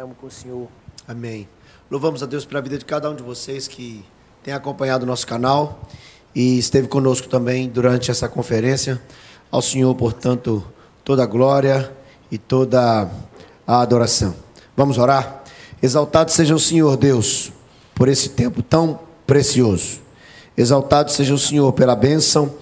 [0.00, 0.66] estamos com o Senhor.
[1.06, 1.46] Amém.
[1.90, 4.02] Louvamos a Deus pela vida de cada um de vocês que
[4.42, 5.86] tem acompanhado o nosso canal
[6.34, 8.98] e esteve conosco também durante essa conferência.
[9.50, 10.64] Ao Senhor, portanto,
[11.04, 11.92] toda a glória
[12.30, 13.10] e toda
[13.66, 14.34] a adoração.
[14.74, 15.44] Vamos orar?
[15.82, 17.52] Exaltado seja o Senhor Deus
[17.94, 20.00] por esse tempo tão precioso.
[20.56, 22.54] Exaltado seja o Senhor pela bênção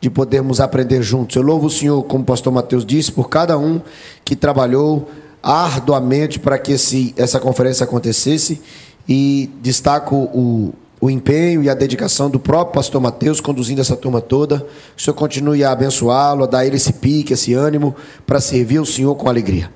[0.00, 1.36] de podermos aprender juntos.
[1.36, 3.82] Eu louvo o Senhor, como o pastor Mateus disse, por cada um
[4.24, 5.06] que trabalhou
[5.42, 8.60] arduamente para que esse, essa conferência acontecesse
[9.08, 14.20] e destaco o, o empenho e a dedicação do próprio pastor Mateus conduzindo essa turma
[14.20, 14.58] toda.
[14.96, 17.94] Que o Senhor continue a abençoá-lo, a dar ele esse pique, esse ânimo
[18.26, 19.70] para servir o Senhor com alegria.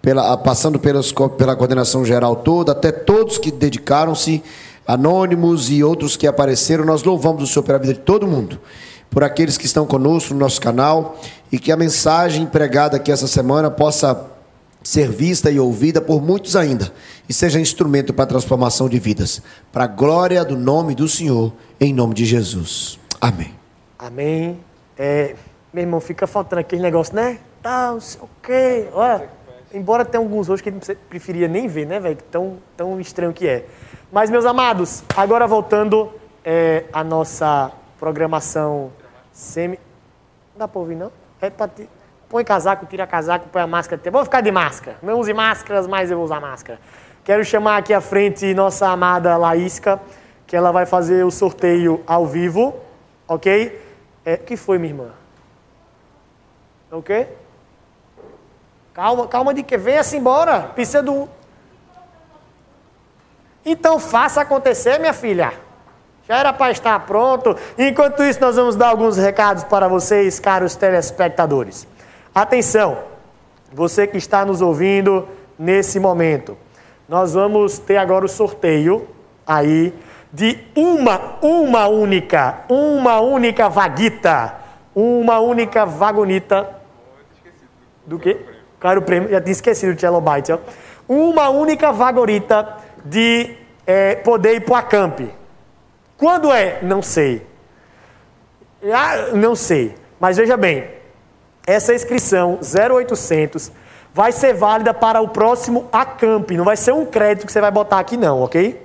[0.00, 4.42] Pela, passando pelas, pela coordenação geral toda, até todos que dedicaram-se,
[4.84, 8.58] anônimos e outros que apareceram, nós louvamos o Senhor pela vida de todo mundo,
[9.08, 11.20] por aqueles que estão conosco no nosso canal
[11.52, 14.31] e que a mensagem pregada aqui essa semana possa
[14.82, 16.92] ser vista e ouvida por muitos ainda
[17.28, 19.42] e seja instrumento para a transformação de vidas,
[19.72, 22.98] para a glória do nome do Senhor, em nome de Jesus.
[23.20, 23.54] Amém.
[23.98, 24.60] Amém.
[24.98, 25.36] É,
[25.72, 27.38] meu irmão, fica faltando aquele negócio, né?
[27.62, 28.88] Tá, não sei o quê.
[28.92, 29.28] Olha,
[29.72, 32.18] embora tenha alguns hoje que gente preferia nem ver, né, velho?
[32.30, 33.64] Tão, tão estranho que é.
[34.10, 36.12] Mas, meus amados, agora voltando
[36.44, 38.92] é, à nossa programação
[39.32, 39.78] semi.
[40.52, 41.10] Não dá para ouvir, não?
[41.40, 41.70] É para.
[42.32, 44.00] Põe casaco, tira casaco, põe a máscara.
[44.10, 44.96] Vou ficar de máscara.
[45.02, 46.80] Não use máscaras, mas eu vou usar máscara.
[47.22, 50.00] Quero chamar aqui à frente nossa amada Laísca,
[50.46, 52.74] que ela vai fazer o sorteio ao vivo,
[53.28, 53.78] ok?
[54.24, 55.10] É, que foi, minha irmã?
[56.90, 57.28] Ok?
[58.94, 60.60] Calma, calma de que venha-se embora.
[60.74, 61.28] Precisa do.
[63.62, 65.52] Então faça acontecer, minha filha.
[66.26, 67.54] Já era para estar pronto.
[67.76, 71.91] Enquanto isso, nós vamos dar alguns recados para vocês, caros telespectadores.
[72.34, 72.98] Atenção,
[73.70, 75.28] você que está nos ouvindo
[75.58, 76.56] nesse momento,
[77.06, 79.06] nós vamos ter agora o sorteio
[79.46, 79.92] aí
[80.32, 84.54] de uma, uma única, uma única vaguita,
[84.94, 86.70] uma única vagonita.
[88.06, 88.40] Do quê?
[88.80, 90.58] Claro, prêmio, já tinha esquecido o Cello Byte.
[91.06, 93.56] Uma única vagonita de
[93.86, 95.20] é, poder ir para o acamp.
[96.16, 96.78] Quando é?
[96.82, 97.46] Não sei.
[98.90, 99.94] Ah, não sei.
[100.18, 101.01] Mas veja bem,
[101.66, 103.70] essa inscrição 0800
[104.14, 107.70] vai ser válida para o próximo acamp, não vai ser um crédito que você vai
[107.70, 108.80] botar aqui não, ok?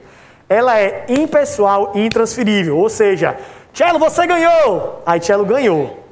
[0.47, 3.37] Ela é impessoal e intransferível, ou seja,
[3.73, 5.03] Tchelo, você ganhou!
[5.05, 6.03] Aí Tchelo ganhou.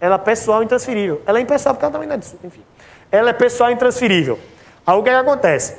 [0.00, 1.22] Ela é pessoal e intransferível.
[1.26, 2.62] Ela é impessoal porque ela também não é disso, enfim.
[3.10, 4.38] Ela é pessoal e intransferível.
[4.86, 5.78] Aí o que, é que acontece?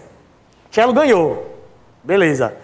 [0.71, 1.55] Tchelo ganhou.
[2.03, 2.55] Beleza.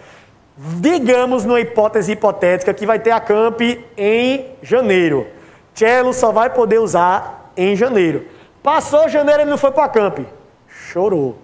[0.56, 3.60] Digamos, numa hipótese hipotética, que vai ter a camp
[3.96, 5.26] em janeiro.
[5.74, 8.26] Cello só vai poder usar em janeiro.
[8.62, 10.20] Passou janeiro, ele não foi para camp.
[10.68, 11.36] Chorou.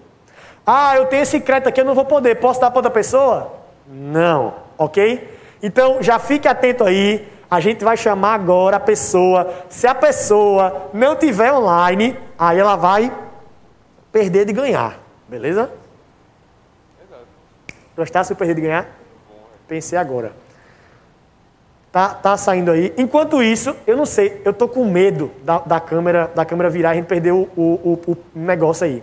[0.64, 2.36] Ah, eu tenho esse crédito aqui, eu não vou poder.
[2.36, 3.52] Posso dar para outra pessoa?
[3.86, 5.38] Não, ok?
[5.62, 7.28] Então já fique atento aí.
[7.50, 9.52] A gente vai chamar agora a pessoa.
[9.68, 13.12] Se a pessoa não tiver online, aí ela vai
[14.12, 14.96] perder de ganhar.
[15.28, 15.70] Beleza?
[17.04, 17.26] Exato.
[17.96, 18.86] Gostasse de perder de ganhar?
[19.66, 20.32] Pensei agora.
[21.92, 22.94] Tá, tá saindo aí.
[22.96, 26.90] Enquanto isso, eu não sei, eu tô com medo da, da câmera da câmera virar
[26.90, 29.02] e a gente perder o, o, o, o negócio aí.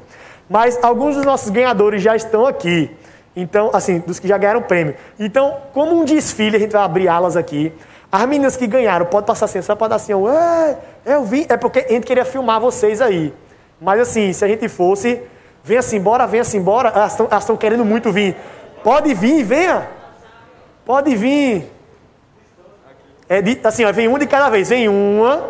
[0.50, 2.90] Mas alguns dos nossos ganhadores já estão aqui.
[3.36, 4.96] Então, assim, dos que já ganharam prêmio.
[5.20, 7.74] Então, como um desfile, a gente vai abrir alas aqui.
[8.10, 11.46] As meninas que ganharam, pode passar assim, só para dar assim, Ué, eu vim.
[11.50, 13.34] É porque a gente queria filmar vocês aí.
[13.82, 15.22] Mas assim, se a gente fosse,
[15.62, 16.90] venha assim embora, venha assim embora.
[16.90, 18.36] Elas estão querendo muito vir.
[18.82, 19.88] Pode vir, venha.
[20.86, 21.77] Pode vir.
[23.30, 24.70] É de, assim, ó, vem um de cada vez.
[24.70, 25.44] Vem uma,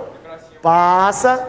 [0.62, 1.48] passa.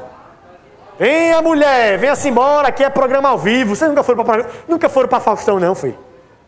[0.99, 2.69] Venha, mulher, venha assim embora.
[2.69, 3.75] Aqui é programa ao vivo.
[3.75, 5.97] Vocês nunca foram para nunca foram para Faustão, não, filho?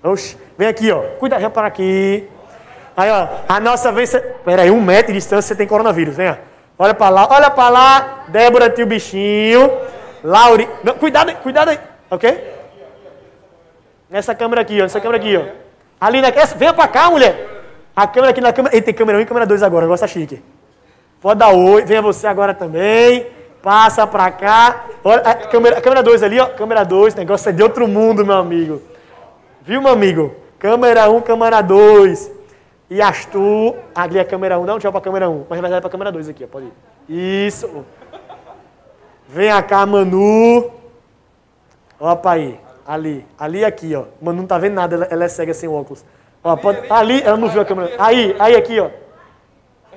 [0.02, 1.02] Oxe, vem aqui, ó.
[1.18, 2.28] Cuida, vem para aqui.
[2.96, 4.12] Aí, ó, a nossa vez.
[4.44, 6.40] Pera aí, um metro de distância, você tem coronavírus, venha.
[6.78, 8.24] Olha para lá, olha para lá.
[8.28, 9.70] Débora tio bichinho.
[10.24, 10.68] Lauri.
[10.82, 11.78] Não, cuidado, cuidado aí.
[12.10, 12.54] Ok?
[14.10, 14.82] Nessa câmera aqui, ó.
[14.82, 15.44] Nessa câmera aqui, ó.
[16.00, 16.28] Ali na.
[16.28, 17.59] Essa, venha para cá, mulher.
[18.00, 18.74] A câmera aqui na câmera.
[18.74, 20.42] Ei, tem câmera 1 e câmera 2 agora, negócio tá chique.
[21.20, 23.26] Pode dar oi, venha você agora também.
[23.62, 24.86] Passa pra cá.
[25.04, 26.46] Olha, a câmera, a câmera 2 ali, ó.
[26.46, 28.80] Câmera 2, negócio é de outro mundo, meu amigo.
[29.60, 30.34] Viu, meu amigo?
[30.58, 32.30] Câmera 1, câmera 2.
[32.88, 35.44] E Astu, ali é a câmera 1, dá um tchau pra câmera 1.
[35.50, 36.46] Mas vai dar pra câmera 2 aqui, ó.
[36.46, 36.68] Pode
[37.06, 37.46] ir.
[37.46, 37.84] Isso.
[39.28, 40.70] Vem cá, Manu.
[41.98, 42.58] Opa aí.
[42.86, 43.26] Ali.
[43.38, 44.04] Ali aqui, ó.
[44.22, 46.02] Manu não tá vendo nada, ela, ela é cega sem óculos.
[46.42, 47.92] Ó, pode, ali, ela não viu a câmera.
[47.98, 48.88] Aí, aí aqui, ó.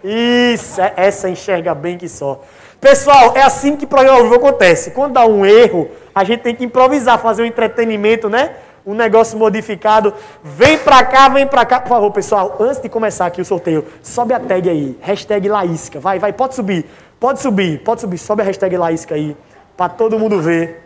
[0.03, 2.41] Isso, é, essa enxerga bem que só.
[2.82, 4.91] Pessoal, é assim que programa ao vivo acontece.
[4.91, 8.56] Quando dá um erro, a gente tem que improvisar, fazer um entretenimento, né?
[8.86, 10.14] Um negócio modificado.
[10.44, 11.80] Vem pra cá, vem pra cá.
[11.80, 14.98] Por favor, pessoal, antes de começar aqui o sorteio, sobe a tag aí.
[14.99, 16.02] Hashtag Laísca.
[16.02, 16.86] Vai, vai, pode subir.
[17.18, 18.18] Pode subir, pode subir.
[18.18, 19.38] Sobe a hashtag Laísca aí.
[19.78, 20.84] Pra todo mundo ver.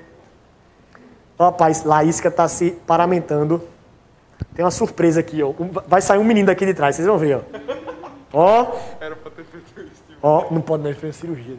[1.39, 3.63] Rapaz, Laísca tá se paramentando.
[4.57, 5.53] Tem uma surpresa aqui, ó.
[5.87, 7.41] Vai sair um menino daqui de trás, vocês vão ver, ó.
[8.33, 8.75] Ó.
[8.99, 10.01] Era pra ter feito isso.
[10.19, 11.57] Ó, não pode mais fazer cirurgia.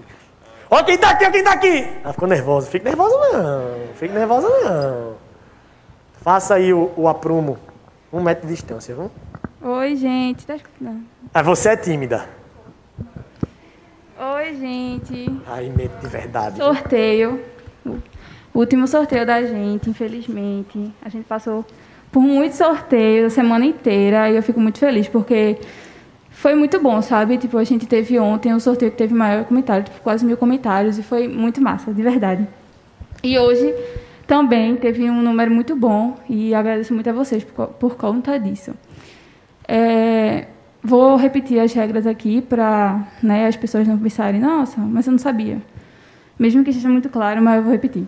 [0.68, 1.88] Ó, quem tá aqui, ó, quem tá aqui?
[2.02, 2.68] Ela ficou nervosa.
[2.68, 3.94] Fique nervosa não.
[3.94, 5.14] Fique nervosa não.
[6.22, 7.56] Faça aí o, o aprumo.
[8.12, 9.12] Um metro de distância, viu?
[9.62, 10.44] Oi, gente.
[10.44, 11.04] Tá escutando?
[11.32, 12.28] Ah, você é tímida.
[14.18, 15.40] Oi, gente.
[15.46, 16.56] Aí, medo de verdade.
[16.56, 17.44] Sorteio.
[17.86, 20.92] O último sorteio da gente, infelizmente.
[21.00, 21.64] A gente passou
[22.10, 25.58] por muitos sorteios a semana inteira e eu fico muito feliz porque
[26.30, 27.36] foi muito bom, sabe?
[27.36, 30.98] Tipo, a gente teve ontem um sorteio que teve maior comentário, tipo, quase mil comentários
[30.98, 32.46] e foi muito massa, de verdade.
[33.22, 33.74] E hoje
[34.26, 38.72] também teve um número muito bom e agradeço muito a vocês por, por conta disso.
[39.66, 40.46] É,
[40.82, 45.18] vou repetir as regras aqui para né, as pessoas não pensarem, nossa, mas eu não
[45.18, 45.60] sabia.
[46.38, 48.06] Mesmo que esteja muito claro, mas eu vou repetir.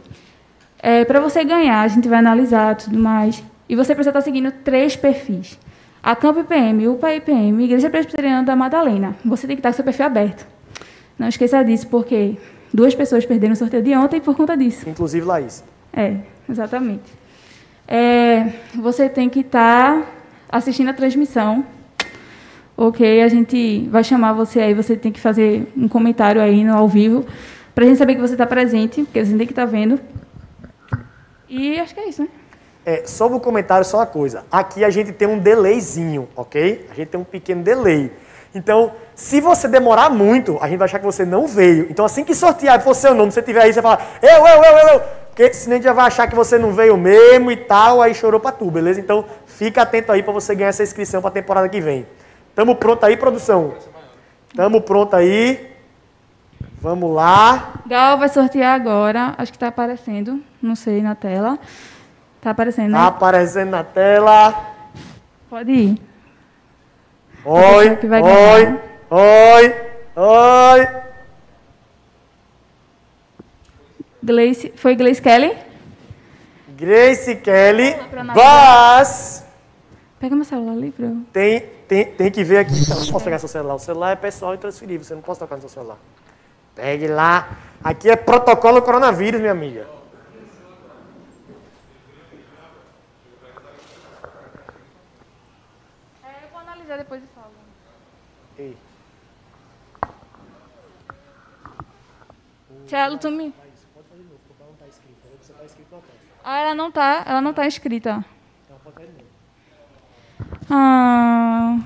[0.79, 3.43] É, para você ganhar, a gente vai analisar tudo mais.
[3.71, 5.57] E você precisa estar seguindo três perfis.
[6.03, 9.15] A Campo IPM, UPA IPM, Igreja Presbiteriana da Madalena.
[9.25, 10.45] Você tem que estar com seu perfil aberto.
[11.17, 12.37] Não esqueça disso, porque
[12.75, 14.89] duas pessoas perderam o sorteio de ontem por conta disso.
[14.89, 15.63] Inclusive Laís.
[15.93, 16.17] É,
[16.49, 17.13] exatamente.
[17.87, 20.05] É, você tem que estar
[20.49, 21.65] assistindo a transmissão.
[22.77, 26.75] Ok, a gente vai chamar você aí, você tem que fazer um comentário aí no
[26.75, 27.25] ao vivo,
[27.73, 30.01] para a gente saber que você está presente, porque você tem que estar vendo.
[31.49, 32.29] E acho que é isso, né?
[32.85, 34.45] É, sobre o comentário, só uma coisa.
[34.51, 36.87] Aqui a gente tem um delayzinho, ok?
[36.91, 38.11] A gente tem um pequeno delay.
[38.55, 41.87] Então, se você demorar muito, a gente vai achar que você não veio.
[41.91, 44.65] Então, assim que sortear for seu nome, você tiver aí, você fala, eu, eu, eu,
[44.65, 45.01] eu, eu.
[45.29, 48.15] Porque senão a gente já vai achar que você não veio mesmo e tal, aí
[48.15, 48.99] chorou pra tu, beleza?
[48.99, 52.07] Então, fica atento aí para você ganhar essa inscrição pra temporada que vem.
[52.55, 53.75] Tamo pronto aí, produção?
[54.57, 55.71] Tamo pronto aí.
[56.81, 57.75] Vamos lá.
[57.87, 59.35] Gal vai sortear agora.
[59.39, 60.43] Acho que está aparecendo.
[60.61, 61.59] Não sei na tela.
[62.41, 62.99] Está aparecendo, né?
[62.99, 64.75] Tá aparecendo na tela.
[65.51, 66.03] Pode ir.
[67.45, 68.81] Oi, oi, ganhar.
[69.11, 69.75] oi,
[70.17, 70.89] oi.
[74.23, 75.55] Gleice, foi Gleice Kelly?
[76.69, 77.95] Grace Kelly.
[78.35, 79.45] Bass.
[80.19, 81.19] Pega meu celular ali, pra eu...
[81.31, 82.73] Tem, tem, tem que ver aqui.
[82.89, 83.75] Não posso pegar seu celular.
[83.75, 85.05] O celular é pessoal e transferível.
[85.05, 85.99] Você não pode tocar no seu celular.
[86.75, 87.51] Pegue lá.
[87.85, 89.87] Aqui é protocolo coronavírus, minha amiga.
[96.23, 97.51] É, eu vou analisar depois e falo.
[98.59, 98.77] Ei.
[102.87, 103.53] Tchelo, tu me...
[106.45, 108.25] Ah, ela não tá, ela não tá inscrita.
[110.71, 111.79] Ah,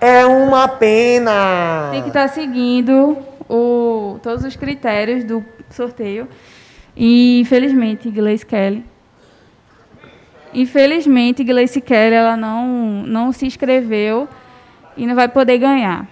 [0.00, 1.90] É uma pena.
[1.92, 3.16] tem que estar seguindo
[3.48, 6.28] o, todos os critérios do sorteio.
[6.96, 8.84] E, infelizmente, Gleice Kelly.
[10.54, 12.66] Infelizmente, Gleice Kelly ela não,
[13.06, 14.28] não se inscreveu.
[14.96, 16.06] e não vai poder ganhar.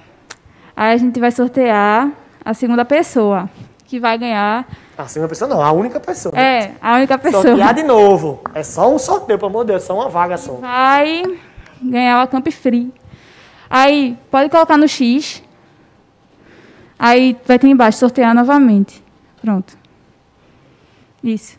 [0.75, 2.11] Aí a gente vai sortear
[2.43, 3.51] a segunda pessoa,
[3.85, 4.67] que vai ganhar.
[4.97, 6.35] A segunda pessoa não, a única pessoa.
[6.35, 6.43] né?
[6.43, 7.43] É, a única pessoa.
[7.43, 8.41] Sortear de novo.
[8.55, 10.55] É só um sorteio, pelo amor de Deus, só uma vaga só.
[10.55, 11.23] Vai
[11.83, 12.93] ganhar o Camp Free.
[13.69, 15.43] Aí, pode colocar no X.
[16.99, 19.03] Aí vai ter embaixo, sortear novamente.
[19.43, 19.77] Pronto.
[21.23, 21.59] Isso.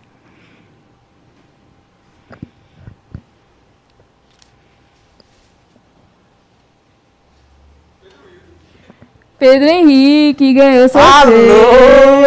[9.41, 11.51] Pedro Henrique ganhou sorteio.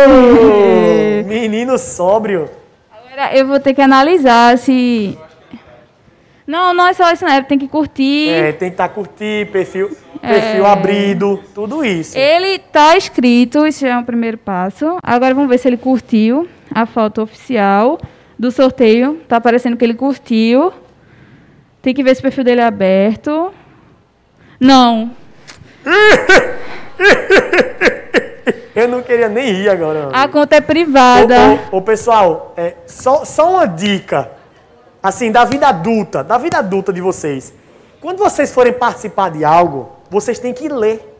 [0.05, 1.23] Alô!
[1.24, 2.51] Menino sóbrio.
[2.91, 5.16] Agora eu vou ter que analisar se.
[6.45, 7.43] Não, não é só isso, não.
[7.45, 8.31] Tem que curtir.
[8.31, 12.19] É, tem que estar curtir, perfil, perfil abrido, tudo isso.
[12.19, 14.99] Ele tá escrito, isso já é o primeiro passo.
[15.01, 18.01] Agora vamos ver se ele curtiu a foto oficial
[18.36, 19.20] do sorteio.
[19.28, 20.73] Tá aparecendo que ele curtiu.
[21.81, 23.55] Tem que ver se o perfil dele é aberto.
[24.59, 25.12] Não.
[28.74, 30.10] Eu não queria nem rir agora.
[30.12, 31.34] A conta é privada.
[31.70, 34.30] Ô, ô, ô, pessoal, é, só, só uma dica,
[35.02, 37.52] assim, da vida adulta, da vida adulta de vocês.
[38.00, 41.18] Quando vocês forem participar de algo, vocês têm que ler.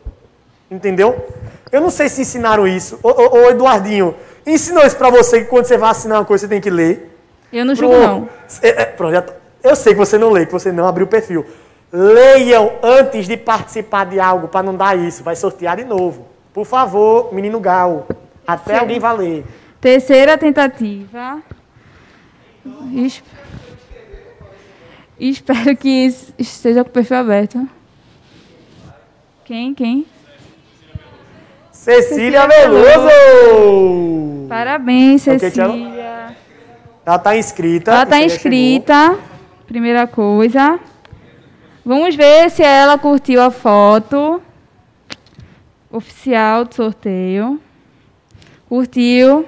[0.69, 1.25] Entendeu?
[1.71, 2.99] Eu não sei se ensinaram isso.
[3.01, 4.15] Ô, ô, ô, Eduardinho,
[4.45, 7.17] ensinou isso pra você que quando você vai assinar uma coisa, você tem que ler.
[7.51, 8.29] Eu não julgo, não.
[8.61, 9.23] É, é, pronto, já
[9.63, 11.45] Eu sei que você não lê, que você não abriu o perfil.
[11.91, 15.23] Leiam antes de participar de algo para não dar isso.
[15.23, 16.27] Vai sortear de novo.
[16.53, 18.07] Por favor, menino Gal.
[18.45, 18.79] Até Sim.
[18.79, 19.45] alguém vai ler.
[19.79, 21.41] Terceira tentativa.
[22.95, 23.23] Es-
[25.19, 27.67] Espero que es- esteja com o perfil aberto.
[29.45, 29.73] Quem?
[29.73, 30.05] Quem?
[31.71, 34.47] Cecília Cecília Veloso!
[34.49, 35.39] Parabéns, Tiago?
[35.39, 36.35] Cecília.
[37.05, 37.91] Ela está inscrita.
[37.91, 39.17] Ela está inscrita.
[39.67, 40.79] Primeira coisa.
[41.85, 44.41] Vamos ver se ela curtiu a foto
[45.91, 47.59] oficial do sorteio.
[48.67, 49.45] Curtiu.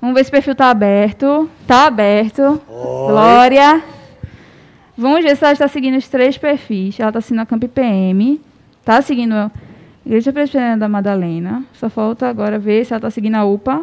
[0.00, 1.48] Vamos ver se o perfil está aberto.
[1.62, 2.60] Está aberto.
[2.68, 3.82] Glória.
[4.96, 7.00] Vamos ver se ela está seguindo os três perfis.
[7.00, 8.38] Ela está seguindo a Camp PM.
[8.80, 9.50] Está seguindo a
[10.04, 11.64] Igreja Presbiteriana da Madalena.
[11.72, 13.80] Só falta agora ver se ela está seguindo a UPA.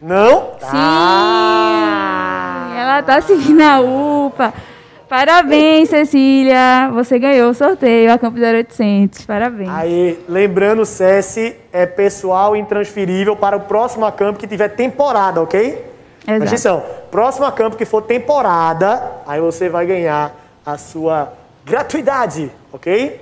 [0.00, 0.52] Não?
[0.58, 2.72] Sim, Tá.
[2.76, 4.54] ela tá seguindo a UPA.
[5.08, 6.90] Parabéns, Cecília.
[6.92, 9.24] Você ganhou o sorteio, a Campo 0800.
[9.24, 9.68] Parabéns.
[9.70, 15.84] Aí, lembrando, SESI é pessoal intransferível para o próximo acampo que tiver temporada, ok?
[16.26, 16.44] Exato.
[16.44, 16.82] Atenção.
[17.10, 20.34] Próximo acampo que for temporada, aí você vai ganhar
[20.64, 21.32] a sua
[21.64, 23.20] gratuidade, ok?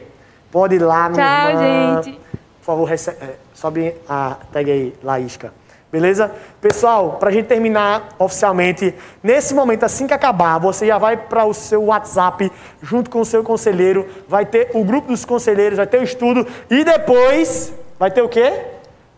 [0.51, 1.17] Pode ir lá no.
[1.17, 2.03] Tchau, irmã.
[2.03, 2.19] gente.
[2.61, 5.53] Por favor, é, sobe a tag aí, Laísca.
[5.95, 6.33] Beleza?
[6.61, 8.93] Pessoal, pra gente terminar oficialmente,
[9.23, 12.51] nesse momento, assim que acabar, você já vai para o seu WhatsApp,
[12.83, 16.45] junto com o seu conselheiro, vai ter o grupo dos conselheiros, vai ter o estudo,
[16.69, 18.61] e depois, vai ter o quê?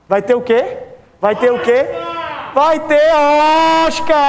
[0.06, 0.76] Vai ter o quê?
[1.18, 1.86] Vai ter o quê?
[2.54, 3.10] Vai ter
[3.86, 4.26] Oscar!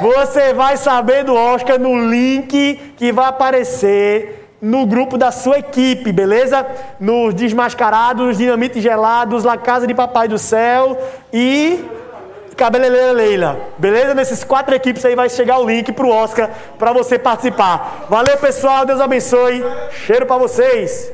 [0.00, 6.10] Você vai saber do Oscar no link que vai aparecer no grupo da sua equipe,
[6.10, 6.66] beleza?
[6.98, 10.96] Nos Desmascarados, Dinamite Gelados, La Casa de Papai do Céu
[11.30, 11.84] e
[12.56, 13.60] Cabeleleira Leila.
[13.76, 14.14] Beleza?
[14.14, 18.06] Nesses quatro equipes aí vai chegar o link pro Oscar para você participar.
[18.08, 18.86] Valeu, pessoal.
[18.86, 19.62] Deus abençoe.
[20.06, 21.12] Cheiro para vocês.